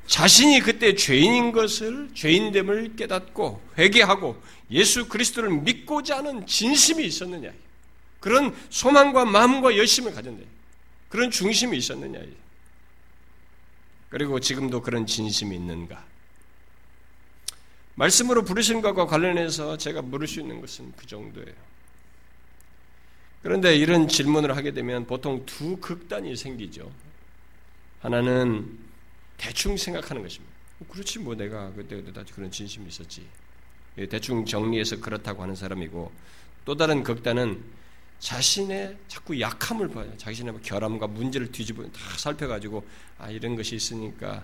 자신이 0.06 0.60
그때 0.60 0.94
죄인인 0.94 1.52
것을 1.52 2.10
죄인됨을 2.14 2.96
깨닫고 2.96 3.60
회개하고 3.76 4.40
예수 4.70 5.08
그리스도를 5.08 5.50
믿고자 5.50 6.18
하는 6.18 6.46
진심이 6.46 7.04
있었느냐. 7.04 7.50
그런 8.20 8.54
소망과 8.70 9.24
마음과 9.24 9.76
열심을 9.76 10.14
가졌냐 10.14 10.42
그런 11.08 11.30
중심이 11.30 11.76
있었느냐. 11.76 12.20
그리고 14.08 14.40
지금도 14.40 14.80
그런 14.82 15.06
진심이 15.06 15.56
있는가 15.56 16.04
말씀으로 17.96 18.44
부르신 18.44 18.82
것과 18.82 19.06
관련해서 19.06 19.76
제가 19.76 20.02
물을 20.02 20.26
수 20.26 20.40
있는 20.40 20.60
것은 20.60 20.92
그 20.96 21.06
정도예요. 21.06 21.54
그런데 23.42 23.76
이런 23.76 24.08
질문을 24.08 24.56
하게 24.56 24.72
되면 24.72 25.06
보통 25.06 25.44
두 25.46 25.76
극단이 25.78 26.36
생기죠. 26.36 26.90
하나는 28.00 28.78
대충 29.36 29.76
생각하는 29.76 30.22
것입니다. 30.22 30.54
그렇지 30.90 31.18
뭐 31.20 31.34
내가 31.34 31.72
그때 31.72 32.02
그때 32.02 32.22
그런 32.34 32.50
진심이 32.50 32.86
있었지. 32.88 33.26
예, 33.98 34.06
대충 34.06 34.44
정리해서 34.44 35.00
그렇다고 35.00 35.42
하는 35.42 35.54
사람이고 35.54 36.12
또 36.66 36.76
다른 36.76 37.02
극단은 37.02 37.62
자신의 38.18 38.96
자꾸 39.08 39.38
약함을 39.40 39.88
봐요. 39.88 40.12
자신의 40.18 40.52
뭐 40.52 40.60
결함과 40.62 41.06
문제를 41.06 41.50
뒤집어 41.50 41.82
다 41.84 42.00
살펴가지고 42.18 42.86
아 43.18 43.30
이런 43.30 43.56
것이 43.56 43.76
있으니까 43.76 44.42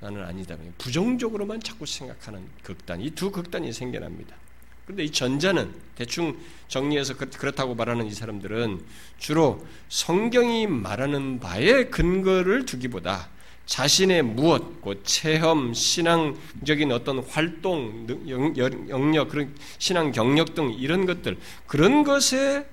나는 0.00 0.22
아니다. 0.24 0.56
부정적으로만 0.78 1.60
자꾸 1.60 1.86
생각하는 1.86 2.46
극단. 2.62 3.00
이 3.00 3.10
두 3.10 3.30
극단이 3.30 3.72
생겨납니다. 3.72 4.36
그런데 4.84 5.04
이 5.04 5.10
전자는 5.10 5.74
대충 5.96 6.36
정리해서 6.68 7.16
그렇다고 7.16 7.74
말하는 7.74 8.06
이 8.06 8.12
사람들은 8.12 8.84
주로 9.18 9.66
성경이 9.88 10.66
말하는 10.68 11.40
바에 11.40 11.86
근거를 11.86 12.66
두기보다 12.66 13.28
자신의 13.66 14.22
무엇, 14.22 14.80
그 14.82 15.02
체험, 15.02 15.74
신앙적인 15.74 16.92
어떤 16.92 17.18
활동, 17.18 18.06
영역, 18.28 19.28
그런 19.28 19.52
신앙 19.78 20.12
경력 20.12 20.54
등 20.54 20.72
이런 20.72 21.04
것들, 21.04 21.36
그런 21.66 22.04
것에 22.04 22.64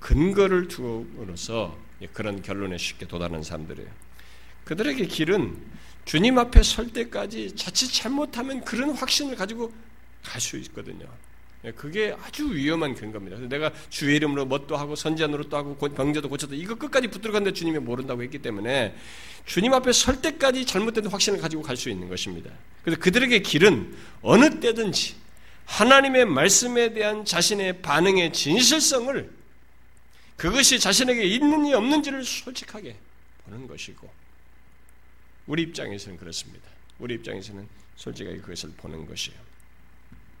근거를 0.00 0.66
두고로서 0.66 1.78
그런 2.12 2.42
결론에 2.42 2.76
쉽게 2.76 3.06
도달하는 3.06 3.44
사람들이에요. 3.44 3.88
그들에게 4.64 5.06
길은 5.06 5.56
주님 6.06 6.38
앞에 6.38 6.62
설 6.62 6.92
때까지 6.92 7.54
자칫 7.56 7.92
잘못하면 7.92 8.64
그런 8.64 8.90
확신을 8.90 9.36
가지고 9.36 9.72
갈 10.22 10.40
수 10.40 10.56
있거든요. 10.58 11.06
예, 11.64 11.72
그게 11.72 12.16
아주 12.22 12.52
위험한 12.54 12.94
근거입니다. 12.94 13.38
내가 13.48 13.72
주의 13.90 14.14
이름으로 14.16 14.44
뭣도 14.46 14.76
하고 14.76 14.94
선지자노로 14.94 15.48
또 15.48 15.56
하고 15.56 15.76
병자도 15.76 16.28
고쳐도 16.28 16.54
이거 16.54 16.76
끝까지 16.76 17.08
붙들어 17.08 17.32
갔는데 17.32 17.54
주님이 17.54 17.80
모른다고 17.80 18.22
했기 18.22 18.38
때문에 18.38 18.94
주님 19.46 19.74
앞에 19.74 19.92
설 19.92 20.22
때까지 20.22 20.64
잘못된 20.64 21.06
확신을 21.06 21.40
가지고 21.40 21.62
갈 21.62 21.76
수 21.76 21.90
있는 21.90 22.08
것입니다. 22.08 22.50
그래서 22.84 23.00
그들에게 23.00 23.40
길은 23.40 23.96
어느 24.22 24.60
때든지 24.60 25.16
하나님의 25.64 26.26
말씀에 26.26 26.92
대한 26.92 27.24
자신의 27.24 27.82
반응의 27.82 28.32
진실성을 28.32 29.28
그것이 30.36 30.78
자신에게 30.78 31.24
있는지 31.24 31.74
없는지를 31.74 32.24
솔직하게 32.24 32.94
보는 33.44 33.66
것이고 33.66 34.08
우리 35.46 35.62
입장에서는 35.62 36.18
그렇습니다. 36.18 36.68
우리 36.98 37.14
입장에서는 37.14 37.66
솔직하게 37.96 38.38
그것을 38.38 38.70
보는 38.76 39.06
것이에요. 39.06 39.38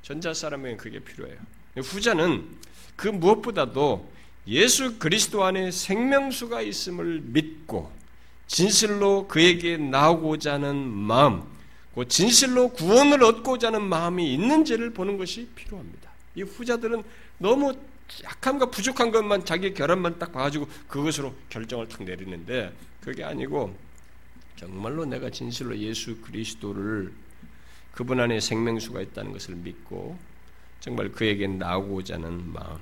전자 0.02 0.32
사람에게 0.32 0.76
그게 0.76 0.98
필요해요. 1.00 1.38
후자는 1.76 2.46
그 2.96 3.08
무엇보다도 3.08 4.10
예수 4.48 4.98
그리스도 4.98 5.44
안에 5.44 5.70
생명수가 5.70 6.62
있음을 6.62 7.20
믿고 7.20 7.90
진실로 8.46 9.26
그에게 9.26 9.76
나오고자 9.76 10.54
하는 10.54 10.76
마음, 10.76 11.42
그 11.94 12.06
진실로 12.06 12.68
구원을 12.68 13.24
얻고자 13.24 13.68
하는 13.68 13.82
마음이 13.82 14.32
있는지를 14.34 14.92
보는 14.92 15.18
것이 15.18 15.48
필요합니다. 15.54 16.10
이 16.36 16.42
후자들은 16.42 17.02
너무 17.38 17.76
약함과 18.22 18.70
부족한 18.70 19.10
것만 19.10 19.44
자기 19.44 19.74
결함만 19.74 20.18
딱 20.18 20.32
봐가지고 20.32 20.68
그것으로 20.86 21.34
결정을 21.48 21.88
탁 21.88 22.04
내리는데 22.04 22.72
그게 23.00 23.24
아니고 23.24 23.76
정말로 24.56 25.04
내가 25.04 25.30
진실로 25.30 25.76
예수 25.78 26.20
그리스도를 26.22 27.12
그분 27.92 28.20
안에 28.20 28.40
생명수가 28.40 29.00
있다는 29.00 29.32
것을 29.32 29.54
믿고 29.56 30.18
정말 30.80 31.10
그에게 31.12 31.46
나오고자 31.46 32.14
하는 32.14 32.52
마음, 32.52 32.78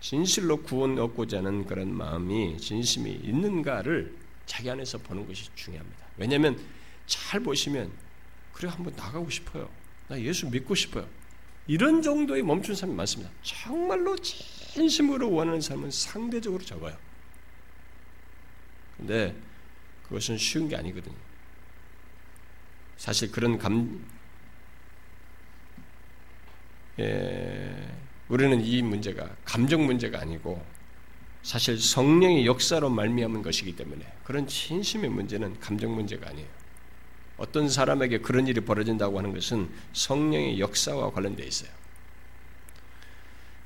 진실로 0.00 0.62
구원 0.62 0.98
얻고자 0.98 1.38
하는 1.38 1.66
그런 1.66 1.94
마음이 1.94 2.56
진심이 2.58 3.10
있는가를 3.10 4.14
자기 4.46 4.70
안에서 4.70 4.98
보는 4.98 5.26
것이 5.26 5.48
중요합니다. 5.54 6.06
왜냐하면 6.16 6.58
잘 7.06 7.40
보시면 7.40 7.90
그래 8.52 8.68
한번 8.68 8.94
나가고 8.96 9.28
싶어요. 9.30 9.68
나 10.08 10.20
예수 10.20 10.48
믿고 10.48 10.74
싶어요. 10.74 11.06
이런 11.66 12.02
정도의 12.02 12.42
멈춘 12.42 12.74
사람이 12.74 12.96
많습니다. 12.96 13.30
정말로 13.42 14.16
진심으로 14.16 15.30
원하는 15.30 15.60
사람은 15.60 15.90
상대적으로 15.90 16.64
적어요. 16.64 16.96
근데 18.96 19.34
그것은 20.10 20.36
쉬운 20.36 20.68
게 20.68 20.76
아니거든요. 20.76 21.14
사실 22.96 23.30
그런 23.30 23.58
감, 23.58 24.04
예, 26.98 27.88
우리는 28.28 28.60
이 28.60 28.82
문제가 28.82 29.30
감정 29.44 29.86
문제가 29.86 30.20
아니고 30.20 30.62
사실 31.42 31.80
성령의 31.80 32.44
역사로 32.44 32.90
말미암은 32.90 33.42
것이기 33.42 33.76
때문에 33.76 34.04
그런 34.24 34.46
진심의 34.46 35.08
문제는 35.10 35.58
감정 35.60 35.94
문제가 35.94 36.28
아니에요. 36.28 36.48
어떤 37.38 37.70
사람에게 37.70 38.18
그런 38.18 38.46
일이 38.46 38.60
벌어진다고 38.60 39.16
하는 39.16 39.32
것은 39.32 39.70
성령의 39.94 40.60
역사와 40.60 41.12
관련되어 41.12 41.46
있어요. 41.46 41.70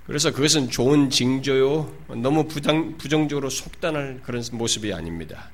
그래서 0.06 0.30
그것은 0.30 0.68
좋은 0.70 1.08
징조요, 1.08 1.92
너무 2.22 2.46
부당, 2.46 2.98
부정적으로 2.98 3.48
속단할 3.48 4.20
그런 4.22 4.44
모습이 4.52 4.92
아닙니다. 4.92 5.50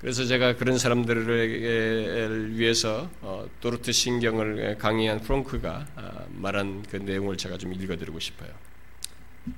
그래서 0.00 0.24
제가 0.24 0.56
그런 0.56 0.78
사람들을 0.78 2.56
위해서 2.56 3.10
어, 3.20 3.48
도르트 3.60 3.90
신경을 3.90 4.78
강의한 4.78 5.20
프랑크가 5.20 5.86
아, 5.96 6.12
말한 6.36 6.84
그 6.88 6.96
내용을 6.96 7.36
제가 7.36 7.58
좀 7.58 7.74
읽어드리고 7.74 8.20
싶어요. 8.20 8.50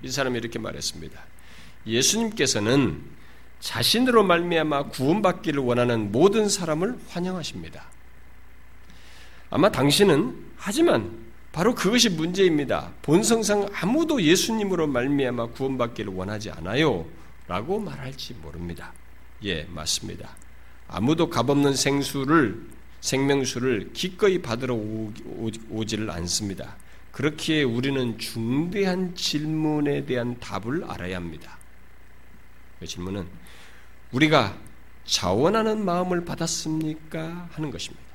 이 0.02 0.10
사람이 0.10 0.38
이렇게 0.38 0.58
말했습니다. 0.58 1.20
예수님께서는 1.86 3.02
자신으로 3.60 4.22
말미암아 4.24 4.84
구원받기를 4.88 5.62
원하는 5.62 6.10
모든 6.10 6.48
사람을 6.48 6.98
환영하십니다. 7.08 7.84
아마 9.50 9.70
당신은 9.70 10.34
하지만 10.56 11.18
바로 11.52 11.74
그것이 11.74 12.08
문제입니다. 12.08 12.92
본성상 13.02 13.68
아무도 13.74 14.22
예수님으로 14.22 14.86
말미암아 14.86 15.48
구원받기를 15.48 16.14
원하지 16.14 16.50
않아요. 16.52 17.04
라고 17.46 17.78
말할지 17.78 18.34
모릅니다. 18.34 18.92
예, 19.44 19.64
맞습니다. 19.64 20.36
아무도 20.88 21.30
값없는 21.30 21.74
생수를 21.74 22.66
생명수를 23.00 23.92
기꺼이 23.92 24.42
받으러 24.42 24.74
오지를 25.70 26.10
않습니다. 26.10 26.76
그렇기에 27.12 27.62
우리는 27.62 28.18
중대한 28.18 29.14
질문에 29.14 30.04
대한 30.04 30.38
답을 30.38 30.84
알아야 30.84 31.16
합니다. 31.16 31.58
그 32.78 32.86
질문은 32.86 33.26
우리가 34.12 34.56
자원하는 35.04 35.84
마음을 35.84 36.24
받았습니까? 36.24 37.48
하는 37.52 37.70
것입니다. 37.70 38.10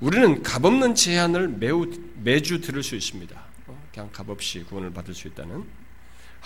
우리는 0.00 0.42
값없는 0.42 0.94
제안을 0.94 1.48
매우 1.48 1.90
매주 2.22 2.60
들을 2.60 2.82
수 2.82 2.94
있습니다. 2.96 3.42
어, 3.66 3.88
그냥 3.92 4.10
값없이 4.12 4.62
구원을 4.64 4.92
받을 4.92 5.14
수 5.14 5.28
있다는. 5.28 5.64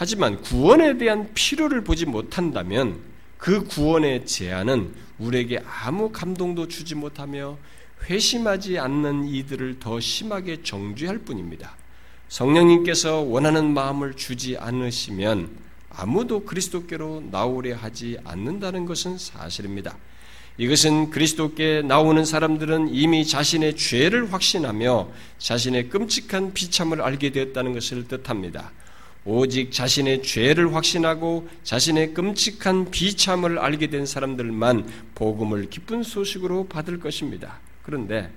하지만 0.00 0.40
구원에 0.42 0.96
대한 0.96 1.28
필요를 1.34 1.82
보지 1.82 2.06
못한다면 2.06 3.00
그 3.36 3.64
구원의 3.64 4.26
제안은 4.26 4.94
우리에게 5.18 5.60
아무 5.66 6.12
감동도 6.12 6.68
주지 6.68 6.94
못하며 6.94 7.58
회심하지 8.04 8.78
않는 8.78 9.26
이들을 9.26 9.80
더 9.80 9.98
심하게 9.98 10.62
정죄할 10.62 11.18
뿐입니다. 11.18 11.74
성령님께서 12.28 13.22
원하는 13.22 13.74
마음을 13.74 14.14
주지 14.14 14.56
않으시면 14.56 15.50
아무도 15.90 16.44
그리스도께로 16.44 17.24
나오려 17.32 17.74
하지 17.74 18.18
않는다는 18.22 18.86
것은 18.86 19.18
사실입니다. 19.18 19.98
이것은 20.58 21.10
그리스도께 21.10 21.82
나오는 21.82 22.24
사람들은 22.24 22.94
이미 22.94 23.26
자신의 23.26 23.74
죄를 23.74 24.32
확신하며 24.32 25.08
자신의 25.38 25.88
끔찍한 25.88 26.54
비참을 26.54 27.02
알게 27.02 27.32
되었다는 27.32 27.72
것을 27.72 28.06
뜻합니다. 28.06 28.70
오직 29.30 29.72
자신의 29.72 30.22
죄를 30.22 30.74
확신하고 30.74 31.50
자신의 31.62 32.14
끔찍한 32.14 32.90
비참을 32.90 33.58
알게 33.58 33.88
된 33.88 34.06
사람들만 34.06 34.88
복음을 35.14 35.68
기쁜 35.68 36.02
소식으로 36.02 36.66
받을 36.68 36.98
것입니다. 36.98 37.60
그런데 37.82 38.30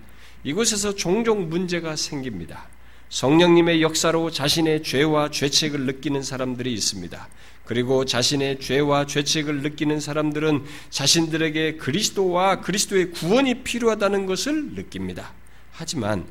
이곳에서 0.43 0.93
종종 0.93 1.47
문제가 1.47 1.95
생깁니다. 1.95 2.67
성령님의 3.07 3.81
역사로 3.81 4.31
자신의 4.31 4.83
죄와 4.83 5.31
죄책을 5.31 5.85
느끼는 5.85 6.23
사람들이 6.23 6.73
있습니다. 6.73 7.29
그리고 7.63 8.03
자신의 8.03 8.59
죄와 8.59 9.05
죄책을 9.05 9.61
느끼는 9.61 10.01
사람들은 10.01 10.65
자신들에게 10.89 11.77
그리스도와 11.77 12.59
그리스도의 12.59 13.11
구원이 13.11 13.63
필요하다는 13.63 14.25
것을 14.25 14.73
느낍니다. 14.73 15.31
하지만 15.71 16.25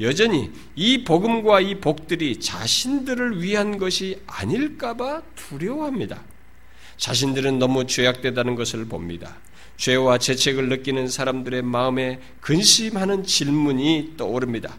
여전히 0.00 0.50
이 0.74 1.04
복음과 1.04 1.60
이 1.60 1.80
복들이 1.80 2.40
자신들을 2.40 3.42
위한 3.42 3.78
것이 3.78 4.22
아닐까봐 4.26 5.22
두려워합니다. 5.34 6.22
자신들은 6.96 7.58
너무 7.58 7.86
죄악되다는 7.86 8.54
것을 8.54 8.86
봅니다. 8.86 9.36
죄와 9.76 10.18
죄책을 10.18 10.68
느끼는 10.68 11.08
사람들의 11.08 11.62
마음에 11.62 12.20
근심하는 12.40 13.24
질문이 13.24 14.14
떠오릅니다. 14.16 14.76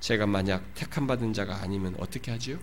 제가 0.00 0.26
만약 0.26 0.74
택함받은 0.74 1.32
자가 1.32 1.60
아니면 1.62 1.94
어떻게 1.98 2.30
하지요? 2.30 2.58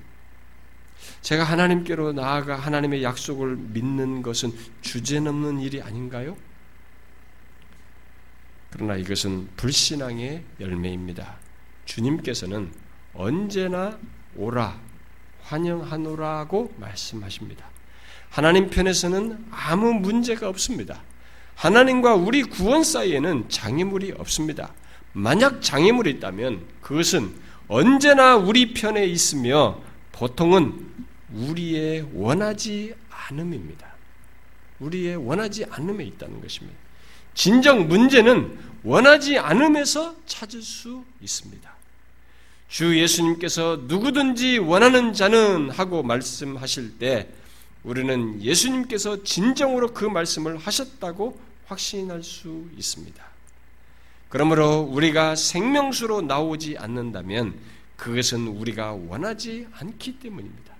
제가 1.22 1.43
하나님께로 1.43 2.14
나아가 2.14 2.56
하나님의 2.56 3.04
약속을 3.04 3.56
믿는 3.58 4.22
것은 4.22 4.54
주제넘는 4.82 5.60
일이 5.60 5.82
아닌가요? 5.82 6.38
그러나 8.70 8.95
이것은 8.95 9.49
불신앙의 9.57 10.43
열매입니다. 10.59 11.38
주님께서는 11.86 12.72
언제나 13.13 13.97
오라, 14.36 14.80
환영하노라고 15.41 16.74
말씀하십니다. 16.78 17.65
하나님 18.30 18.70
편에서는 18.70 19.45
아무 19.49 19.93
문제가 19.93 20.47
없습니다. 20.49 21.01
하나님과 21.55 22.15
우리 22.15 22.43
구원 22.43 22.84
사이에는 22.84 23.49
장애물이 23.49 24.13
없습니다. 24.13 24.72
만약 25.13 25.61
장애물이 25.61 26.11
있다면 26.11 26.65
그것은 26.82 27.34
언제나 27.67 28.36
우리 28.36 28.74
편에 28.74 29.05
있으며 29.05 29.82
보통은 30.11 30.88
우리의 31.34 32.09
원하지 32.13 32.95
않음입니다. 33.09 33.88
우리의 34.80 35.17
원하지 35.17 35.65
않음에 35.65 36.05
있다는 36.05 36.41
것입니다. 36.41 36.78
진정 37.40 37.88
문제는 37.88 38.60
원하지 38.84 39.38
않음에서 39.38 40.14
찾을 40.26 40.62
수 40.62 41.06
있습니다. 41.22 41.74
주 42.68 43.00
예수님께서 43.00 43.84
누구든지 43.88 44.58
원하는 44.58 45.14
자는 45.14 45.70
하고 45.70 46.04
말씀하실 46.04 47.00
때 47.00 47.30
우리는 47.86 48.44
예수님께서 48.44 49.24
진정으로 49.24 49.94
그 49.94 50.04
말씀을 50.04 50.58
하셨다고 50.58 51.40
확신할 51.68 52.24
수 52.24 52.68
있습니다. 52.76 53.24
그러므로 54.28 54.82
우리가 54.82 55.38
생명수로 55.38 56.20
나오지 56.20 56.78
않는다면 56.78 57.58
그것은 57.96 58.48
우리가 58.48 58.92
원하지 58.92 59.66
않기 59.72 60.20
때문입니다. 60.20 60.74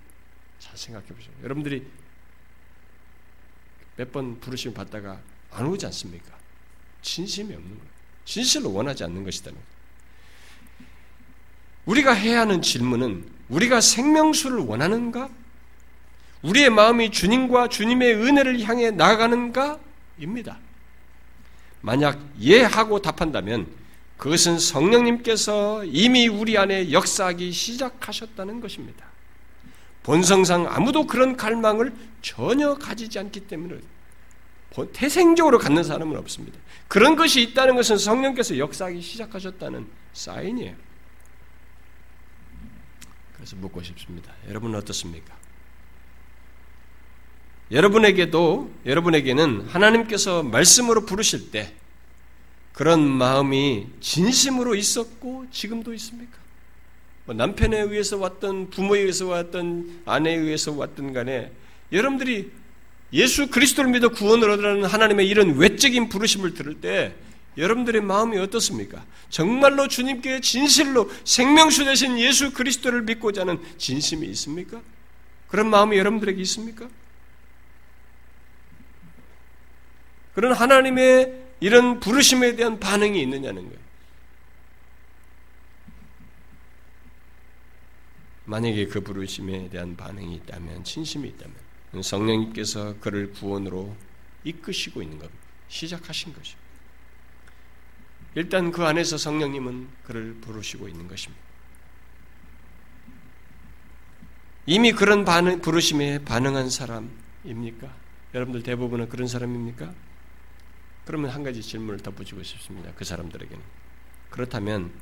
잘 0.58 0.76
생각해 0.76 1.06
보세요. 1.06 1.32
여러분들이 1.42 1.86
몇 3.96 4.12
번 4.12 4.38
부르심을 4.40 4.74
받다가 4.74 5.18
안 5.52 5.64
오지 5.64 5.86
않습니까? 5.86 6.39
진심이 7.02 7.54
없는 7.54 7.68
거예요. 7.68 7.90
진실로 8.24 8.72
원하지 8.72 9.04
않는 9.04 9.24
것이다는. 9.24 9.58
우리가 11.86 12.12
해야 12.12 12.40
하는 12.40 12.62
질문은 12.62 13.26
우리가 13.48 13.80
생명수를 13.80 14.58
원하는가? 14.58 15.28
우리의 16.42 16.70
마음이 16.70 17.10
주님과 17.10 17.68
주님의 17.68 18.14
은혜를 18.14 18.60
향해 18.62 18.90
나아가는가? 18.90 19.78
입니다. 20.18 20.58
만약 21.80 22.20
예 22.40 22.62
하고 22.62 23.00
답한다면 23.00 23.66
그것은 24.16 24.58
성령님께서 24.58 25.84
이미 25.86 26.28
우리 26.28 26.58
안에 26.58 26.92
역사하기 26.92 27.52
시작하셨다는 27.52 28.60
것입니다. 28.60 29.06
본성상 30.02 30.66
아무도 30.68 31.06
그런 31.06 31.36
갈망을 31.36 31.92
전혀 32.22 32.74
가지지 32.74 33.18
않기 33.18 33.40
때문에 33.48 33.78
태생적으로 34.92 35.58
갖는 35.58 35.82
사람은 35.82 36.16
없습니다. 36.18 36.58
그런 36.88 37.16
것이 37.16 37.42
있다는 37.42 37.76
것은 37.76 37.98
성령께서 37.98 38.58
역사하기 38.58 39.00
시작하셨다는 39.00 39.86
사인이에요. 40.12 40.74
그래서 43.36 43.56
묻고 43.56 43.82
싶습니다. 43.82 44.32
여러분은 44.48 44.78
어떻습니까? 44.78 45.34
여러분에게도 47.70 48.70
여러분에게는 48.84 49.68
하나님께서 49.68 50.42
말씀으로 50.42 51.06
부르실 51.06 51.50
때 51.50 51.72
그런 52.72 53.00
마음이 53.08 53.86
진심으로 54.00 54.74
있었고 54.74 55.46
지금도 55.50 55.94
있습니까? 55.94 56.38
뭐 57.26 57.34
남편에 57.34 57.78
의해서 57.78 58.16
왔던 58.18 58.70
부모에 58.70 59.00
의해서 59.00 59.26
왔던 59.28 60.02
아내에 60.04 60.34
의해서 60.36 60.72
왔던 60.72 61.12
간에 61.12 61.52
여러분들이 61.92 62.50
예수 63.12 63.48
그리스도를 63.48 63.90
믿어 63.90 64.10
구원을 64.10 64.50
얻으라는 64.50 64.84
하나님의 64.84 65.28
이런 65.28 65.56
외적인 65.56 66.08
부르심을 66.08 66.54
들을 66.54 66.80
때 66.80 67.14
여러분들의 67.56 68.00
마음이 68.02 68.38
어떻습니까? 68.38 69.04
정말로 69.28 69.88
주님께 69.88 70.40
진실로 70.40 71.10
생명수 71.24 71.84
되신 71.84 72.18
예수 72.18 72.52
그리스도를 72.52 73.02
믿고자 73.02 73.42
하는 73.42 73.60
진심이 73.76 74.26
있습니까? 74.28 74.80
그런 75.48 75.68
마음이 75.68 75.98
여러분들에게 75.98 76.40
있습니까? 76.42 76.88
그런 80.34 80.52
하나님의 80.52 81.34
이런 81.58 82.00
부르심에 82.00 82.56
대한 82.56 82.78
반응이 82.78 83.20
있느냐는 83.20 83.62
거예요. 83.64 83.80
만약에 88.44 88.86
그 88.86 89.00
부르심에 89.00 89.68
대한 89.68 89.96
반응이 89.96 90.34
있다면, 90.36 90.82
진심이 90.82 91.28
있다면, 91.28 91.54
성령님께서 92.02 92.96
그를 93.00 93.32
구원으로 93.32 93.96
이끄시고 94.44 95.02
있는 95.02 95.18
겁니다. 95.18 95.40
시작하신 95.68 96.32
것이죠. 96.32 96.58
일단 98.34 98.70
그 98.70 98.84
안에서 98.84 99.18
성령님은 99.18 99.88
그를 100.04 100.34
부르시고 100.40 100.88
있는 100.88 101.08
것입니다. 101.08 101.42
이미 104.66 104.92
그런 104.92 105.24
반응, 105.24 105.60
부르심에 105.60 106.24
반응한 106.24 106.70
사람입니까? 106.70 107.92
여러분들 108.34 108.62
대부분은 108.62 109.08
그런 109.08 109.26
사람입니까? 109.26 109.92
그러면 111.04 111.30
한 111.30 111.42
가지 111.42 111.60
질문을 111.60 112.00
덧붙이고 112.00 112.40
싶습니다. 112.42 112.92
그 112.94 113.04
사람들에게는. 113.04 113.60
그렇다면 114.30 114.92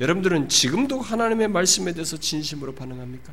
여러분들은 0.00 0.48
지금도 0.48 1.00
하나님의 1.00 1.48
말씀에 1.48 1.92
대해서 1.92 2.16
진심으로 2.16 2.74
반응합니까? 2.74 3.32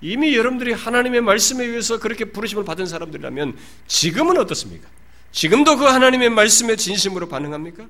이미 0.00 0.36
여러분들이 0.36 0.72
하나님의 0.72 1.20
말씀에 1.22 1.64
의해서 1.64 1.98
그렇게 1.98 2.24
부르심을 2.26 2.64
받은 2.64 2.86
사람들이라면 2.86 3.56
지금은 3.86 4.38
어떻습니까? 4.38 4.88
지금도 5.32 5.76
그 5.76 5.84
하나님의 5.84 6.30
말씀에 6.30 6.76
진심으로 6.76 7.28
반응합니까? 7.28 7.86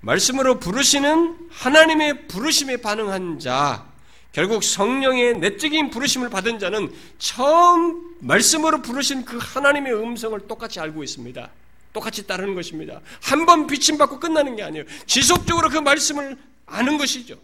말씀으로 0.00 0.58
부르시는 0.58 1.36
하나님의 1.50 2.26
부르심에 2.28 2.78
반응한 2.78 3.38
자, 3.38 3.86
결국 4.32 4.62
성령의 4.62 5.38
내적인 5.38 5.90
부르심을 5.90 6.30
받은 6.30 6.58
자는 6.58 6.90
처음 7.18 8.14
말씀으로 8.20 8.80
부르신 8.80 9.24
그 9.24 9.38
하나님의 9.40 9.92
음성을 9.92 10.38
똑같이 10.46 10.78
알고 10.80 11.02
있습니다. 11.02 11.50
똑같이 11.92 12.26
따르는 12.26 12.54
것입니다. 12.54 13.00
한 13.20 13.44
번 13.44 13.66
비침받고 13.66 14.20
끝나는 14.20 14.54
게 14.54 14.62
아니에요. 14.62 14.84
지속적으로 15.06 15.68
그 15.68 15.78
말씀을 15.78 16.38
아는 16.66 16.96
것이죠. 16.96 17.36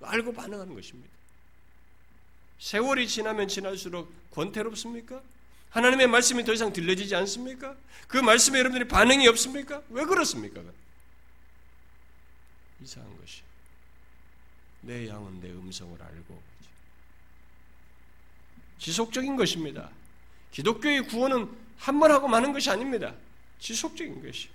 알고 0.00 0.32
반응하는 0.32 0.74
것입니다. 0.74 1.10
세월이 2.58 3.08
지나면 3.08 3.48
지날수록 3.48 4.12
권태롭습니까? 4.30 5.20
하나님의 5.70 6.06
말씀이 6.06 6.44
더 6.44 6.52
이상 6.52 6.72
들려지지 6.72 7.14
않습니까? 7.16 7.74
그 8.06 8.16
말씀에 8.18 8.58
여러분들이 8.60 8.88
반응이 8.88 9.26
없습니까? 9.28 9.82
왜 9.90 10.04
그렇습니까? 10.04 10.60
이상한 12.82 13.10
것이. 13.20 13.40
내 14.82 15.08
양은 15.08 15.40
내 15.40 15.48
음성을 15.50 16.00
알고 16.00 16.42
지속적인 18.78 19.36
것입니다. 19.36 19.88
기독교의 20.52 21.06
구원은 21.06 21.48
한 21.78 21.98
번 21.98 22.10
하고 22.12 22.28
마는 22.28 22.52
것이 22.52 22.70
아닙니다. 22.70 23.14
지속적인 23.58 24.24
것이. 24.24 24.48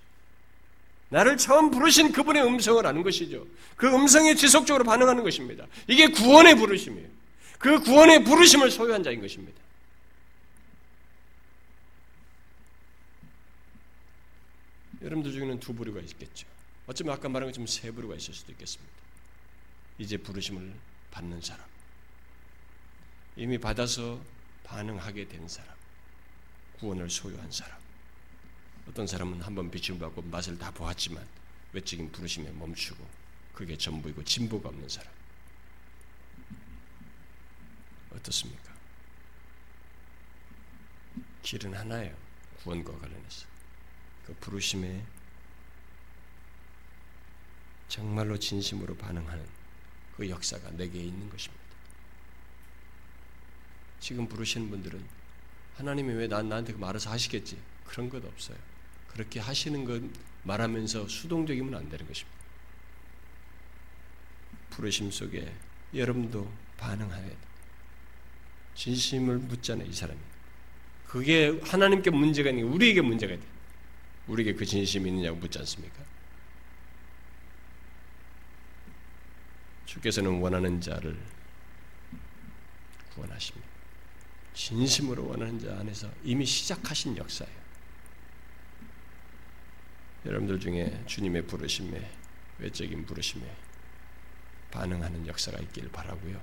나를 1.10 1.36
처음 1.36 1.70
부르신 1.70 2.12
그분의 2.12 2.44
음성을 2.44 2.84
아는 2.86 3.02
것이죠. 3.02 3.46
그 3.76 3.88
음성에 3.88 4.34
지속적으로 4.36 4.84
반응하는 4.84 5.22
것입니다. 5.24 5.66
이게 5.88 6.08
구원의 6.08 6.54
부르심이에요. 6.56 7.08
그 7.60 7.78
구원의 7.78 8.24
부르심을 8.24 8.70
소유한 8.70 9.02
자인 9.02 9.20
것입니다. 9.20 9.60
여러분들 15.02 15.30
중에는 15.30 15.60
두 15.60 15.74
부류가 15.74 16.00
있겠죠. 16.00 16.46
어쩌면 16.86 17.14
아까 17.14 17.28
말한 17.28 17.50
것처럼 17.50 17.66
세 17.66 17.90
부류가 17.90 18.14
있을 18.16 18.32
수도 18.32 18.50
있겠습니다. 18.52 18.92
이제 19.98 20.16
부르심을 20.16 20.72
받는 21.10 21.42
사람, 21.42 21.66
이미 23.36 23.58
받아서 23.58 24.18
반응하게 24.64 25.28
된 25.28 25.46
사람, 25.46 25.74
구원을 26.78 27.10
소유한 27.10 27.50
사람. 27.52 27.78
어떤 28.88 29.06
사람은 29.06 29.42
한번 29.42 29.70
빛을 29.70 29.98
받고 29.98 30.22
맛을 30.22 30.58
다 30.58 30.70
보았지만 30.70 31.26
외적인 31.74 32.10
부르심에 32.10 32.50
멈추고 32.52 33.06
그게 33.52 33.76
전부이고 33.76 34.24
진보가 34.24 34.70
없는 34.70 34.88
사람. 34.88 35.19
어떻습니까? 38.12 38.72
길은 41.42 41.74
하나예요. 41.74 42.16
구원과 42.62 42.98
관련해서. 42.98 43.46
그 44.26 44.34
부르심에 44.34 45.04
정말로 47.88 48.38
진심으로 48.38 48.96
반응하는 48.96 49.44
그 50.16 50.28
역사가 50.28 50.70
내게 50.72 51.00
있는 51.00 51.28
것입니다. 51.30 51.60
지금 53.98 54.28
부르시는 54.28 54.70
분들은 54.70 55.04
하나님이 55.76 56.12
왜 56.14 56.28
난, 56.28 56.48
나한테 56.48 56.72
말해서 56.74 57.10
하시겠지? 57.10 57.60
그런 57.84 58.08
것 58.08 58.24
없어요. 58.24 58.56
그렇게 59.08 59.40
하시는 59.40 59.84
것 59.84 60.02
말하면서 60.44 61.08
수동적이면 61.08 61.74
안 61.74 61.88
되는 61.88 62.06
것입니다. 62.06 62.38
부르심 64.70 65.10
속에 65.10 65.52
여러분도 65.94 66.50
반응해야 66.76 67.28
돼. 67.28 67.49
진심을 68.74 69.38
묻잖아요, 69.38 69.88
이 69.88 69.92
사람이. 69.92 70.18
그게 71.06 71.58
하나님께 71.64 72.10
문제가 72.10 72.50
아니고 72.50 72.68
우리에게 72.68 73.00
문제가 73.00 73.34
돼. 73.34 73.42
우리에게 74.28 74.54
그 74.54 74.64
진심이 74.64 75.10
있느냐고 75.10 75.38
묻지 75.38 75.58
않습니까? 75.58 76.04
주께서는 79.86 80.40
원하는 80.40 80.80
자를 80.80 81.18
구원하십니다. 83.12 83.68
진심으로 84.54 85.26
원하는 85.26 85.58
자 85.58 85.76
안에서 85.80 86.08
이미 86.22 86.46
시작하신 86.46 87.16
역사예요. 87.16 87.60
여러분들 90.26 90.60
중에 90.60 91.02
주님의 91.06 91.46
부르심에 91.46 92.10
외적인 92.58 93.06
부르심에 93.06 93.42
반응하는 94.70 95.26
역사가 95.26 95.58
있길 95.58 95.90
바라고요. 95.90 96.40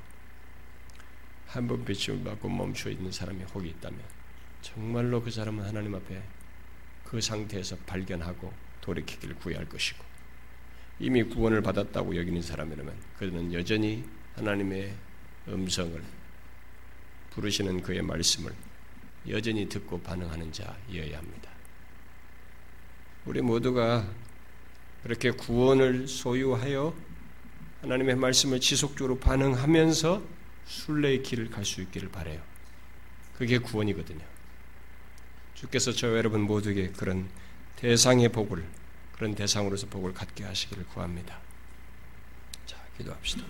한 1.48 1.68
번 1.68 1.84
비침을 1.86 2.24
받고 2.24 2.50
멈춰 2.50 2.90
있는 2.90 3.12
사람이 3.12 3.44
혹이 3.44 3.70
있다면 3.70 4.00
정말로 4.62 5.22
그 5.22 5.32
사람은 5.32 5.64
하나님 5.64 5.96
앞에 5.96 6.22
그 7.06 7.22
상태에서 7.22 7.78
발견하고 7.86 8.52
돌이키기를 8.82 9.36
구해할 9.36 9.68
것이고 9.68 10.04
이미 11.00 11.24
구원을 11.24 11.62
받았다고 11.62 12.16
여기는 12.16 12.42
사람이라면 12.42 12.94
그는 13.18 13.54
여전히 13.54 14.04
하나님의 14.36 14.94
음성을 15.48 16.04
부르시는 17.32 17.82
그의 17.82 18.02
말씀을 18.02 18.52
여전히 19.30 19.70
듣고 19.70 20.02
반응하는 20.02 20.52
자이어야 20.52 21.18
합니다. 21.18 21.52
우리 23.26 23.42
모두가 23.42 24.10
그렇게 25.04 25.32
구원을 25.32 26.08
소유하여 26.08 26.94
하나님의 27.82 28.16
말씀을 28.16 28.60
지속적으로 28.60 29.20
반응하면서 29.20 30.37
순례의 30.68 31.24
길을 31.24 31.50
갈 31.50 31.66
수 31.66 31.82
있기를 31.82 32.10
바래요. 32.10 32.42
그게 33.38 33.58
구원이거든요. 33.58 34.26
주께서 35.54 35.92
저 35.92 36.16
여러분 36.18 36.42
모두에게 36.42 36.90
그런 36.92 37.30
대상의 37.78 38.30
복을 38.30 38.64
그런 39.14 39.34
대상으로서 39.34 39.88
복을 39.88 40.14
갖게 40.14 40.44
하시기를 40.44 40.86
구합니다. 40.88 41.40
자, 42.66 42.78
기도합시다. 42.98 43.44